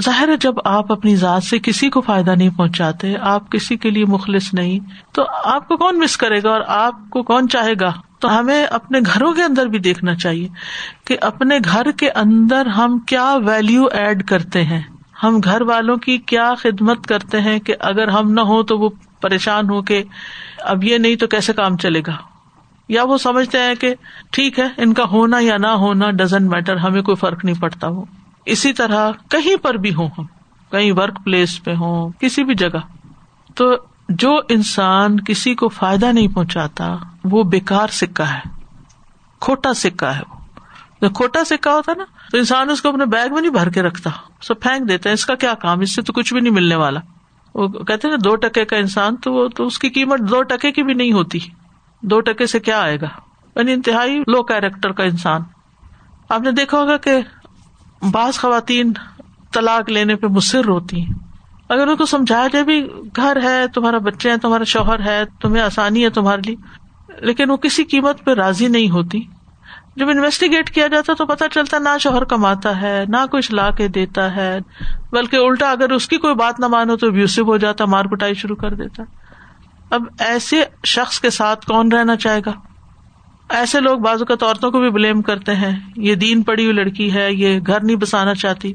ظاہر 0.00 0.28
ہے 0.28 0.36
جب 0.36 0.54
آپ 0.64 0.92
اپنی 0.92 1.16
ذات 1.16 1.42
سے 1.42 1.58
کسی 1.58 1.90
کو 1.90 2.00
فائدہ 2.00 2.30
نہیں 2.30 2.50
پہنچاتے، 2.56 3.14
آپ 3.20 3.50
کسی 3.52 3.76
کے 3.76 3.90
لیے 3.90 4.04
مخلص 4.04 4.54
نہیں، 4.54 4.78
تو 5.12 5.22
آپ 5.44 5.68
کو 5.68 5.76
کون 5.76 5.98
مس 5.98 6.16
کرے 6.16 6.42
گا 6.42 6.50
اور 6.50 6.60
آپ 6.66 6.94
کو 7.10 7.22
کون 7.22 7.48
چاہے 7.48 7.72
گا؟ 7.80 7.92
تو 8.18 8.38
ہمیں 8.38 8.64
اپنے 8.64 8.98
گھروں 9.06 9.32
کے 9.32 9.42
اندر 9.42 9.66
بھی 9.66 9.78
دیکھنا 9.78 10.14
چاہیے 10.14 10.48
کہ 11.04 11.16
اپنے 11.20 11.58
گھر 11.64 11.90
کے 11.90 12.10
اندر 12.10 12.66
ہم 12.66 12.98
کیا 12.98 13.36
ویلو 13.46 13.84
ایڈ 13.92 14.26
کرتے 14.26 14.64
ہیں۔ 14.64 14.82
ہم 15.22 15.40
گھر 15.44 15.62
والوں 15.62 15.96
کی 15.96 16.18
کیا 16.18 16.54
خدمت 16.58 17.06
کرتے 17.06 17.40
ہیں 17.40 17.58
کہ 17.58 17.74
اگر 17.80 18.08
ہم 18.08 18.32
نہ 18.32 18.40
ہو 18.40 18.62
تو 18.62 18.78
وہ 18.78 18.88
پریشان 19.20 19.70
ہو 19.70 19.82
کے 19.82 20.02
اب 20.58 20.84
یہ 20.84 20.98
نہیں 20.98 21.16
تو 21.16 21.26
کیسے 21.26 21.52
کام 21.52 21.76
چلے 21.76 22.00
گا؟ 22.06 22.16
یا 22.88 23.02
وہ 23.02 23.18
سمجھتے 23.18 23.58
ہیں 23.58 23.74
کہ 23.74 23.94
ٹھیک 24.30 24.58
ہے، 24.58 24.68
ان 24.76 24.94
کا 24.94 25.04
ہونا 25.04 25.38
یا 25.40 25.56
نہ 25.56 25.66
ہونا 25.66 26.10
ڈزنٹ 26.10 26.50
میٹر 26.50 26.76
ہمیں 26.76 27.02
کوئی 27.02 27.16
فرق 27.16 27.44
نہیں 27.44 27.60
پڑتا 27.60 27.88
وہ۔ 27.88 28.04
اسی 28.46 28.72
طرح 28.72 29.10
کہیں 29.28 29.56
پر 29.56 29.74
بھی 29.74 29.94
ہوں 29.94 30.08
ہم، 30.18 30.24
کہیں 30.70 30.92
ورک 30.92 31.18
پلیس 31.24 31.64
پہ 31.64 31.74
ہوں، 31.74 32.10
کسی 32.20 32.44
بھی 32.44 32.54
جگہ۔ 32.54 32.78
تو 33.54 33.64
جو 34.08 34.36
انسان 34.48 35.20
کسی 35.20 35.54
کو 35.54 35.68
فائدہ 35.68 36.06
نہیں 36.06 36.28
پہنچاتا، 36.28 36.96
وہ 37.24 37.42
بےکار 37.42 37.88
سکا 37.88 38.34
ہے۔ 38.34 38.40
کھوٹا 39.40 39.74
سکا 39.74 40.16
ہے 40.16 40.22
وہ۔ 40.30 40.34
جب 41.00 41.14
کھوٹا 41.14 41.44
سکا 41.44 41.74
ہوتا 41.74 41.92
نا، 41.98 42.04
تو 42.30 42.38
انسان 42.38 42.70
اس 42.70 42.82
کو 42.82 42.88
اپنے 42.88 43.06
بیگ 43.06 43.32
میں 43.32 43.40
نہیں 43.40 43.52
بھر 43.52 43.70
کے 43.70 43.82
رکھتا، 43.82 44.10
سب 44.42 44.60
پھینک 44.60 44.88
دیتا 44.88 45.08
ہے، 45.08 45.14
اس 45.14 45.26
کا 45.26 45.34
کیا 45.34 45.54
کام؟ 45.54 45.80
اس 45.80 45.94
سے 45.94 46.02
تو 46.02 46.12
کچھ 46.12 46.32
بھی 46.32 46.40
نہیں 46.40 46.52
ملنے 46.52 46.74
والا۔ 46.74 47.00
وہ 47.54 47.68
کہتے 47.68 48.08
نا، 48.08 48.16
دو 48.24 48.36
ٹکے 48.36 48.64
کا 48.64 48.76
انسان، 48.76 49.16
تو 49.16 49.32
وہ 49.32 49.48
تو 49.48 49.66
اس 49.66 49.78
کی 49.78 49.88
قیمت 49.88 50.20
دو 50.20 50.42
ٹکے 50.42 50.72
کی 50.72 50.82
بھی 50.82 50.94
نہیں 50.94 51.12
ہوتی۔ 51.12 51.38
دو 52.02 52.20
ٹکے 52.20 52.46
سے 52.46 52.60
کیا 52.60 52.80
آئے 52.80 53.00
گا؟ 53.00 53.08
یعنی 53.56 53.72
انتہائی 53.72 54.18
لو 54.18 54.42
کیریکٹر 54.42 54.92
کا 54.92 55.04
انسان۔ 55.04 55.40
آپ 56.28 56.40
نے 56.40 56.50
دیکھا 56.50 56.78
ہوگا 56.78 56.96
کہ 56.96 57.20
بعض 58.10 58.38
خواتین 58.38 58.92
طلاق 59.52 59.90
لینے 59.90 60.16
پہ 60.16 60.26
مصر 60.26 60.68
ہوتی 60.68 61.00
ہیں۔ 61.00 61.14
اگر 61.68 61.86
ان 61.86 61.96
کو 61.96 62.06
سمجھایا 62.06 62.46
جائے 62.52 62.64
بھی 62.64 62.86
گھر 63.16 63.38
ہے، 63.42 63.68
تمہارا 63.74 63.98
بچے 63.98 64.30
ہیں 64.30 64.36
تمہارا 64.36 64.64
شوہر 64.64 65.00
ہے، 65.00 65.22
تمہیں 65.40 65.62
آسانی 65.62 66.04
ہے 66.04 66.10
تمہارے 66.10 66.40
لیے، 66.46 66.56
لیکن 67.20 67.50
وہ 67.50 67.56
کسی 67.56 67.84
قیمت 67.84 68.24
پہ 68.24 68.30
راضی 68.30 68.68
نہیں 68.68 68.90
ہوتی۔ 68.90 69.20
جب 69.96 70.08
انویسٹیگیٹ 70.08 70.70
کیا 70.70 70.86
جاتا 70.86 71.12
تو 71.18 71.26
پتا 71.26 71.48
چلتا 71.48 71.78
نہ 71.78 71.98
شوہر 72.00 72.24
کماتا 72.24 72.82
ہے، 72.82 73.04
نہ 73.08 73.16
کچھ 73.30 73.52
لا 73.52 73.70
کے 73.70 73.88
دیتا 73.88 74.36
ہے، 74.36 74.58
بلکہ 75.12 75.36
الٹا 75.36 75.70
اگر 75.70 75.90
اس 75.90 76.08
کی 76.08 76.16
کوئی 76.16 76.34
بات 76.34 76.60
نہ 76.60 76.66
مانو 76.66 76.96
تو 76.96 77.06
ابیوسو 77.06 77.42
ہو 77.42 77.56
جاتا، 77.56 77.84
مار 77.84 78.04
کٹائی 78.04 78.34
شروع 78.34 78.56
کر 78.56 78.74
دیتا۔ 78.74 79.02
اب 79.90 80.02
ایسے 80.18 80.64
شخص 80.86 81.20
کے 81.20 81.30
ساتھ 81.30 81.66
کون 81.66 81.92
رہنا 81.92 82.16
چاہے 82.16 82.40
گا؟ 82.46 82.52
ایسے 83.52 83.80
لوگ 83.80 83.98
بازو 83.98 84.24
کا 84.24 84.34
عورتوں 84.42 84.70
کو 84.70 84.80
بھی 84.80 84.90
بلیم 84.90 85.22
کرتے 85.22 85.54
ہیں. 85.54 85.80
یہ 85.96 86.14
دین 86.14 86.42
پڑی 86.42 86.64
ہوئی 86.64 86.74
لڑکی 86.74 87.14
ہے، 87.14 87.32
یہ 87.32 87.60
گھر 87.66 87.80
نہیں 87.80 87.96
بسانا 87.96 88.34
چاہتی. 88.34 88.74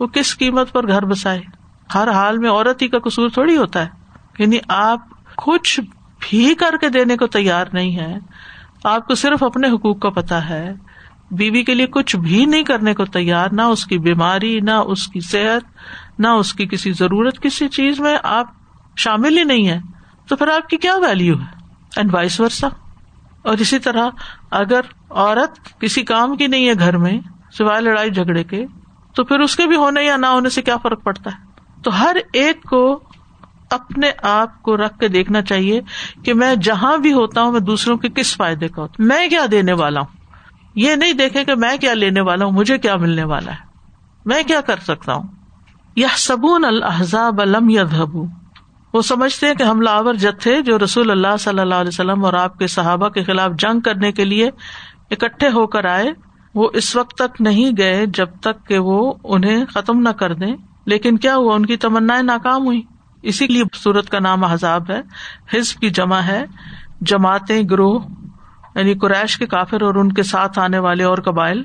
وہ 0.00 0.06
کس 0.06 0.38
قیمت 0.38 0.72
پر 0.72 0.88
گھر 0.88 1.04
بسائے؟ 1.04 1.40
ہر 1.94 2.08
حال 2.08 2.38
میں 2.38 2.50
عورت 2.50 2.82
ہی 2.82 2.88
کا 2.88 2.98
قصور 2.98 3.28
تھوڑی 3.28 3.56
ہوتا 3.56 3.80
ہے. 3.80 3.88
یعنی 4.38 4.58
آپ 4.68 5.00
کچھ 5.36 5.80
بھی 6.20 6.54
کر 6.54 6.76
کے 6.80 6.88
دینے 6.88 7.16
کو 7.16 7.26
تیار 7.26 7.66
نہیں 7.72 7.96
ہے 7.96 8.18
آپ 8.84 9.06
کو 9.06 9.14
صرف 9.14 9.42
اپنے 9.42 9.68
حقوق 9.68 10.00
کا 10.00 10.10
پتا 10.10 10.48
ہے. 10.48 10.74
بیوی 11.30 11.64
کے 11.64 11.74
لیے 11.74 11.86
کچھ 11.86 12.16
بھی 12.16 12.44
نہیں 12.44 12.62
کرنے 12.62 12.94
کو 12.94 13.04
تیار، 13.04 13.48
نہ 13.52 13.62
اس 13.62 13.86
کی 13.86 13.98
بیماری، 13.98 14.60
نہ 14.60 14.70
اس 14.70 15.08
کی 15.08 15.20
صحت، 15.20 15.62
نہ 16.18 16.28
اس 16.28 16.54
کی 16.54 16.66
کسی 16.66 16.92
ضرورت، 16.92 17.40
کسی 17.40 17.68
چیز 17.68 18.00
میں 18.00 18.18
آپ 18.22 18.46
شامل 18.96 19.38
ہی 19.38 19.44
نہیں 19.44 19.68
ہے 19.68 19.80
تو 20.28 20.36
پھر 20.36 20.48
آپ 20.48 20.68
کی 20.68 20.76
کیا 20.76 20.96
ویلو 20.96 21.40
ہے؟ 21.40 21.46
اینڈ 21.96 22.14
وائس 22.14 22.40
ورسا 22.40 22.68
اور 23.44 23.58
اسی 23.58 23.78
طرح 23.78 24.08
اگر 24.50 24.80
عورت 25.10 25.58
کسی 25.80 26.02
کام 26.02 26.36
کی 26.36 26.46
نہیں 26.46 26.68
ہے 26.68 26.74
گھر 26.78 26.96
میں، 26.96 27.18
سوائے 27.52 27.80
لڑائی 27.80 28.10
جھگڑے 28.10 28.44
کے، 28.44 28.64
تو 29.14 29.24
پھر 29.24 29.40
اس 29.40 29.56
کے 29.56 29.66
بھی 29.66 29.76
ہونے 29.76 30.02
یا 30.02 30.16
نہ 30.16 30.26
ہونے 30.26 30.48
سے 30.48 30.62
کیا 30.62 30.76
فرق 30.76 31.02
پڑتا 31.02 31.30
ہے؟ 31.30 31.36
تو 31.82 32.00
ہر 32.00 32.16
ایک 32.32 32.62
کو 32.62 33.00
اپنے 33.70 34.10
آپ 34.22 34.62
کو 34.62 34.76
رکھ 34.76 34.98
کے 34.98 35.08
دیکھنا 35.08 35.42
چاہیے 35.42 35.80
کہ 36.24 36.34
میں 36.34 36.54
جہاں 36.54 36.96
بھی 36.96 37.12
ہوتا 37.12 37.42
ہوں، 37.42 37.52
میں 37.52 37.60
دوسروں 37.60 37.96
کے 37.96 38.08
کس 38.08 38.36
فائدے 38.36 38.68
کا 38.68 38.82
ہوتا 38.82 38.94
ہوں؟ 38.98 39.06
میں 39.06 39.28
کیا 39.28 39.46
دینے 39.50 39.72
والا 39.72 40.00
ہوں؟ 40.00 40.06
یہ 40.74 40.94
نہیں 40.94 41.12
دیکھے 41.12 41.44
کہ 41.44 41.54
میں 41.54 41.76
کیا 41.76 41.94
لینے 41.94 42.20
والا 42.20 42.44
ہوں، 42.44 42.52
مجھے 42.52 42.78
کیا 42.78 42.96
ملنے 42.96 43.24
والا 43.24 43.52
ہے؟ 43.52 43.56
میں 44.24 44.42
کیا 44.42 44.60
کر 44.60 44.76
سکتا 44.76 45.14
ہوں؟ 45.14 45.22
یہ 45.96 46.06
سبون 46.16 46.64
الحضاب 46.64 47.40
علم 47.40 47.68
یا 47.68 47.84
وہ 48.94 49.02
سمجھتے 49.02 49.46
ہیں 49.46 49.54
کہ 49.54 49.62
حملہ 49.62 49.90
آور 49.90 50.14
جتھے 50.14 50.62
جو 50.62 50.78
رسول 50.78 51.10
اللہ 51.10 51.36
صلی 51.40 51.60
اللہ 51.60 51.74
علیہ 51.74 51.88
وسلم 51.88 52.24
اور 52.24 52.32
آپ 52.32 52.58
کے 52.58 52.66
صحابہ 52.66 53.08
کے 53.08 53.22
خلاف 53.22 53.50
جنگ 53.58 53.80
کرنے 53.80 54.12
کے 54.12 54.24
لیے 54.24 54.50
اکٹھے 55.10 55.48
ہو 55.48 55.66
کر 55.66 55.84
آئے، 55.84 56.12
وہ 56.54 56.68
اس 56.72 56.96
وقت 56.96 57.14
تک 57.14 57.40
نہیں 57.40 57.70
گئے 57.78 58.06
جب 58.06 58.26
تک 58.40 58.68
کہ 58.68 58.78
وہ 58.78 59.12
انہیں 59.24 59.64
ختم 59.66 60.00
نہ 60.00 60.08
کر 60.08 60.34
دیں۔ 60.34 60.56
لیکن 60.86 61.18
کیا 61.18 61.36
ہوا؟ 61.36 61.54
ان 61.54 61.66
کی 61.66 61.76
تمنا 61.76 62.22
ناکام 62.22 62.66
ہوئی 62.66 62.82
اسی 63.22 63.46
لیے 63.46 63.62
سورت 63.72 64.10
کا 64.10 64.18
نام 64.18 64.44
حزاب 64.44 64.90
ہے، 64.90 65.00
حزب 65.58 65.80
کی 65.80 65.90
جمع 65.90 66.18
ہے، 66.18 66.44
جماعتیں، 67.00 67.62
گروہ 67.70 68.00
یعنی 68.74 68.94
قریش 68.94 69.38
کے 69.38 69.46
کافر 69.46 69.82
اور 69.82 69.94
ان 69.94 70.12
کے 70.12 70.22
ساتھ 70.22 70.58
آنے 70.58 70.78
والے 70.78 71.04
اور 71.04 71.18
قبائل۔ 71.18 71.62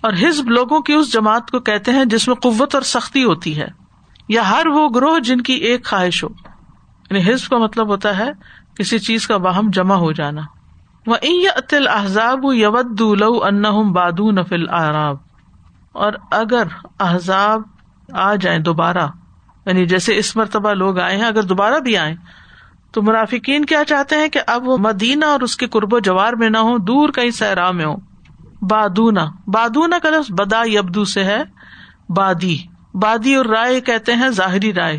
اور 0.00 0.12
حزب 0.12 0.50
لوگوں 0.50 0.80
کی 0.80 0.92
اس 0.92 1.12
جماعت 1.12 1.50
کو 1.50 1.60
کہتے 1.60 1.92
ہیں 1.92 2.04
جس 2.04 2.28
میں 2.28 2.36
قوت 2.36 2.74
اور 2.74 2.82
سختی 2.82 3.24
ہوتی 3.24 3.60
ہے۔ 3.60 3.85
یا 4.28 4.50
ہر 4.50 4.66
وہ 4.66 4.88
گروہ 4.88 5.18
جن 5.18 5.40
کی 5.40 5.52
ایک 5.52 5.86
خواہش 5.86 6.24
ہو۔ 6.24 6.28
یعنی 7.10 7.32
حزب 7.32 7.48
کا 7.48 7.58
مطلب 7.58 7.88
ہوتا 7.88 8.18
ہے 8.18 8.30
کسی 8.74 8.98
چیز 8.98 9.26
کا 9.26 9.36
باہم 9.36 9.70
جمع 9.70 9.94
ہو 9.94 10.12
جانا۔ 10.12 10.42
وہ 11.06 11.14
عطل 11.56 11.88
احزاب 11.88 12.44
یود 12.52 13.00
لو 13.00 13.44
ان 13.44 13.92
بادو 13.92 14.30
نفل 14.30 14.68
آراب 14.70 15.16
اور 15.92 16.12
اگر 16.30 16.62
احزاب 17.00 17.62
آ 18.12 18.34
جائیں 18.34 18.58
دوبارہ 18.58 19.06
یعنی 19.66 19.86
جیسے 19.86 20.18
اس 20.18 20.36
مرتبہ 20.36 20.72
لوگ 20.72 20.98
آئے 20.98 21.16
ہیں، 21.16 21.24
اگر 21.24 21.42
دوبارہ 21.42 21.78
بھی 21.78 21.96
آئے 21.96 22.14
تو 22.92 23.02
منافقین 23.02 23.64
کیا 23.64 23.84
چاہتے 23.84 24.16
ہیں 24.16 24.28
کہ 24.28 24.40
اب 24.46 24.68
وہ 24.68 24.78
مدینہ 24.78 25.24
اور 25.24 25.40
اس 25.40 25.56
کے 25.56 25.66
قرب 25.66 25.94
و 25.94 25.98
جوار 25.98 26.32
میں 26.32 26.50
نہ 26.50 26.58
ہو 26.58 26.78
دور 26.78 27.08
کہیں 27.08 27.30
سہرا 27.30 27.70
میں 27.70 27.84
ہو 27.84 27.96
بادونا 28.62 29.24
بادونا 29.46 29.98
کا 30.02 30.10
لفظ 30.10 30.32
بدا 30.32 30.62
یبدو 30.66 31.04
سے 31.04 31.24
ہے، 31.24 31.42
بادی۔ 32.08 32.58
بادی 33.02 33.34
اور 33.34 33.46
رائے 33.46 33.80
کہتے 33.80 34.12
ہیں 34.12 34.28
ظاہری 34.28 34.74
رائے 34.74 34.96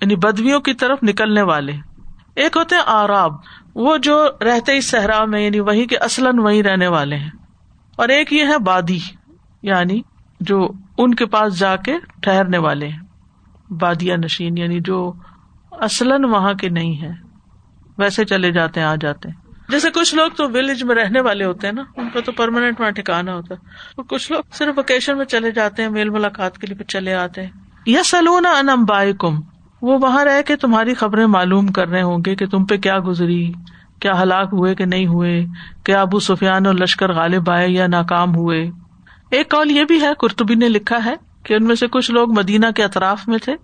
یعنی 0.00 0.16
بدویوں 0.16 0.60
کی 0.60 0.74
طرف 0.74 0.98
نکلنے 1.02 1.42
والے۔ 1.42 1.72
ایک 2.34 2.56
ہوتے 2.56 2.74
ہیں 2.74 2.82
آراب، 2.86 3.32
وہ 3.74 3.96
جو 3.96 4.28
رہتے 4.44 4.76
اس 4.76 4.90
صحرا 4.90 5.24
میں 5.24 5.40
یعنی 5.40 5.60
وہی 5.60 5.86
کے 5.86 5.96
اصلاً 5.96 6.38
وہیں 6.38 6.62
رہنے 6.62 6.88
والے 6.88 7.16
ہیں۔ 7.16 7.30
اور 7.96 8.08
ایک 8.08 8.32
یہ 8.32 8.44
ہے 8.44 8.58
بادی 8.58 8.98
یعنی 9.62 10.00
جو 10.40 10.68
ان 10.98 11.14
کے 11.14 11.26
پاس 11.26 11.58
جا 11.58 11.76
کے 11.76 11.94
ٹھہرنے 12.22 12.58
والے 12.58 12.88
ہیں۔ 12.88 13.00
بادیا 13.72 14.16
نشین 14.16 14.58
یعنی 14.58 14.80
جو 14.80 15.12
اصلاً 15.70 16.24
وہاں 16.24 16.54
کے 16.54 16.68
نہیں 16.68 17.02
ہے 17.02 17.10
ویسے 17.98 18.24
چلے 18.24 18.52
جاتے 18.52 18.80
ہیں، 18.80 18.86
آ 18.86 18.94
جاتے 19.00 19.28
ہیں۔ 19.28 19.49
جیسے 19.70 19.90
کچھ 19.90 20.14
لوگ 20.14 20.30
تو 20.30 20.48
ولیج 20.48 20.84
میں 20.84 20.94
رہنے 20.94 21.20
والے 21.20 21.44
ہوتے 21.44 21.66
ہیں 21.66 21.74
نا، 21.74 21.82
ان 21.96 22.08
کا 22.10 22.20
تو 22.20 22.32
پرماننٹ 22.32 22.80
وہاں 22.80 22.90
ٹھکانا 22.90 23.34
ہوتا 23.34 23.54
ہے۔ 23.54 23.66
اور 23.96 24.04
کچھ 24.04 24.32
لوگ 24.32 24.42
صرف 24.52 24.78
ویکیشن 24.78 25.16
میں 25.16 25.24
چلے 25.24 25.50
جاتے 25.50 25.82
ہیں، 25.82 25.90
میل 25.90 26.08
ملاقات 26.08 26.58
کے 26.58 26.66
لیے 26.66 26.84
چلے 26.84 27.14
آتے 27.14 27.42
ہیں۔ 27.42 27.50
یا 27.86 28.02
سلونا 28.02 28.50
ان 28.50 28.68
امبائی 28.68 29.12
کم 29.18 29.40
وہ 29.82 29.98
وہاں 30.02 30.24
رہ 30.24 30.42
کے 30.42 30.56
تمہاری 30.56 30.94
خبریں 30.94 31.26
معلوم 31.26 31.66
کر 31.66 31.88
رہے 31.88 32.02
ہوں 32.02 32.18
گے 32.26 32.36
کہ 32.36 32.46
تم 32.46 32.64
پہ 32.64 32.76
کیا 32.76 32.98
گزری، 33.06 33.52
کیا 34.00 34.22
ہلاک 34.22 34.48
ہوئے 34.52 34.74
کہ 34.74 34.84
نہیں 34.84 35.06
ہوئے، 35.06 35.46
کیا 35.84 36.00
ابو 36.00 36.20
سفیان 36.20 36.66
اور 36.66 36.74
لشکر 36.74 37.12
غالب 37.12 37.50
آئے 37.50 37.68
یا 37.68 37.86
ناکام 37.86 38.36
ہوئے۔ 38.36 38.70
ایک 39.30 39.48
کال 39.48 39.70
یہ 39.70 39.84
بھی 39.84 40.00
ہے 40.00 40.08
کرتبی 40.20 40.54
نے 40.54 40.68
لکھا 40.68 41.04
ہے 41.04 41.14
کہ 41.42 41.54
ان 41.54 41.64
میں 41.64 41.74
سے 41.74 41.86
کچھ 41.86 42.10
لوگ 42.10 42.38
مدینہ 42.38 42.66
کے 42.76 42.84
اطراف 42.84 43.28
میں 43.28 43.38
تھے 43.38 43.54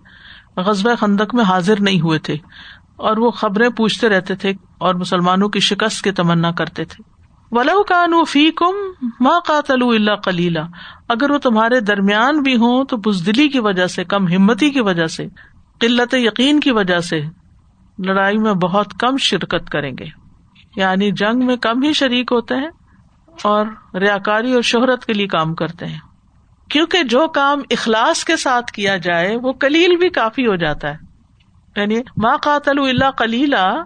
غزب 0.55 0.89
خندق 0.99 1.35
میں 1.35 1.43
حاضر 1.43 1.73
نہیں 1.79 2.01
ہوئے 2.01 2.19
تھے۔ 2.19 2.37
اور 2.97 3.17
وہ 3.17 3.31
خبریں 3.31 3.69
پوچھتے 3.69 4.09
رہتے 4.09 4.35
تھے 4.35 4.53
اور 4.77 4.95
مسلمانوں 4.95 5.49
کی 5.49 5.59
شکست 5.59 6.01
کی 6.01 6.11
تمنا 6.11 6.51
کرتے 6.51 6.85
تھے۔ 6.85 7.17
ولو 7.51 7.83
کان 7.83 8.25
فی 8.25 8.51
کم 8.51 9.05
ماں 9.19 9.39
قاتل 9.39 9.83
اللہ 9.83 10.15
کلیلہ 10.15 10.59
اگر 11.09 11.31
وہ 11.31 11.37
تمہارے 11.37 11.79
درمیان 11.79 12.41
بھی 12.41 12.55
ہوں 12.55 12.83
تو 12.85 12.97
بزدلی 12.97 13.49
کی 13.49 13.59
وجہ 13.59 13.87
سے، 13.87 14.03
کم 14.03 14.27
ہمتی 14.27 14.69
کی 14.69 14.81
وجہ 14.81 15.05
سے، 15.05 15.27
قلت 15.79 16.13
یقین 16.13 16.59
کی 16.59 16.71
وجہ 16.71 16.99
سے 16.99 17.21
لڑائی 18.05 18.37
میں 18.37 18.53
بہت 18.53 18.93
کم 18.99 19.17
شرکت 19.17 19.69
کریں 19.69 19.91
گے۔ 19.99 20.05
یعنی 20.75 21.11
جنگ 21.11 21.45
میں 21.45 21.55
کم 21.55 21.83
ہی 21.83 21.93
شریک 21.93 22.31
ہوتے 22.31 22.55
ہیں 22.55 22.69
اور 23.41 23.65
ریاکاری 23.93 24.53
اور 24.53 24.61
شہرت 24.61 25.05
کے 25.05 25.13
لیے 25.13 25.27
کام 25.27 25.55
کرتے 25.55 25.85
ہیں۔ 25.85 25.99
کیونکہ 26.69 27.03
جو 27.03 27.27
کام 27.27 27.61
اخلاص 27.69 28.23
کے 28.23 28.37
ساتھ 28.37 28.71
کیا 28.71 28.97
جائے، 28.97 29.35
وہ 29.35 29.53
کلیل 29.53 29.95
بھی 29.95 30.09
کافی 30.09 30.47
ہو 30.47 30.55
جاتا 30.55 30.89
ہے۔ 30.89 31.06
یعنی 31.77 31.95
ماں 31.95 32.37
قاتل 32.37 32.79
اللہ 32.79 33.11
کلیلہ 33.11 33.83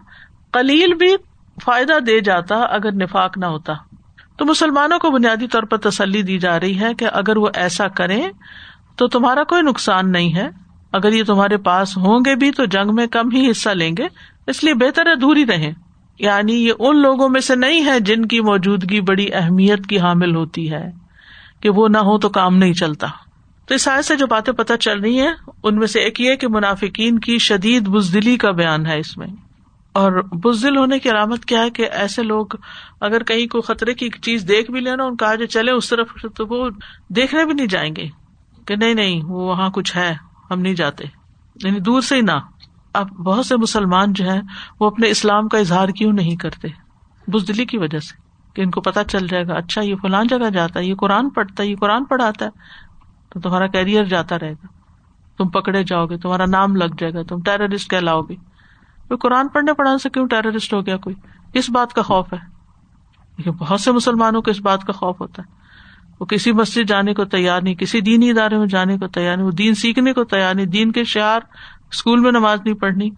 کلیل 0.53 0.93
بھی 0.93 1.15
فائدہ 1.63 1.99
دے 1.99 2.19
جاتا 2.19 2.55
اگر 2.55 2.91
نفاق 2.91 3.37
نہ 3.37 3.45
ہوتا۔ 3.45 3.73
تو 4.37 4.45
مسلمانوں 4.45 4.99
کو 4.99 5.09
بنیادی 5.09 5.47
طور 5.47 5.63
پر 5.63 5.77
تسلی 5.77 6.21
دی 6.21 6.37
جا 6.37 6.59
رہی 6.59 6.79
ہے 6.79 6.93
کہ 6.93 7.07
اگر 7.13 7.37
وہ 7.37 7.47
ایسا 7.53 7.87
کریں 7.87 8.29
تو 8.95 9.07
تمہارا 9.07 9.43
کوئی 9.43 9.61
نقصان 9.61 10.11
نہیں 10.11 10.35
ہے۔ 10.35 10.49
اگر 10.91 11.13
یہ 11.13 11.23
تمہارے 11.23 11.57
پاس 11.57 11.97
ہوں 11.97 12.19
گے 12.19 12.35
بھی 12.35 12.51
تو 12.51 12.65
جنگ 12.65 12.95
میں 12.95 13.07
کم 13.07 13.29
ہی 13.33 13.51
حصہ 13.51 13.69
لیں 13.69 13.91
گے۔ 13.97 14.07
اس 14.47 14.63
لیے 14.63 14.73
بہتر 14.73 15.05
ہے 15.05 15.15
دور 15.15 15.35
ہی 15.35 15.45
رہیں۔ 15.45 15.73
یعنی 16.19 16.53
یہ 16.53 16.73
ان 16.79 17.01
لوگوں 17.01 17.29
میں 17.29 17.41
سے 17.41 17.55
نہیں 17.55 17.85
ہے 17.85 17.99
جن 17.99 18.25
کی 18.25 18.39
موجودگی 18.39 19.01
بڑی 19.01 19.27
اہمیت 19.33 19.87
کی 19.87 19.99
حامل 19.99 20.35
ہوتی 20.35 20.71
ہے 20.71 20.91
کہ 21.61 21.69
وہ 21.69 21.87
نہ 21.87 21.97
ہو 21.97 22.17
تو 22.17 22.29
کام 22.29 22.57
نہیں 22.57 22.73
چلتا۔ 22.73 23.07
تو 23.71 23.75
اس 23.75 24.07
سے 24.07 24.15
جو 24.15 24.27
باتیں 24.27 24.53
پتہ 24.53 24.73
چل 24.73 24.99
رہی 24.99 25.19
ہیں، 25.19 25.33
ان 25.63 25.75
میں 25.75 25.87
سے 25.87 25.99
ایک 25.99 26.21
یہ 26.21 26.35
کہ 26.35 26.47
منافقین 26.47 27.19
کی 27.19 27.37
شدید 27.37 27.87
بزدلی 27.87 28.37
کا 28.37 28.51
بیان 28.51 28.85
ہے 28.85 28.99
اس 28.99 29.17
میں۔ 29.17 29.27
اور 29.93 30.11
بزدل 30.31 30.77
ہونے 30.77 30.99
کی 30.99 31.09
علامت 31.09 31.45
کیا 31.45 31.61
ہے 31.61 31.69
کہ 31.69 31.89
ایسے 31.91 32.23
لوگ 32.23 32.45
اگر 33.01 33.23
کہیں 33.23 33.47
کوئی 33.47 33.61
خطرے 33.61 33.93
کی 33.93 34.09
چیز 34.21 34.47
دیکھ 34.47 34.71
بھی 34.71 34.79
لینا 34.79 35.03
ان 35.03 35.17
کہا 35.17 35.35
جو 35.35 35.45
چلے 35.45 35.71
اس 35.71 35.89
طرف 35.89 36.07
تو 36.35 36.47
وہ 36.47 36.69
دیکھنے 37.09 37.45
بھی 37.45 37.53
نہیں 37.53 37.67
جائیں 37.67 37.95
گے 37.95 38.07
کہ 38.65 38.75
نہیں 38.75 38.93
نہیں، 38.93 39.21
وہ 39.23 39.41
وہاں 39.41 39.69
کچھ 39.69 39.97
ہے، 39.97 40.13
ہم 40.51 40.59
نہیں 40.59 40.73
جاتے۔ 40.73 41.03
یعنی 41.63 41.79
دور 41.79 42.01
سے 42.01 42.15
ہی 42.15 42.21
نہ۔ 42.21 42.39
اب 42.93 43.09
بہت 43.09 43.45
سے 43.45 43.57
مسلمان 43.57 44.13
جو 44.13 44.25
ہے 44.25 44.41
وہ 44.79 44.87
اپنے 44.87 45.09
اسلام 45.09 45.47
کا 45.47 45.57
اظہار 45.57 45.89
کیوں 45.89 46.13
نہیں 46.13 46.35
کرتے؟ 46.35 46.67
بزدلی 47.27 47.65
کی 47.65 47.77
وجہ 47.77 47.99
سے 47.99 48.21
کہ 48.55 48.61
ان 48.61 48.71
کو 48.71 48.81
پتا 48.81 49.03
چل 49.03 49.27
جائے 49.27 49.47
گا 49.47 49.53
اچھا 49.53 49.81
یہ 49.81 49.95
فلان 50.01 50.27
جگہ 50.27 50.49
جاتا 50.53 50.79
ہے، 50.79 50.85
یہ 50.85 50.95
قرآن 50.95 51.29
پڑھتا 51.29 51.63
ہے، 51.63 51.67
یہ 51.67 51.75
قرآن 51.75 52.03
پڑھاتا 52.03 52.45
ہے۔ 52.45 52.81
تو 53.33 53.39
تمہارا 53.39 53.67
کیریئر 53.67 54.03
جاتا 54.03 54.39
رہے 54.39 54.53
گا۔ 54.53 54.67
تم 55.37 55.49
پکڑے 55.49 55.83
جاؤ 55.83 56.05
گے، 56.05 56.17
تمہارا 56.17 56.45
نام 56.45 56.75
لگ 56.75 56.95
جائے 56.97 57.13
گا، 57.13 57.21
تم 57.23 57.41
ٹیررسٹ 57.41 57.89
کہلاؤ 57.89 58.21
گے۔ 58.21 58.35
قرآن 59.21 59.47
پڑھنے 59.47 59.73
پڑھانے 59.73 59.97
سے 59.97 60.09
کیوں 60.09 60.27
ٹیررسٹ 60.27 60.73
ہو 60.73 60.85
گیا 60.85 60.97
کوئی؟ 60.97 61.15
کس 61.53 61.69
بات 61.69 61.93
کا 61.93 62.01
خوف 62.01 62.33
ہے۔ 62.33 62.37
لیکن 63.37 63.51
بہت 63.51 63.81
سے 63.81 63.91
مسلمانوں 63.91 64.41
کو 64.41 64.51
اس 64.51 64.61
بات 64.61 64.83
کا 64.83 64.93
خوف 64.93 65.21
ہوتا 65.21 65.43
ہے۔ 65.43 65.53
وہ 66.19 66.25
کسی 66.25 66.51
مسجد 66.51 66.89
جانے 66.89 67.13
کو 67.13 67.25
تیار 67.25 67.61
نہیں، 67.61 67.75
کسی 67.75 68.01
دینی 68.01 68.29
ادارے 68.29 68.57
میں 68.57 68.67
جانے 68.67 68.97
کو 68.97 69.07
تیار 69.07 69.35
نہیں، 69.35 69.45
وہ 69.45 69.51
دین 69.51 69.75
سیکھنے 69.75 70.13
کو 70.13 70.23
تیار 70.23 70.55
نہیں، 70.55 70.65
دین 70.65 70.91
کے 70.91 71.03
شعر 71.03 71.39
اسکول 71.91 72.19
میں 72.19 72.31
نماز 72.31 72.59
نہیں 72.65 72.75
پڑھنی 72.75 73.09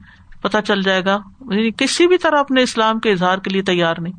پتا 0.41 0.61
چل 0.61 0.81
جائے 0.81 1.05
گا۔ 1.05 1.17
یعنی 1.41 1.71
کسی 1.77 2.07
بھی 2.07 2.17
طرح 2.17 2.39
اپنے 2.39 2.61
اسلام 2.61 2.99
کے 2.99 3.11
اظہار 3.11 3.37
کے 3.37 3.49
لیے 3.49 3.61
تیار 3.61 3.95
نہیں۔ 3.99 4.13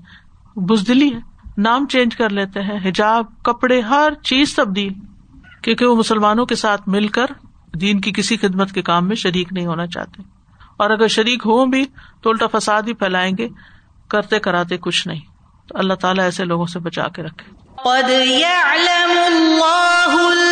بزدلی 0.59 1.14
ہے، 1.14 1.20
نام 1.59 1.87
چینج 1.87 2.16
کر 2.16 2.30
لیتے 2.30 2.62
ہیں، 2.62 2.88
حجاب، 2.88 3.24
کپڑے، 3.42 3.80
ہر 3.80 4.12
چیز 4.22 4.54
تبدیل۔ 4.54 4.92
کیونکہ 5.64 5.87
وہ 5.87 5.96
مسلمانوں 5.96 6.46
کے 6.46 6.55
ساتھ 6.55 6.83
مل 6.87 7.09
کر 7.09 7.27
دین 7.74 8.00
کی 8.00 8.12
کسی 8.12 8.37
خدمت 8.37 8.72
کے 8.72 8.83
کام 8.83 9.09
میں 9.09 9.16
شریک 9.16 9.53
نہیں 9.53 9.66
ہونا 9.66 9.87
چاہتے۔ 9.87 10.22
اور 10.77 10.90
اگر 10.90 11.09
شریک 11.09 11.42
ہوں 11.46 11.66
بھی 11.66 11.85
تو 12.22 12.31
الٹا 12.31 12.59
فساد 12.59 12.83
ہی 12.83 12.92
پھیلائیں 12.92 13.33
گے، 13.38 13.48
کرتے 14.09 14.38
کراتے 14.38 14.77
کچھ 14.77 15.09
نہیں۔ 15.09 15.20
تو 15.68 15.79
اللہ 15.79 15.94
تعالیٰ 15.94 16.24
ایسے 16.24 16.44
لوگوں 16.44 16.66
سے 16.66 16.79
بچا 16.79 17.09
کے 17.09 17.22
رکھے۔ 17.22 17.50
قد 17.85 18.11
يعلم 18.27 19.18
الله 19.18 20.44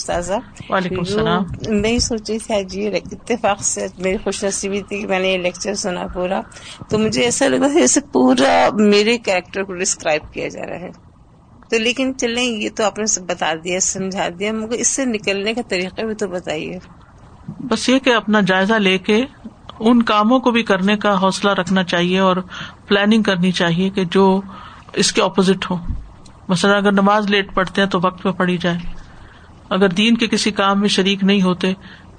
استاذہ 0.00 0.34
وعلیکم 0.68 0.98
السلام 0.98 1.44
میں 1.80 1.98
سوچ 1.98 2.30
رہی 2.30 2.38
تھی 2.38 2.54
آج 2.54 2.76
یہ 2.76 2.90
اتفاق 3.12 3.62
سے 3.62 3.86
میری 3.98 4.16
خوش 4.16 4.44
نصیبی 4.44 4.82
تھی 4.82 5.00
کہ 5.00 5.06
میں 5.06 5.18
نے 5.18 5.28
یہ 5.28 5.38
لیکچر 5.38 5.74
سنا 5.74 6.06
پورا 6.06 6.40
تو 6.88 6.98
مجھے 6.98 7.22
ایسا 7.22 7.48
لگا 7.48 7.68
جیسے 7.68 8.00
پورا 8.12 8.68
میرے 8.74 9.18
کریکٹر 9.18 9.62
کو 9.62 9.74
ڈسکرائب 9.74 10.32
کیا 10.32 10.48
جا 10.48 10.66
رہا 10.68 10.80
ہے۔ 10.80 10.90
تو 11.70 11.78
لیکن 11.78 12.18
چلیں 12.18 12.42
یہ 12.42 12.68
تو 12.76 12.84
آپ 12.84 12.98
نے 12.98 13.20
بتا 13.20 13.52
دیا 13.64 13.80
سمجھا 13.80 14.28
دیا۔ 14.38 14.52
مگر 14.52 14.72
اس 14.72 14.88
سے 14.88 15.04
نکلنے 15.04 15.54
کا 15.54 15.60
طریقہ 15.68 16.02
بھی 16.02 16.14
تو 16.14 16.28
بتائیے۔ 16.28 16.78
بس 17.60 17.88
یہ 17.88 17.98
کہ 17.98 18.14
اپنا 18.14 18.40
جائزہ 18.40 18.74
لے 18.74 18.98
کے 18.98 19.24
ان 19.80 20.02
کاموں 20.02 20.40
کو 20.40 20.50
بھی 20.50 20.62
کرنے 20.62 20.96
کا 20.96 21.22
حوصلہ 21.22 21.50
رکھنا 21.50 21.84
چاہیے 21.84 22.18
اور 22.18 22.36
پلاننگ 22.88 23.22
کرنی 23.22 23.52
چاہیے 23.52 23.90
کہ 23.90 24.04
جو 24.04 24.40
اس 24.92 25.12
کے 25.12 25.22
اپوزٹ 25.22 25.70
ہو۔ 25.70 25.76
مثلاً 26.48 26.76
اگر 26.76 26.92
نماز 26.92 27.30
لیٹ 27.30 27.54
پڑھتے 27.54 27.82
ہیں 27.82 27.88
تو 27.88 27.98
وقت 28.02 28.22
پہ 28.22 28.30
پڑھی 28.30 28.58
جائے۔ 28.58 28.78
اگر 29.70 29.88
دین 29.88 30.16
کے 30.16 30.26
کسی 30.26 30.50
کام 30.50 30.80
میں 30.80 30.88
شریک 30.88 31.24
نہیں 31.24 31.42
ہوتے، 31.42 31.72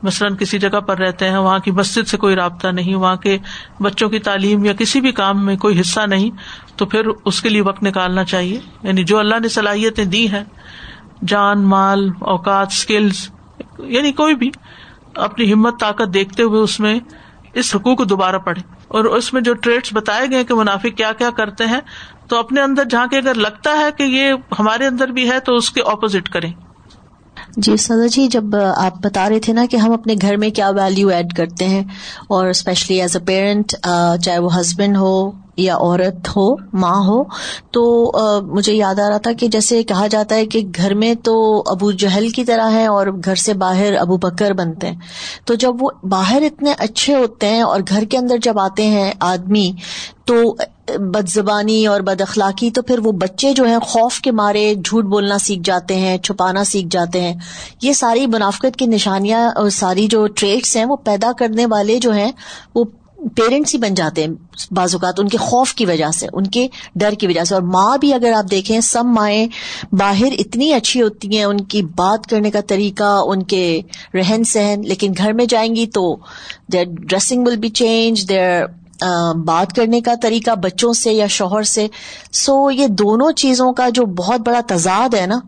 مثلاً 0.03 0.35
کسی 0.35 0.59
جگہ 0.59 0.79
پر 0.79 0.97
رہتے 0.97 1.29
ہیں، 1.29 1.37
وہاں 1.37 1.59
کی 1.59 1.71
مسجد 1.71 2.07
سے 2.07 2.17
کوئی 2.17 2.35
رابطہ 2.35 2.67
نہیں، 2.67 2.95
وہاں 2.95 3.15
کے 3.15 3.37
بچوں 3.79 4.09
کی 4.09 4.19
تعلیم 4.19 4.65
یا 4.65 4.73
کسی 4.73 5.01
بھی 5.01 5.11
کام 5.11 5.45
میں 5.45 5.55
کوئی 5.55 5.79
حصہ 5.79 5.99
نہیں، 5.99 6.31
تو 6.75 6.85
پھر 6.85 7.07
اس 7.25 7.41
کے 7.41 7.49
لیے 7.49 7.61
وقت 7.61 7.83
نکالنا 7.83 8.23
چاہیے۔ 8.23 8.59
یعنی 8.83 9.03
جو 9.03 9.19
اللہ 9.19 9.35
نے 9.41 9.47
صلاحیتیں 9.47 10.05
دی 10.05 10.31
ہیں، 10.31 10.43
جان، 11.27 11.61
مال، 11.61 12.09
اوقات 12.19 12.67
اسکلس 12.71 13.29
یعنی 13.79 14.11
کوئی 14.11 14.35
بھی، 14.35 14.51
اپنی 15.15 15.53
ہمت، 15.53 15.79
طاقت 15.79 16.13
دیکھتے 16.13 16.43
ہوئے 16.43 16.61
اس 16.61 16.79
میں 16.79 16.99
اس 17.53 17.75
حقوق 17.75 17.97
کو 17.97 18.03
دوبارہ 18.03 18.37
پڑھے 18.37 18.61
اور 18.87 19.05
اس 19.05 19.33
میں 19.33 19.41
جو 19.41 19.53
ٹریڈس 19.53 19.93
بتائے 19.93 20.27
گئے 20.31 20.43
کہ 20.43 20.53
منافع 20.53 20.89
کیا 20.89 21.11
کیا 21.11 21.29
کرتے 21.29 21.65
ہیں، 21.65 21.79
تو 22.27 22.37
اپنے 22.37 22.61
اندر 22.61 22.83
جہاں 22.83 23.07
کے 23.07 23.17
اگر 23.17 23.33
لگتا 23.33 23.79
ہے 23.79 23.89
کہ 23.97 24.03
یہ 24.03 24.33
ہمارے 24.59 24.85
اندر 24.87 25.07
بھی 25.07 25.29
ہے، 25.29 25.39
تو 25.39 25.55
اس 25.55 25.71
کے 25.71 25.81
اپوزٹ 25.81 26.29
کریں۔ 26.29 26.53
جی 27.57 27.75
سزا 27.77 28.05
جی 28.07 28.27
جب 28.27 28.55
آپ 28.55 28.97
بتا 29.03 29.27
رہے 29.29 29.39
تھے 29.39 29.53
نا 29.53 29.65
کہ 29.71 29.77
ہم 29.77 29.91
اپنے 29.91 30.15
گھر 30.21 30.37
میں 30.37 30.49
کیا 30.49 30.69
ویلو 30.69 31.07
ایڈ 31.09 31.33
کرتے 31.33 31.65
ہیں، 31.67 31.83
اور 32.29 32.47
اسپیشلی 32.47 33.01
ایز 33.01 33.15
اے 33.15 33.23
پیرنٹ 33.25 33.75
چاہے 34.23 34.37
وہ 34.39 34.59
ہسبینڈ 34.59 34.97
ہو 34.97 35.31
یا 35.57 35.75
عورت 35.75 36.27
ہو، 36.35 36.45
ماں 36.73 36.99
ہو، 37.07 37.23
تو 37.71 37.81
مجھے 38.47 38.73
یاد 38.73 38.99
آ 38.99 39.09
رہا 39.09 39.17
تھا 39.17 39.31
کہ 39.33 39.47
جیسے 39.47 39.81
کہا 39.83 40.07
جاتا 40.07 40.35
ہے 40.35 40.45
کہ 40.45 40.61
گھر 40.75 40.93
میں 40.93 41.13
تو 41.23 41.33
ابو 41.71 41.91
جہل 41.93 42.29
کی 42.29 42.45
طرح 42.45 42.71
ہے 42.71 42.85
اور 42.87 43.07
گھر 43.25 43.35
سے 43.35 43.53
باہر 43.55 43.95
ابو 43.99 44.17
بکر 44.19 44.53
بنتے 44.53 44.87
ہیں۔ 44.87 44.95
تو 45.45 45.53
جب 45.55 45.83
وہ 45.83 45.89
باہر 46.09 46.43
اتنے 46.43 46.73
اچھے 46.79 47.15
ہوتے 47.15 47.47
ہیں 47.47 47.61
اور 47.61 47.81
گھر 47.89 48.03
کے 48.09 48.17
اندر 48.17 48.37
جب 48.43 48.59
آتے 48.59 48.87
ہیں 48.87 49.11
آدمی، 49.19 49.71
تو 50.25 50.35
بد 50.97 51.29
زبانی 51.29 51.87
اور 51.87 52.01
بد 52.01 52.21
اخلاقی 52.21 52.71
تو 52.71 52.81
پھر 52.81 52.99
وہ 52.99 53.11
بچے 53.11 53.53
جو 53.53 53.63
ہیں 53.65 53.79
خوف 53.79 54.19
کے 54.19 54.31
مارے 54.31 54.75
جھوٹ 54.85 55.03
بولنا 55.03 55.37
سیکھ 55.37 55.61
جاتے 55.63 55.95
ہیں، 55.95 56.17
چھپانا 56.17 56.63
سیکھ 56.63 56.87
جاتے 56.91 57.21
ہیں۔ 57.21 57.33
یہ 57.81 57.93
ساری 57.93 58.27
منافقت 58.27 58.75
کی 58.75 58.85
نشانیاں 58.85 59.51
اور 59.55 59.69
ساری 59.69 60.07
جو 60.07 60.27
ٹریڈس 60.27 60.77
ہیں 60.77 60.85
وہ 60.85 60.95
پیدا 60.95 61.31
کرنے 61.37 61.65
والے 61.65 61.99
جو 61.99 62.11
ہیں 62.11 62.31
وہ 62.75 62.83
پیرنٹس 63.35 63.73
ہی 63.73 63.79
بن 63.79 63.93
جاتے 63.93 64.23
ہیں۔ 64.23 64.29
بعض 64.73 64.95
اوقات 64.95 65.19
ان 65.19 65.29
کے 65.29 65.37
خوف 65.37 65.73
کی 65.73 65.85
وجہ 65.85 66.11
سے، 66.13 66.27
ان 66.33 66.47
کے 66.47 66.67
ڈر 66.95 67.11
کی 67.11 67.27
وجہ 67.27 67.43
سے۔ 67.43 67.53
اور 67.53 67.63
ماں 67.63 67.97
بھی 67.97 68.13
اگر 68.13 68.31
آپ 68.33 68.51
دیکھیں، 68.51 68.81
سب 68.81 69.05
مائیں 69.05 69.47
باہر 69.91 70.33
اتنی 70.39 70.73
اچھی 70.73 71.01
ہوتی 71.01 71.37
ہیں، 71.37 71.43
ان 71.43 71.61
کی 71.61 71.81
بات 71.81 72.27
کرنے 72.27 72.51
کا 72.51 72.59
طریقہ، 72.67 73.21
ان 73.25 73.43
کے 73.43 73.81
رہن 74.13 74.43
سہن، 74.43 74.81
لیکن 74.85 75.13
گھر 75.17 75.33
میں 75.33 75.45
جائیں 75.45 75.75
گی 75.75 75.87
تو 75.87 76.17
there 76.73 76.85
dressing 76.85 77.47
will 77.47 77.55
be 77.55 77.69
change 77.69 78.29
there 78.29 78.63
بات 79.45 79.75
کرنے 79.75 80.01
کا 80.01 80.13
طریقہ 80.21 80.51
بچوں 80.55 80.93
سے 80.93 81.13
یا 81.13 81.27
شوہر 81.27 81.63
سے۔ 81.63 81.87
سو 82.31 82.71
یہ 82.71 82.87
دونوں 82.87 83.31
چیزوں 83.31 83.73
کا 83.73 83.89
جو 83.89 84.05
بہت 84.05 84.39
بڑا 84.39 84.59
تضاد 84.67 85.13
ہے 85.13 85.25
نا، 85.25 85.39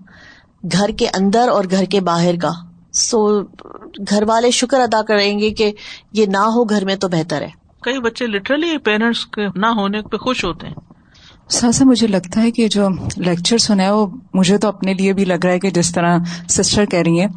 گھر 0.72 0.90
کے 0.90 1.08
اندر 1.08 1.48
اور 1.48 1.64
گھر 1.72 1.86
کے 1.86 2.02
باہر 2.02 2.36
کا۔ 2.42 2.52
سو 2.94 3.42
گھر 4.10 4.24
والے 4.28 4.52
شکر 4.52 4.80
ادا 4.80 5.02
کریں 5.02 5.40
گے 5.40 5.52
کہ 5.52 5.72
یہ 6.14 6.26
نہ 6.26 6.38
ہو 6.38 6.64
گھر 6.64 6.86
میں 6.86 6.96
تو 6.96 7.08
بہتر 7.08 7.42
ہے۔ 7.42 7.50
کئی 7.82 8.00
بچے 8.00 8.28
لٹرلی 8.28 8.78
پیرنٹس 8.78 9.26
کے 9.26 9.48
نہ 9.56 9.66
ہونے 9.66 10.02
پہ 10.02 10.18
خوش 10.18 10.46
ہوتے 10.46 10.68
ہیں۔ 10.68 10.93
ساسا 11.50 11.86
مجھے 11.86 12.08
لگتا 12.08 12.42
ہے 12.44 12.52
کہ 12.52 12.68
جو 12.68 12.88
لیکچر 13.18 13.58
سنا 13.58 13.84
ہے 13.84 13.92
وہ 13.92 14.08
مجھے 14.34 14.58
تو 14.58 14.68
اپنے 14.68 14.94
لیے 14.94 15.14
بھی 15.14 15.26
لگ 15.26 15.34
رہا 15.34 15.52
ہے 15.52 15.60
کہ 15.60 15.70
جس 15.70 15.92
طرح 15.92 16.18
سسٹر 16.50 16.86
کہہ 16.86 17.00
رہی 17.00 17.20
ہیں۔ 17.20 17.28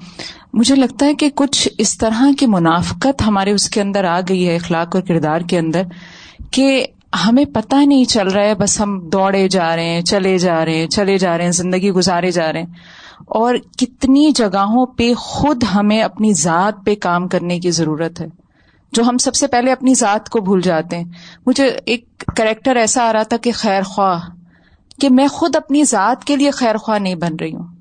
مجھے 0.52 0.74
لگتا 0.74 1.06
ہے 1.06 1.14
کہ 1.14 1.30
کچھ 1.34 1.68
اس 1.78 1.98
طرح 1.98 2.22
کی 2.38 2.46
منافقت 2.46 3.22
ہمارے 3.26 3.52
اس 3.52 3.70
کے 3.70 3.80
اندر 3.80 4.04
آ 4.04 4.20
گئی 4.28 4.48
ہے، 4.48 4.54
اخلاق 4.54 4.96
اور 4.96 5.02
کردار 5.02 5.40
کے 5.40 5.58
اندر، 5.58 5.82
کہ 6.50 6.86
ہمیں 7.24 7.44
پتہ 7.44 7.76
نہیں 7.76 8.04
چل 8.04 8.28
رہا 8.28 8.42
ہے، 8.42 8.54
بس 8.54 8.80
ہم 8.80 9.08
دوڑے 9.08 9.48
جا 9.48 9.76
رہے 9.76 9.84
ہیں، 9.84 10.02
چلے 10.02 10.38
جا 10.38 10.64
رہے 10.64 10.74
ہیں، 10.74 10.86
چلے 10.86 11.18
جا 11.18 11.38
رہے 11.38 11.44
ہیں، 11.44 11.52
زندگی 11.52 11.90
گزارے 11.90 12.30
جا 12.30 12.52
رہے 12.52 12.60
ہیں۔ 12.60 12.72
اور 13.26 13.54
کتنی 13.78 14.30
جگہوں 14.30 14.86
پہ 14.86 15.14
خود 15.14 15.64
ہمیں 15.74 16.02
اپنی 16.02 16.34
ذات 16.34 16.74
پہ 16.86 16.94
کام 16.94 17.28
کرنے 17.28 17.60
کی 17.60 17.70
ضرورت 17.70 18.20
ہے۔ 18.20 18.45
جو 18.92 19.02
ہم 19.02 19.18
سب 19.18 19.34
سے 19.34 19.46
پہلے 19.46 19.72
اپنی 19.72 19.94
ذات 19.94 20.28
کو 20.28 20.40
بھول 20.40 20.60
جاتے 20.60 20.96
ہیں۔ 20.96 21.04
مجھے 21.46 21.78
ایک 21.86 22.24
کریکٹر 22.36 22.76
ایسا 22.76 23.08
آ 23.08 23.12
رہا 23.12 23.22
تھا 23.22 23.36
کہ 23.36 23.52
خیر 23.52 23.82
خواہ 23.82 24.20
کہ 25.00 25.10
میں 25.10 25.28
خود 25.28 25.56
اپنی 25.56 25.84
ذات 25.84 26.24
کے 26.24 26.36
لیے 26.36 26.50
خیر 26.50 26.76
خواہ 26.76 26.98
نہیں 26.98 27.14
بن 27.14 27.36
رہی 27.40 27.54
ہوں۔ 27.54 27.75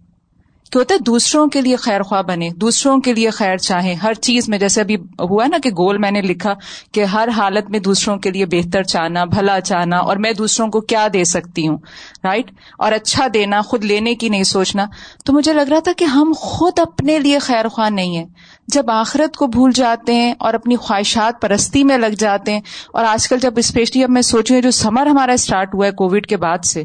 کہ 0.71 0.77
ہوتا 0.77 0.93
ہے 0.93 0.99
دوسروں 0.99 1.47
کے 1.47 1.61
لیے 1.61 1.75
خیر 1.75 2.01
خواہ 2.01 2.21
بنے، 2.21 2.49
دوسروں 2.49 2.97
کے 2.97 3.13
لیے 3.13 3.29
خیر 3.29 3.57
چاہیں۔ 3.57 3.95
ہر 3.95 4.13
چیز 4.13 4.49
میں 4.49 4.57
جیسے 4.57 4.81
ابھی 4.81 4.95
ہوا 5.19 5.45
نا 5.47 5.57
کہ 5.63 5.69
گول 5.69 5.97
میں 5.97 6.11
نے 6.11 6.21
لکھا 6.21 6.53
کہ 6.91 7.03
ہر 7.03 7.29
حالت 7.37 7.69
میں 7.69 7.79
دوسروں 7.79 8.17
کے 8.17 8.31
لیے 8.31 8.45
بہتر 8.45 8.83
چاہنا، 8.83 9.25
بھلا 9.25 9.61
چاہنا 9.61 9.97
اور 9.97 10.17
میں 10.17 10.33
دوسروں 10.33 10.67
کو 10.67 10.81
کیا 10.81 11.07
دے 11.13 11.23
سکتی 11.23 11.67
ہوں 11.67 11.77
رائٹ 12.23 12.51
اور 12.77 12.91
اچھا 12.91 13.27
دینا، 13.33 13.61
خود 13.61 13.85
لینے 13.85 14.15
کی 14.15 14.29
نہیں 14.29 14.43
سوچنا۔ 14.43 14.85
تو 15.25 15.33
مجھے 15.33 15.53
لگ 15.53 15.69
رہا 15.69 15.79
تھا 15.79 15.91
کہ 15.97 16.05
ہم 16.05 16.33
خود 16.37 16.79
اپنے 16.79 17.19
لیے 17.19 17.39
خیر 17.39 17.67
خواہ 17.67 17.89
نہیں 17.89 18.17
ہیں۔ 18.17 18.25
جب 18.67 18.89
آخرت 18.89 19.37
کو 19.37 19.47
بھول 19.47 19.71
جاتے 19.71 20.13
ہیں 20.13 20.33
اور 20.39 20.53
اپنی 20.53 20.75
خواہشات 20.75 21.41
پرستی 21.41 21.83
میں 21.83 21.97
لگ 21.97 22.15
جاتے 22.19 22.53
ہیں 22.53 22.61
اور 22.93 23.05
آج 23.05 23.27
کل 23.27 23.37
جب 23.39 23.53
اسپیشلی 23.57 24.03
اب 24.03 24.09
میں 24.09 24.21
سوچوں 24.21 24.61
جو 24.61 24.71
سمر 24.71 25.05
ہمارا 25.05 25.31
اسٹارٹ 25.31 25.75
ہوا 25.75 25.85
ہے 25.85 25.91
کووڈ 25.91 26.25
کے 26.25 26.37
بعد 26.37 26.65
سے 26.65 26.83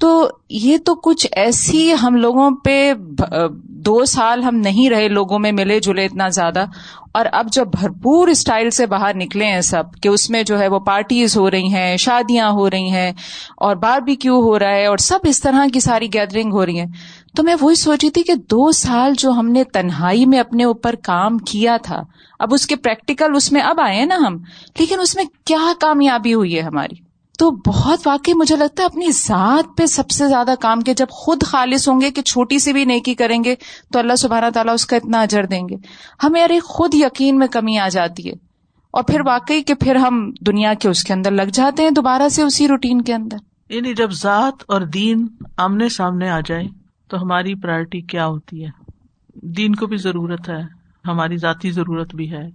تو 0.00 0.30
یہ 0.50 0.78
تو 0.78 0.94
کچھ 0.94 1.26
ایسی 1.32 1.92
ہم 2.02 2.14
لوگوں 2.14 2.50
پہ 2.64 2.92
دو 3.64 4.04
سال 4.04 4.42
ہم 4.42 4.56
نہیں 4.56 4.90
رہے 4.90 5.08
لوگوں 5.08 5.38
میں 5.38 5.52
ملے 5.52 5.80
جلے 5.80 6.04
اتنا 6.04 6.28
زیادہ۔ 6.28 6.64
اور 7.12 7.26
اب 7.32 7.46
جب 7.52 7.66
بھرپور 7.80 8.28
اسٹائل 8.28 8.70
سے 8.70 8.86
باہر 8.86 9.16
نکلے 9.16 9.46
ہیں 9.46 9.60
سب 9.60 9.82
کہ 10.02 10.08
اس 10.08 10.30
میں 10.30 10.42
جو 10.42 10.58
ہے 10.58 10.68
وہ 10.68 10.78
پارٹیز 10.78 11.36
ہو 11.36 11.50
رہی 11.50 11.72
ہیں، 11.74 11.96
شادیاں 11.96 12.50
ہو 12.50 12.70
رہی 12.70 12.90
ہیں 12.90 13.12
اور 13.56 13.76
بار 13.76 14.00
بھی 14.00 14.16
کیوں 14.16 14.42
ہو 14.42 14.58
رہا 14.58 14.70
ہے 14.70 14.86
اور 14.86 14.98
سب 14.98 15.18
اس 15.22 15.40
طرح 15.40 15.66
کی 15.72 15.80
ساری 15.80 16.08
گیدرنگ 16.14 16.52
ہو 16.52 16.66
رہی 16.66 16.78
ہیں۔ 16.78 16.86
تو 17.36 17.42
میں 17.42 17.54
وہی 17.60 17.74
سوچی 17.74 18.10
تھی 18.10 18.22
کہ 18.22 18.34
دو 18.34 18.72
سال 18.72 19.12
جو 19.18 19.30
ہم 19.30 19.48
نے 19.48 19.64
تنہائی 19.64 20.26
میں 20.26 20.38
اپنے 20.38 20.64
اوپر 20.64 20.94
کام 20.94 21.38
کیا 21.38 21.76
تھا، 21.82 22.02
اب 22.38 22.54
اس 22.54 22.66
کے 22.66 22.76
پریکٹیکل 22.76 23.36
اس 23.36 23.52
میں 23.52 23.60
اب 23.60 23.80
آئے 23.80 24.04
نا 24.04 24.16
ہم، 24.26 24.36
لیکن 24.78 25.00
اس 25.00 25.16
میں 25.16 25.24
کیا 25.44 25.72
کامیابی 25.80 26.34
ہوئی 26.34 26.56
ہے 26.56 26.60
ہماری؟ 26.60 27.07
تو 27.38 27.50
بہت 27.50 28.06
واقعی 28.06 28.34
مجھے 28.34 28.56
لگتا 28.56 28.82
ہے 28.82 28.86
اپنی 28.86 29.10
ذات 29.10 29.76
پہ 29.76 29.86
سب 29.86 30.10
سے 30.10 30.28
زیادہ 30.28 30.54
کام 30.60 30.80
کے، 30.80 30.94
جب 30.94 31.06
خود 31.10 31.42
خالص 31.42 31.88
ہوں 31.88 32.00
گے 32.00 32.10
کہ 32.10 32.22
چھوٹی 32.22 32.58
سی 32.58 32.72
بھی 32.72 32.84
نیکی 32.84 33.14
کریں 33.14 33.44
گے 33.44 33.54
تو 33.92 33.98
اللہ 33.98 34.16
سبحانہ 34.16 34.50
تعالیٰ 34.54 34.74
اس 34.74 34.86
کا 34.86 34.96
اتنا 34.96 35.20
اجر 35.20 35.46
دیں 35.46 35.68
گے۔ 35.68 35.76
ہمیں 36.22 36.44
ارے 36.44 36.60
خود 36.60 36.94
یقین 36.94 37.38
میں 37.38 37.46
کمی 37.46 37.78
آ 37.78 37.88
جاتی 37.88 38.28
ہے۔ 38.28 38.34
اور 38.90 39.02
پھر 39.02 39.20
واقعی 39.26 39.62
کہ 39.62 39.74
پھر 39.74 39.96
ہم 39.96 40.32
دنیا 40.46 40.74
کے 40.74 40.88
اس 40.88 41.04
کے 41.04 41.12
اندر 41.12 41.30
لگ 41.30 41.42
جاتے 41.42 41.82
ہیں 41.82 41.90
دوبارہ 41.90 42.28
سے 42.28 42.42
اسی 42.42 42.68
روٹین 42.68 43.00
کے 43.00 43.14
اندر۔ 43.14 43.36
یعنی 43.68 43.94
جب 43.94 44.10
ذات 44.10 44.64
اور 44.68 44.80
دین 44.80 45.26
آمنے 45.56 45.88
سامنے 45.88 46.30
آ 46.30 46.40
جائے 46.40 46.64
تو 47.08 47.22
ہماری 47.22 47.54
پرائرٹی 47.54 48.00
کیا 48.00 48.26
ہوتی 48.26 48.64
ہے؟ 48.64 48.70
دین 49.34 49.74
کو 49.74 49.86
بھی 49.86 49.96
ضرورت 49.96 50.48
ہے، 50.48 50.62
ہماری 51.06 51.36
ذاتی 51.36 51.70
ضرورت 51.70 52.14
بھی 52.14 52.32
ہے۔ 52.32 52.50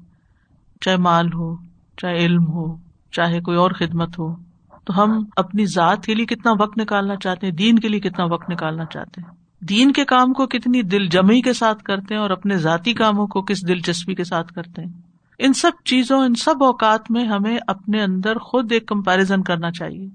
چاہے 0.82 0.98
مال 0.98 1.34
ہو، 1.34 1.56
چاہے 1.98 2.26
علم 2.26 2.48
ہو، 2.48 2.76
چاہے 3.12 3.40
کوئی 3.42 3.58
اور 3.58 3.72
خدمت 3.72 4.20
ہو۔ 4.20 4.53
تو 4.86 5.04
ہم 5.04 5.26
اپنی 5.36 5.66
ذات 5.66 6.06
کے 6.06 6.16
لیے 6.16 6.26
کتنا 6.26 6.52
وقت 6.60 6.78
نکالنا 6.78 7.16
چاہتے 7.16 7.48
ہیں، 7.48 7.54
دین 7.54 7.80
کے 7.80 7.88
لیے 7.88 8.00
کتنا 8.00 8.26
وقت 8.26 8.50
نکالنا 8.50 8.86
چاہتے 8.86 9.22
ہیں۔ 9.22 9.44
دین 9.66 9.92
کے 9.92 10.06
کام 10.06 10.34
کو 10.34 10.48
کتنی 10.48 10.82
دل 10.82 11.08
جمی 11.08 11.42
کے 11.42 11.54
ساتھ 11.54 11.84
کرتے 11.84 12.14
ہیں 12.14 12.22
اور 12.22 12.30
اپنے 12.30 12.58
ذاتی 12.58 12.94
کاموں 12.94 13.28
کو 13.28 13.42
کس 13.42 13.68
دلچسپی 13.68 14.16
کے 14.16 14.24
ساتھ 14.24 14.54
کرتے 14.54 14.82
ہیں۔ 14.82 14.92
ان 15.40 15.54
سب 15.54 15.72
چیزوں، 15.86 16.20
ان 16.20 16.36
سب 16.36 16.64
اوقات 16.64 17.12
میں 17.12 17.26
ہمیں 17.26 17.58
اپنے 17.68 18.04
اندر 18.04 18.38
خود 18.38 18.72
ایک 18.72 18.86
کمپیرزن 18.86 19.44
کرنا 19.44 19.72
چاہیے۔ 19.72 20.08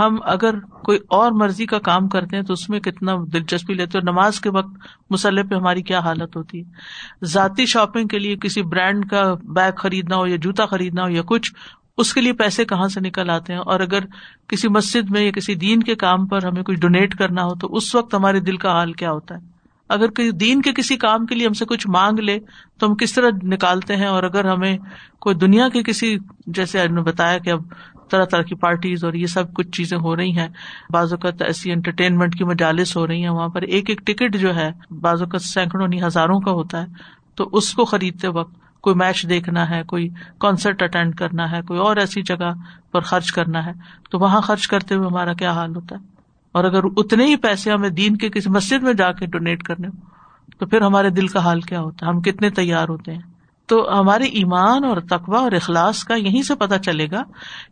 ہم 0.00 0.16
اگر 0.24 0.60
کوئی 0.60 0.98
اور 1.08 1.32
مرضی 1.32 1.66
کا 1.66 1.78
کام 1.78 2.08
کرتے 2.08 2.36
ہیں 2.36 2.42
تو 2.42 2.52
اس 2.52 2.68
میں 2.68 2.80
کتنا 2.80 3.12
دلچسپی 3.32 3.74
لیتے 3.74 3.98
اور 3.98 4.12
نماز 4.12 4.40
کے 4.40 4.50
وقت 4.50 4.70
مسلح 5.10 5.42
پہ 5.50 5.54
ہماری 5.54 5.82
کیا 5.82 5.98
حالت 5.98 6.36
ہوتی 6.36 6.60
ہے۔ 6.60 6.70
ذاتی 7.24 7.66
شاپنگ 7.66 8.08
کے 8.08 8.18
لیے 8.18 8.36
کسی 8.36 8.62
برانڈ 8.62 9.10
کا 9.10 9.34
بیگ 9.42 9.72
خریدنا 9.76 10.16
ہو 10.16 10.26
یا 10.26 10.36
جوتا 10.36 10.66
خریدنا 10.66 11.02
ہو 11.02 11.08
یا 11.08 11.22
کچھ 11.26 11.54
اس 12.02 12.12
کے 12.14 12.20
لیے 12.20 12.32
پیسے 12.32 12.64
کہاں 12.64 12.88
سے 12.88 13.00
نکل 13.00 13.30
آتے 13.30 13.52
ہیں؟ 13.52 13.60
اور 13.60 13.80
اگر 13.80 14.06
کسی 14.48 14.68
مسجد 14.68 15.10
میں 15.10 15.22
یا 15.22 15.30
کسی 15.30 15.54
دین 15.54 15.82
کے 15.82 15.94
کام 15.94 16.26
پر 16.26 16.44
ہمیں 16.44 16.62
کچھ 16.62 16.80
ڈونیٹ 16.80 17.14
کرنا 17.14 17.44
ہو 17.44 17.54
تو 17.54 17.74
اس 17.76 17.94
وقت 17.94 18.14
ہمارے 18.14 18.40
دل 18.40 18.56
کا 18.56 18.72
حال 18.72 18.92
کیا 18.92 19.10
ہوتا 19.10 19.34
ہے؟ 19.34 19.50
اگر 19.88 20.30
دین 20.30 20.62
کے 20.62 20.72
کسی 20.72 20.96
کام 20.96 21.26
کے 21.26 21.34
لیے 21.34 21.46
ہم 21.46 21.52
سے 21.52 21.64
کچھ 21.64 21.86
مانگ 21.88 22.18
لے 22.18 22.38
تو 22.78 22.86
ہم 22.86 22.94
کس 22.94 23.12
طرح 23.12 23.30
نکالتے 23.42 23.96
ہیں؟ 23.96 24.06
اور 24.06 24.22
اگر 24.22 24.44
ہمیں 24.44 24.76
کوئی 25.18 25.36
دنیا 25.36 25.68
کے 25.68 25.82
کسی، 25.82 26.16
جیسے 26.46 26.86
نے 26.88 27.00
بتایا 27.00 27.38
کہ 27.38 27.50
اب 27.50 27.62
طرح 28.10 28.24
طرح 28.24 28.42
کی 28.42 28.54
پارٹیز 28.54 29.04
اور 29.04 29.14
یہ 29.14 29.26
سب 29.26 29.52
کچھ 29.54 29.70
چیزیں 29.70 29.98
ہو 29.98 30.16
رہی 30.16 30.36
ہیں، 30.38 30.48
بعض 30.90 31.12
اوقات 31.12 31.42
ایسی 31.42 31.72
انٹرٹینمنٹ 31.72 32.34
کی 32.34 32.44
مجالس 32.44 32.96
ہو 32.96 33.06
رہی 33.06 33.22
ہیں، 33.22 33.30
وہاں 33.30 33.48
پر 33.48 33.62
ایک 33.62 33.90
ایک 33.90 34.00
ٹکٹ 34.06 34.36
جو 34.36 34.54
ہے، 34.56 34.70
بعض 35.00 35.22
اوقات 35.22 35.42
سینکڑوں 35.42 35.88
نہیں 35.88 36.02
ہزاروں 36.02 36.40
کا 36.40 36.50
ہوتا 36.50 36.82
ہے، 36.82 36.86
تو 37.34 37.48
اس 37.52 37.72
کو 37.74 37.84
خریدتے 37.84 38.28
وقت 38.28 38.61
کوئی 38.82 38.96
میچ 38.96 39.28
دیکھنا 39.28 39.70
ہے، 39.70 39.82
کوئی 39.82 40.08
کانسرٹ 40.38 40.82
اٹینڈ 40.82 41.14
کرنا 41.14 41.50
ہے، 41.50 41.62
کوئی 41.62 41.80
اور 41.80 41.96
ایسی 41.96 42.22
جگہ 42.22 42.52
پر 42.92 43.00
خرچ 43.00 43.32
کرنا 43.32 43.66
ہے، 43.66 43.72
تو 44.10 44.18
وہاں 44.18 44.40
خرچ 44.40 44.66
کرتے 44.66 44.94
ہوئے 44.94 45.06
ہمارا 45.06 45.32
کیا 45.32 45.52
حال 45.52 45.76
ہوتا 45.76 45.96
ہے؟ 45.96 46.00
اور 46.52 46.64
اگر 46.64 46.80
اتنے 46.96 47.24
ہی 47.26 47.36
پیسے 47.36 47.72
ہمیں 47.72 47.90
دین 47.90 48.16
کے 48.16 48.28
کسی 48.28 48.50
مسجد 48.50 48.82
میں 48.82 48.92
جا 48.92 49.12
کے 49.12 49.26
ڈونیٹ 49.26 49.62
کرنے 49.62 49.88
ہو 49.88 50.06
تو 50.58 50.66
پھر 50.66 50.80
ہمارے 50.80 51.10
دل 51.10 51.26
کا 51.26 51.40
حال 51.40 51.60
کیا 51.60 51.80
ہوتا 51.80 52.06
ہے؟ 52.06 52.10
ہم 52.10 52.20
کتنے 52.20 52.50
تیار 52.50 52.88
ہوتے 52.88 53.12
ہیں؟ 53.12 53.20
تو 53.66 54.00
ہمارے 54.00 54.24
ایمان 54.24 54.84
اور 54.84 54.96
تقوا 54.96 55.38
اور 55.38 55.52
اخلاص 55.52 56.04
کا 56.04 56.14
یہیں 56.14 56.42
سے 56.42 56.54
پتا 56.54 56.78
چلے 56.78 57.06
گا 57.10 57.22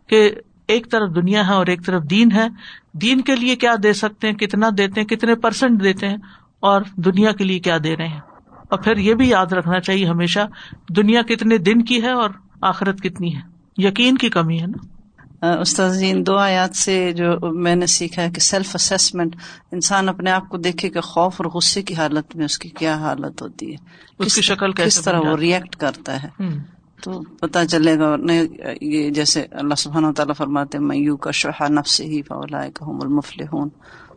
کہ 0.06 0.34
ایک 0.68 0.90
طرف 0.90 1.14
دنیا 1.14 1.48
ہے 1.48 1.52
اور 1.52 1.66
ایک 1.66 1.86
طرف 1.86 2.02
دین 2.02 2.32
ہے۔ 2.32 2.48
دین 2.92 3.20
کے 3.20 3.36
لیے 3.36 3.56
کیا 3.56 3.74
دے 3.82 3.92
سکتے 3.92 4.28
ہیں؟ 4.28 4.34
کتنا 4.34 4.68
دیتے 4.78 5.00
ہیں؟ 5.00 5.08
کتنے 5.08 5.34
پرسینٹ 5.34 5.82
دیتے 5.82 6.08
ہیں؟ 6.08 6.16
اور 6.60 6.82
دنیا 6.96 7.32
کے 7.32 7.44
لیے 7.44 7.58
کیا 7.58 7.78
دے 7.84 7.96
رہے 7.96 8.08
ہیں؟ 8.08 8.20
اور 8.70 8.78
پھر 8.78 8.96
یہ 8.96 9.14
بھی 9.14 9.28
یاد 9.28 9.46
رکھنا 9.46 9.80
چاہیے 9.80 10.06
ہمیشہ 10.06 10.40
دنیا 10.96 11.22
کتنے 11.22 11.58
دن 11.58 11.84
کی 11.84 12.02
ہے 12.02 12.10
اور 12.10 12.30
آخرت 12.62 13.00
کتنی 13.00 13.36
ہے؟ 13.36 13.40
یقین 13.76 14.18
کی 14.18 14.30
کمی 14.30 14.60
ہے 14.60 14.66
نا؟ 14.66 14.86
استاد 15.60 15.90
جی 15.90 16.10
ان 16.10 16.26
دو 16.26 16.36
آیات 16.36 16.76
سے 16.76 17.12
جو 17.12 17.52
میں 17.52 17.74
نے 17.74 17.86
سیکھا 17.86 18.22
ہے 18.22 18.30
کہ 18.30 18.40
سیلف 18.40 18.74
اسسمنٹ 18.74 19.36
انسان 19.72 20.08
اپنے 20.08 20.30
آپ 20.30 20.48
کو 20.48 20.56
دیکھے 20.56 20.90
کہ 20.90 21.00
خوف 21.00 21.34
اور 21.38 21.50
غصے 21.50 21.82
کی 21.82 21.94
حالت 21.94 22.36
میں 22.36 22.44
اس 22.44 22.58
کی 22.58 22.68
کیا 22.68 22.94
حالت 22.94 23.42
ہوتی 23.42 23.70
ہے؟ 23.70 23.76
اس 24.18 24.34
کی 24.34 24.42
شکل 24.42 24.72
کس 24.72 25.00
طرح 25.00 25.20
وہ 25.20 25.36
ریئیکٹ 25.36 25.76
کرتا 25.76 26.22
ہے؟ 26.22 26.28
تو 27.02 27.22
پتا 27.22 27.66
چلے 27.66 27.98
گا 27.98 28.16
یہ 28.80 29.10
جیسے 29.10 29.46
اللہ 29.50 29.74
سبحانہ 29.74 30.06
و 30.06 30.12
تعالیٰ 30.12 30.34
فرماتے 30.34 30.78
میو 30.78 31.16
کا 31.16 31.30
شہا 31.30 31.68
نفس 31.68 32.00
ہی 32.00 32.22
کا 32.22 32.34
المفل 32.34 33.42
ہوں 33.42 33.68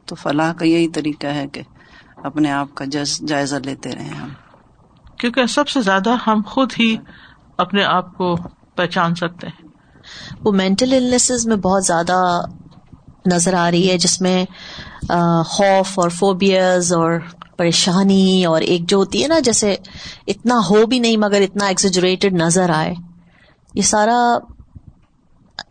تو 0.06 0.16
فلاح 0.16 0.54
کا 0.54 0.66
یہی 0.66 0.88
طریقہ 0.88 1.28
ہے 1.28 1.48
کہ 1.48 1.62
اپنے 2.18 2.52
آپ 2.52 2.76
کا 2.76 2.86
جائزہ 3.26 3.56
لیتے 3.56 3.92
رہے 3.92 4.08
ہم۔ 4.08 4.30
کیونکہ 5.24 5.46
سب 5.46 5.68
سے 5.70 5.82
زیادہ 5.82 6.16
ہم 6.28 6.42
خود 6.48 6.74
ہی 6.80 6.96
اپنے 7.58 7.84
آپ 7.84 8.18
کو 8.18 8.36
پہچان 8.76 9.16
سکتے 9.16 9.48
ہیں۔ 9.48 9.68
وہ 10.44 10.52
مینٹل 10.52 11.16
میں 11.46 11.56
بہت 11.56 11.84
زیادہ 11.84 12.42
نظر 13.34 13.54
آ 13.54 13.72
رہی 13.72 13.90
ہے، 13.90 13.98
جس 13.98 14.22
میں 14.22 14.44
خوف 15.46 16.00
اور 16.00 16.10
فوبیاز 16.10 16.94
اور 16.94 17.20
پریشانی 17.58 18.46
اور 18.46 18.62
ایک 18.62 18.90
جو 18.90 18.98
ہوتی 18.98 19.24
ہے 19.24 19.28
نا، 19.28 19.40
جیسے 19.40 19.76
اتنا 20.28 20.60
ہو 20.70 20.86
بھی 20.86 21.00
نہیں 21.00 21.18
مگر 21.18 21.42
اتنا 21.42 21.66
ایکسیجریٹڈ 21.66 22.34
نظر 22.34 22.70
آئے۔ 22.70 22.94
یہ 23.76 23.82
سارا 23.82 24.20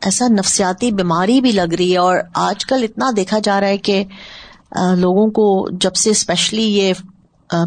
ایسا 0.00 0.28
نفسیاتی 0.28 0.90
بیماری 0.92 1.40
بھی 1.40 1.52
لگ 1.52 1.74
رہی 1.78 1.92
ہے 1.92 1.98
اور 1.98 2.18
آج 2.34 2.66
کل 2.66 2.82
اتنا 2.82 3.10
دیکھا 3.16 3.38
جا 3.38 3.60
رہا 3.60 3.68
ہے 3.68 3.78
کہ 3.78 4.04
لوگوں 4.96 5.30
کو 5.30 5.68
جب 5.72 5.94
سے 5.94 6.10
اسپیشلی 6.10 6.76
یہ 6.78 6.92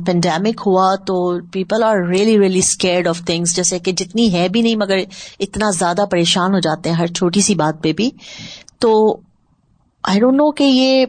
پینڈیمک 0.06 0.62
ہوا 0.66 0.96
تو 0.96 1.40
people 1.52 1.84
are 1.84 1.96
really 2.08 2.40
really 2.40 2.60
scared 2.60 3.08
of 3.08 3.22
things 3.22 3.56
جیسے 3.56 3.80
کہ 3.80 3.92
جتنی 3.92 4.34
ہے 4.34 4.50
بھی 4.50 4.62
نہیں 4.62 4.76
مگر 4.76 4.98
اتنا 5.40 5.72
زیادہ 5.72 6.06
پریشان 6.12 6.54
ہو 6.54 6.60
جاتے 6.60 6.90
ہیں 6.90 6.98
ہر 6.98 7.08
چھوٹی 7.08 7.42
سی 7.42 7.56
بات 7.56 7.84
پہ 7.84 7.94
بھی۔ 7.94 8.12
تو 8.80 9.18
آئی 10.04 10.20
ڈونٹ 10.20 10.38
نو 10.38 10.52
کہ 10.52 10.64
یہ 10.64 11.06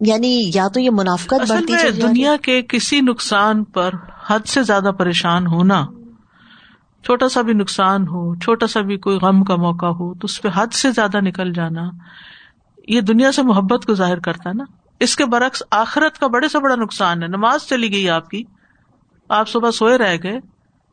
یعنی 0.00 0.50
یا 0.54 0.68
تو 0.68 0.80
یہ 0.80 0.90
منافقت 0.90 1.50
بڑھتی 1.50 2.00
دنیا 2.02 2.36
کے 2.42 2.62
کسی 2.62 3.00
نقصان 3.00 3.64
پر 3.64 3.90
حد 4.26 4.40
سے 4.46 4.62
زیادہ 4.62 4.90
پریشان 4.98 5.46
ہونا 5.46 5.86
چھوٹا 7.04 7.28
سا 7.28 7.42
بھی 7.42 7.52
نقصان 7.52 8.02
ہو 8.08 8.34
چھوٹا 8.34 8.66
سا 8.66 8.80
بھی 8.80 8.96
کوئی 8.96 9.18
غم 9.18 9.44
کا 9.44 9.56
موقع 9.56 9.86
ہو 9.86 10.14
تو 10.14 10.24
اس 10.24 10.42
پہ 10.42 10.48
حد 10.54 10.72
سے 10.72 10.92
زیادہ 10.92 11.20
نکل 11.20 11.52
جانا 11.52 11.90
یہ 12.88 13.00
دنیا 13.00 13.32
سے 13.32 13.42
محبت 13.42 13.86
کو 13.86 13.94
ظاہر 13.94 14.18
کرتا 14.18 14.48
ہے 14.48 14.54
نا۔ 14.54 14.64
اس 15.02 15.16
کے 15.16 15.26
برعکس 15.26 15.62
آخرت 15.70 16.18
کا 16.18 16.26
بڑے 16.26 16.48
سے 16.48 16.58
بڑا 16.58 16.74
نقصان 16.74 17.22
ہے۔ 17.22 17.28
نماز 17.28 17.60
چلی 17.62 17.92
گئی 17.92 18.10
آپ 18.10 18.30
کی۔ 18.30 18.42
آپ 19.28 19.48
صبح 19.48 19.70
سوئے 19.70 19.98
رہ 19.98 20.16
گئے۔ 20.22 20.38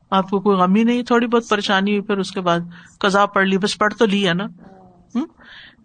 آپ 0.09 0.29
کو 0.29 0.39
کوئی 0.39 0.57
غمی 0.57 0.83
نہیں، 0.83 1.03
تھوڑی 1.03 1.27
بہت 1.27 1.49
پریشانی 1.49 1.91
ہوئی، 1.91 2.01
پھر 2.01 2.17
اس 2.17 2.31
کے 2.31 2.41
بعد 2.41 2.59
کزا 2.99 3.25
پڑھ 3.25 3.47
لی، 3.47 3.57
بس 3.57 3.77
پڑھ 3.77 3.93
تو 3.93 4.05
لی 4.05 4.27
ہے 4.27 4.33
نا۔ 4.33 4.45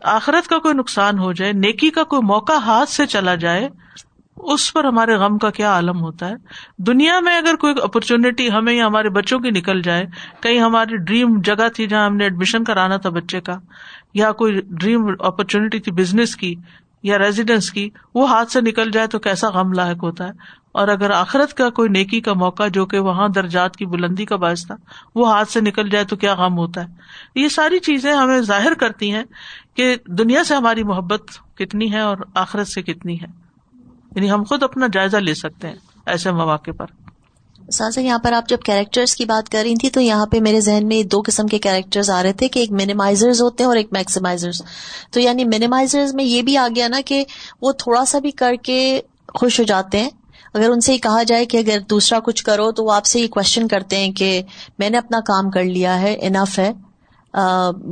آخرت 0.02 0.48
کا 0.48 0.58
کوئی 0.58 0.74
نقصان 0.74 1.18
ہو 1.18 1.32
جائے، 1.32 1.52
نیکی 1.52 1.90
کا 1.90 2.04
کوئی 2.04 2.22
موقع 2.22 2.52
ہاتھ 2.52 2.90
سے 2.90 3.06
چلا 3.06 3.34
جائے، 3.34 3.68
اس 4.36 4.72
پر 4.72 4.84
ہمارے 4.84 5.14
غم 5.14 5.38
کا 5.38 5.50
کیا 5.50 5.70
عالم 5.70 6.00
ہوتا 6.00 6.28
ہے؟ 6.28 6.34
دنیا 6.78 7.20
میں 7.20 7.36
اگر 7.36 7.56
کوئی 7.56 7.74
اپرچونٹی 7.82 8.50
ہمیں 8.50 8.72
یا 8.72 8.86
ہمارے 8.86 9.08
بچوں 9.08 9.38
کی 9.38 9.50
نکل 9.50 9.82
جائے، 9.82 10.06
کہیں 10.40 10.58
ہماری 10.58 10.96
ڈریم 10.96 11.40
جگہ 11.40 11.68
تھی 11.74 11.86
جہاں 11.86 12.06
ہم 12.06 12.16
نے 12.16 12.24
ایڈمیشن 12.24 12.64
کرانا 12.64 12.96
تھا 12.96 13.10
بچے 13.10 13.40
کا، 13.40 13.58
یا 14.14 14.32
کوئی 14.32 14.60
ڈریم 14.70 15.06
اپرچونٹی 15.18 15.80
تھی 15.80 15.92
بزنس 15.92 16.36
کی 16.36 16.54
یا 17.04 17.18
ریزیڈینس 17.18 17.70
کی 17.70 17.90
وہ 18.14 18.30
ہاتھ 18.30 18.52
سے 18.52 18.60
نکل 18.60 18.90
جائے 18.90 19.06
تو 19.06 19.18
کیسا 19.18 19.48
غم 19.48 19.72
لاحق 19.72 20.04
ہوتا 20.04 20.24
ہے؟ 20.24 20.30
اور 20.72 20.88
اگر 20.88 21.10
آخرت 21.10 21.54
کا 21.54 21.70
کوئی 21.70 21.88
نیکی 21.88 22.20
کا 22.20 22.32
موقع 22.32 22.68
جو 22.68 22.86
کہ 22.86 22.98
وہاں 22.98 23.28
درجات 23.28 23.76
کی 23.76 23.86
بلندی 23.86 24.24
کا 24.24 24.36
باعث 24.36 24.66
تھا، 24.66 24.74
وہ 25.14 25.34
ہاتھ 25.34 25.48
سے 25.48 25.60
نکل 25.60 25.90
جائے 25.90 26.04
تو 26.04 26.16
کیا 26.16 26.34
غم 26.34 26.58
ہوتا 26.58 26.80
ہے؟ 26.80 26.86
یہ 27.34 27.48
ساری 27.48 27.78
چیزیں 27.78 28.14
ہمیں 28.14 28.40
ظاہر 28.40 28.74
کرتی 28.74 29.12
ہیں 29.12 29.24
کہ 29.74 29.96
دنیا 30.06 30.44
سے 30.44 30.54
ہماری 30.54 30.84
محبت 30.84 31.22
کتنی 31.56 31.92
ہے 31.92 32.00
اور 32.00 32.16
آخرت 32.34 32.68
سے 32.68 32.82
کتنی 32.82 33.20
ہے۔ 33.20 33.26
یعنی 34.16 34.30
ہم 34.30 34.42
خود 34.42 34.62
اپنا 34.62 34.86
جائزہ 34.92 35.16
لے 35.16 35.34
سکتے 35.34 35.68
ہیں 35.68 35.76
ایسے 36.06 36.32
مواقع 36.32 36.70
پر۔ 36.78 36.86
سازا 37.72 38.00
یہاں 38.00 38.18
پر 38.18 38.32
آپ 38.32 38.48
جب 38.48 38.58
کیریکٹرز 38.64 39.16
کی 39.16 39.24
بات 39.24 39.48
کر 39.48 39.60
رہی 39.62 39.74
تھی 39.74 39.90
تو 39.90 40.00
یہاں 40.00 40.26
پہ 40.26 40.40
میرے 40.40 40.60
ذہن 40.60 40.86
میں 40.86 41.02
دو 41.02 41.22
قسم 41.26 41.46
کے 41.46 41.58
کیریکٹرز 41.58 42.10
آ 42.10 42.22
رہے 42.22 42.32
تھے 42.32 42.48
کہ 42.48 42.58
ایک 42.58 42.72
مینیمائزرز 42.72 43.42
ہوتے 43.42 43.62
ہیں 43.62 43.68
اور 43.68 43.76
ایک 43.76 43.86
میکسیمائزرز 43.92 44.62
تو 45.10 45.20
یعنی 45.20 45.44
مینیمائزرز 45.44 46.14
میں 46.14 46.24
یہ 46.24 46.42
بھی 46.42 46.56
آ 46.56 46.68
گیا 46.76 46.88
نا 46.88 47.00
کہ 47.06 47.24
وہ 47.62 47.72
تھوڑا 47.72 48.04
سا 48.04 48.18
بھی 48.18 48.30
کر 48.30 48.54
کے 48.62 49.00
خوش 49.34 49.60
ہو 49.60 49.64
جاتے 49.64 50.00
ہیں۔ 50.00 50.10
اگر 50.54 50.70
ان 50.70 50.80
سے 50.80 50.92
یہ 50.92 50.98
کہا 50.98 51.22
جائے 51.22 51.46
کہ 51.46 51.56
اگر 51.56 51.78
دوسرا 51.90 52.18
کچھ 52.20 52.44
کرو 52.44 52.72
تو 52.72 52.84
وہ 52.84 52.92
آپ 52.92 53.04
سے 53.04 53.20
یہ 53.20 53.28
کوشچن 53.28 53.68
کرتے 53.68 53.96
ہیں 53.96 54.12
کہ 54.12 54.42
میں 54.78 54.90
نے 54.90 54.98
اپنا 54.98 55.20
کام 55.20 55.50
کر 55.50 55.64
لیا 55.64 56.00
ہے 56.00 56.16
انف 56.20 56.58
ہے۔ 56.58 56.72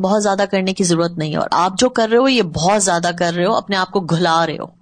بہت 0.02 0.22
زیادہ 0.22 0.44
کرنے 0.50 0.74
کی 0.74 0.84
ضرورت 0.84 1.18
نہیں 1.18 1.32
ہے۔ 1.32 1.36
اور 1.36 1.48
آپ 1.50 1.72
جو 1.78 1.88
کر 1.88 2.08
رہے 2.08 2.18
ہو، 2.18 2.28
یہ 2.28 2.42
بہت 2.42 2.82
زیادہ 2.82 3.10
کر 3.18 3.34
رہے 3.34 3.46
ہو، 3.46 3.54
اپنے 3.54 3.76
آپ 3.76 3.90
کو 3.90 4.00
گھلا 4.00 4.46
رہے 4.46 4.58
ہو۔ 4.58 4.81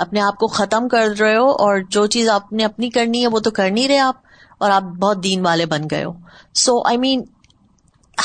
اپنے 0.00 0.20
آپ 0.20 0.36
کو 0.36 0.46
ختم 0.46 0.88
کر 0.88 1.08
رہے 1.20 1.36
ہو 1.36 1.50
اور 1.50 1.78
جو 1.90 2.06
چیز 2.06 2.28
آپ 2.28 2.52
نے 2.52 2.64
اپنی 2.64 2.90
کرنی 2.90 3.22
ہے 3.22 3.26
وہ 3.26 3.38
تو 3.38 3.50
کر 3.50 3.70
نہیں 3.70 3.88
رہے 3.88 3.98
آپ 3.98 4.16
اور 4.58 4.70
آپ 4.70 4.82
بہت 4.82 5.24
دین 5.24 5.40
والے 5.40 5.66
بن 5.66 5.80
گئے 5.90 6.04
ہو۔ 6.04 6.12
سو 6.54 6.82
آئی 6.86 6.96
مین 6.96 7.22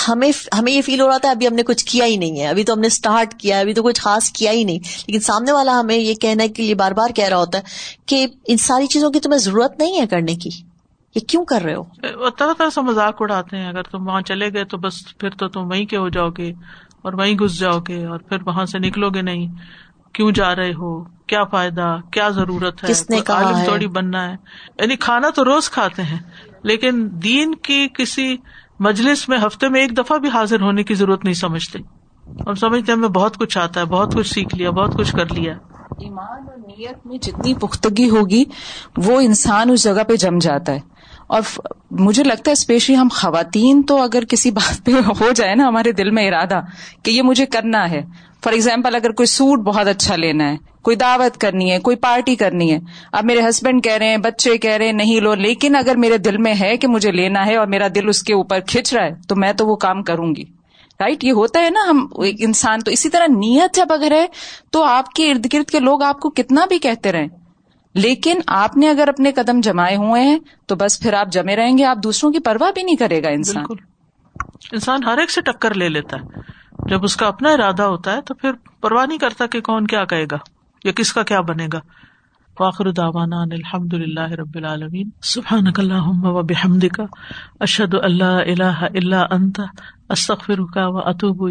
ہمیں 0.07 0.31
ہمیں 0.59 0.71
یہ 0.71 0.81
فیل 0.81 1.01
ہو 1.01 1.07
رہا 1.07 1.17
تھا 1.17 1.31
ابھی 1.31 1.47
ہم 1.47 1.53
نے 1.53 1.63
کچھ 1.63 1.85
کیا 1.85 2.05
ہی 2.05 2.17
نہیں 2.17 2.39
ہے۔ 2.39 2.47
ابھی 2.47 2.63
تو 2.63 2.73
ہم 2.73 2.79
نے 2.79 2.87
اسٹارٹ 2.87 3.33
کیا 3.33 3.59
ابھی 3.59 3.73
تو 3.73 3.83
کچھ 3.83 4.01
خاص 4.01 4.31
کیا 4.31 4.51
ہی 4.51 4.63
نہیں۔ 4.63 4.79
لیکن 5.07 5.19
سامنے 5.19 5.51
والا 5.51 5.79
ہمیں 5.79 5.97
یہ 5.97 6.13
کہنے 6.13 6.47
کے 6.47 6.63
لیے 6.63 6.75
بار 6.75 6.91
بار 6.91 7.09
کہہ 7.09 7.25
رہا 7.25 7.37
ہوتا 7.37 7.57
ہے 7.57 7.63
کہ 8.05 8.27
ان 8.47 8.57
ساری 8.57 8.87
چیزوں 8.87 9.11
کی 9.11 9.19
تمہیں 9.19 9.39
ضرورت 9.39 9.79
نہیں 9.79 10.01
ہے 10.01 10.07
کرنے 10.07 10.35
کی۔ 10.35 10.49
یہ 11.15 11.19
کیوں 11.19 11.45
کر 11.45 11.61
رہے 11.61 11.75
ہو؟ 11.75 11.83
طرح 12.29 12.53
طرح 12.57 12.69
سے 12.69 12.81
مذاق 12.81 13.15
اڑاتے 13.19 13.57
ہیں۔ 13.57 13.69
اگر 13.69 13.83
تم 13.83 14.07
وہاں 14.07 14.21
چلے 14.21 14.53
گئے 14.53 14.65
تو 14.65 14.77
بس 14.77 15.17
پھر 15.17 15.29
تو 15.29 15.47
تم 15.47 15.69
وہیں 15.69 15.85
کے 15.85 15.97
ہو 15.97 16.09
جاؤ 16.09 16.29
گے 16.29 16.53
اور 17.01 17.13
وہیں 17.13 17.33
گھس 17.33 17.59
جاؤ 17.59 17.79
گے 17.79 18.05
اور 18.05 18.19
پھر 18.19 18.37
وہاں 18.45 18.65
سے 18.65 18.79
نکلو 18.79 19.09
گے 19.09 19.21
نہیں۔ 19.21 19.47
کیوں 20.15 20.31
جا 20.31 20.55
رہے 20.55 20.73
ہو؟ 20.73 21.03
کیا 21.03 21.43
فائدہ؟ 21.43 21.97
کیا 22.11 22.29
ضرورت 22.29 22.83
ہے؟ 22.83 22.89
کس 22.89 23.09
نے 23.09 23.21
کہا 23.21 23.63
تھوڑی 23.65 23.87
بننا 23.87 24.31
ہے۔ 24.31 24.35
یعنی 24.79 24.95
کھانا 24.95 25.29
تو 25.29 25.45
روز 25.45 25.69
کھاتے 25.69 26.03
ہیں 26.03 26.19
لیکن 26.63 27.09
دین 27.11 27.55
کی 27.55 27.87
کسی 27.93 28.37
مجلس 28.79 29.29
میں 29.29 29.37
ہفتے 29.37 29.69
میں 29.69 29.81
ایک 29.81 29.97
دفعہ 29.97 30.17
بھی 30.17 30.29
حاضر 30.29 30.61
ہونے 30.61 30.83
کی 30.83 30.93
ضرورت 30.93 31.23
نہیں 31.23 31.33
سمجھتے۔ 31.33 31.79
اور 32.25 32.55
سمجھتے 32.55 32.91
ہمیں 32.91 33.07
بہت 33.07 33.37
کچھ 33.37 33.57
آتا 33.57 33.79
ہے 33.79 33.85
بہت 33.85 34.13
کچھ 34.15 34.33
سیکھ 34.33 34.55
لیا 34.55 34.69
بہت 34.69 34.93
کچھ 34.93 35.11
کر 35.11 35.33
لیا۔ 35.33 35.53
ایمان 35.99 36.43
اور 36.47 36.57
نیت 36.57 37.05
میں 37.05 37.17
جتنی 37.17 37.53
پختگی 37.53 38.09
ہوگی 38.09 38.43
وہ 38.97 39.21
انسان 39.21 39.69
اس 39.69 39.83
جگہ 39.83 40.03
پہ 40.07 40.15
جم 40.15 40.37
جاتا 40.37 40.71
ہے۔ 40.71 40.79
اور 41.27 41.41
مجھے 41.91 42.23
لگتا 42.23 42.43
ہے 42.47 42.51
اسپیشلی 42.51 42.97
ہم 42.97 43.07
خواتین 43.11 43.83
تو 43.83 44.01
اگر 44.01 44.25
کسی 44.25 44.51
بات 44.51 44.85
پہ 44.85 44.91
ہو 45.21 45.31
جائے 45.35 45.55
نا 45.55 45.67
ہمارے 45.67 45.91
دل 45.91 46.11
میں 46.11 46.27
ارادہ 46.27 46.61
کہ 47.03 47.11
یہ 47.11 47.21
مجھے 47.21 47.45
کرنا 47.45 47.91
ہے۔ 47.91 48.01
فار 48.43 48.53
ایگزامپل 48.53 48.95
اگر 48.95 49.11
کوئی 49.11 49.27
سوٹ 49.27 49.59
بہت 49.59 49.87
اچھا 49.87 50.15
لینا 50.15 50.51
ہے، 50.51 50.55
کوئی 50.81 50.97
دعوت 50.97 51.37
کرنی 51.37 51.71
ہے، 51.71 51.79
کوئی 51.79 51.95
پارٹی 51.97 52.35
کرنی 52.35 52.73
ہے، 52.73 52.79
اب 53.11 53.25
میرے 53.25 53.41
ہسبینڈ 53.49 53.83
کہہ 53.83 53.93
رہے 53.93 54.07
ہیں، 54.07 54.17
بچے 54.17 54.57
کہہ 54.57 54.71
رہے 54.71 54.85
ہیں، 54.85 54.93
نہیں 54.93 55.19
لو، 55.19 55.35
لیکن 55.35 55.75
اگر 55.75 55.95
میرے 55.95 56.17
دل 56.17 56.37
میں 56.37 56.53
ہے 56.59 56.77
کہ 56.77 56.87
مجھے 56.87 57.11
لینا 57.11 57.45
ہے 57.45 57.55
اور 57.55 57.67
میرا 57.67 57.87
دل 57.95 58.09
اس 58.09 58.23
کے 58.23 58.33
اوپر 58.33 58.59
کھینچ 58.59 58.93
رہا 58.93 59.03
ہے، 59.03 59.11
تو 59.27 59.35
میں 59.35 59.53
تو 59.53 59.67
وہ 59.67 59.75
کام 59.75 60.03
کروں 60.03 60.35
گی۔ 60.35 60.43
رائٹ 60.99 61.23
یہ 61.23 61.31
ہوتا 61.31 61.59
ہے 61.59 61.69
نا 61.69 61.79
ہم 61.89 62.07
ایک 62.23 62.35
انسان، 62.39 62.79
تو 62.79 62.91
اسی 62.91 63.09
طرح 63.09 63.25
نیت 63.27 63.75
جب 63.75 63.85
اگر 63.89 64.11
ہے، 64.11 64.25
تو 64.71 64.83
آپ 64.83 65.09
کے 65.09 65.31
ارد 65.31 65.47
گرد 65.53 65.71
کے 65.71 65.79
لوگ 65.79 66.03
آپ 66.03 66.19
کو 66.19 66.29
کتنا 66.29 66.65
بھی 66.65 66.79
کہتے 66.79 67.11
رہیں۔ 67.11 67.27
لیکن 67.95 68.39
آپ 68.47 68.77
نے 68.77 68.89
اگر 68.89 69.07
اپنے 69.07 69.31
قدم 69.31 69.59
جمائے 69.63 69.95
ہوئے 69.95 70.23
ہیں 70.23 70.39
تو 70.65 70.75
بس 70.75 70.99
پھر 70.99 71.13
آپ 71.13 71.27
جمے 71.31 71.55
رہیں 71.55 71.77
گے 71.77 71.85
آپ 71.85 71.97
دوسروں 72.03 72.31
کی 72.31 72.39
پرواہ 72.39 72.71
بھی 72.71 72.83
نہیں 72.83 72.95
کرے 72.95 73.23
گا 73.23 73.29
انسان۔ 73.29 73.65
انسان 74.71 75.03
ہر 75.03 75.17
ایک 75.17 75.31
سے 75.31 75.41
ٹکر 75.41 75.73
لے 75.73 75.89
لیتا 75.89 76.17
ہے۔ 76.17 76.39
جب 76.89 77.03
اس 77.03 77.15
کا 77.15 77.27
اپنا 77.27 77.49
ارادہ 77.49 77.83
ہوتا 77.83 78.13
ہے 78.13 78.21
تو 78.21 78.33
پھر 78.33 78.51
پرواہ 78.81 79.05
نہیں 79.05 79.17
کرتا 79.17 79.45
کہ 79.45 79.61
کون 79.61 79.87
کیا 79.87 80.05
کہے 80.05 80.25
گا 80.31 80.37
یا 80.83 80.91
کس 80.91 81.13
کا 81.13 81.23
کیا 81.23 81.41
بنے 81.41 81.67
گا۔ 81.73 81.79
واخر 82.59 82.91
داوانا 82.91 83.41
الحمد 83.41 83.93
للہ 83.93 84.31
رب 84.31 84.55
العالمین۔ 84.55 85.09
سبحان 85.21 85.63
اللہ 85.77 86.07
و 86.07 86.41
بحمد 86.41 86.85
کا 86.93 87.03
اشد 87.59 87.95
اللہ 88.03 88.23
اللہ 88.23 88.83
اللہ 88.83 89.25
انت۔ 89.31 89.59
استغفر 90.09 90.65
کا 90.73 90.87
و 90.87 90.97
اطوب 90.97 91.43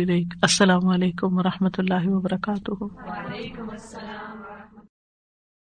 السلام 0.42 0.88
علیکم 0.88 1.38
و 1.38 1.42
رحمۃ 1.42 1.74
اللہ 1.78 2.09
وبرکاتہ۔ 2.09 2.84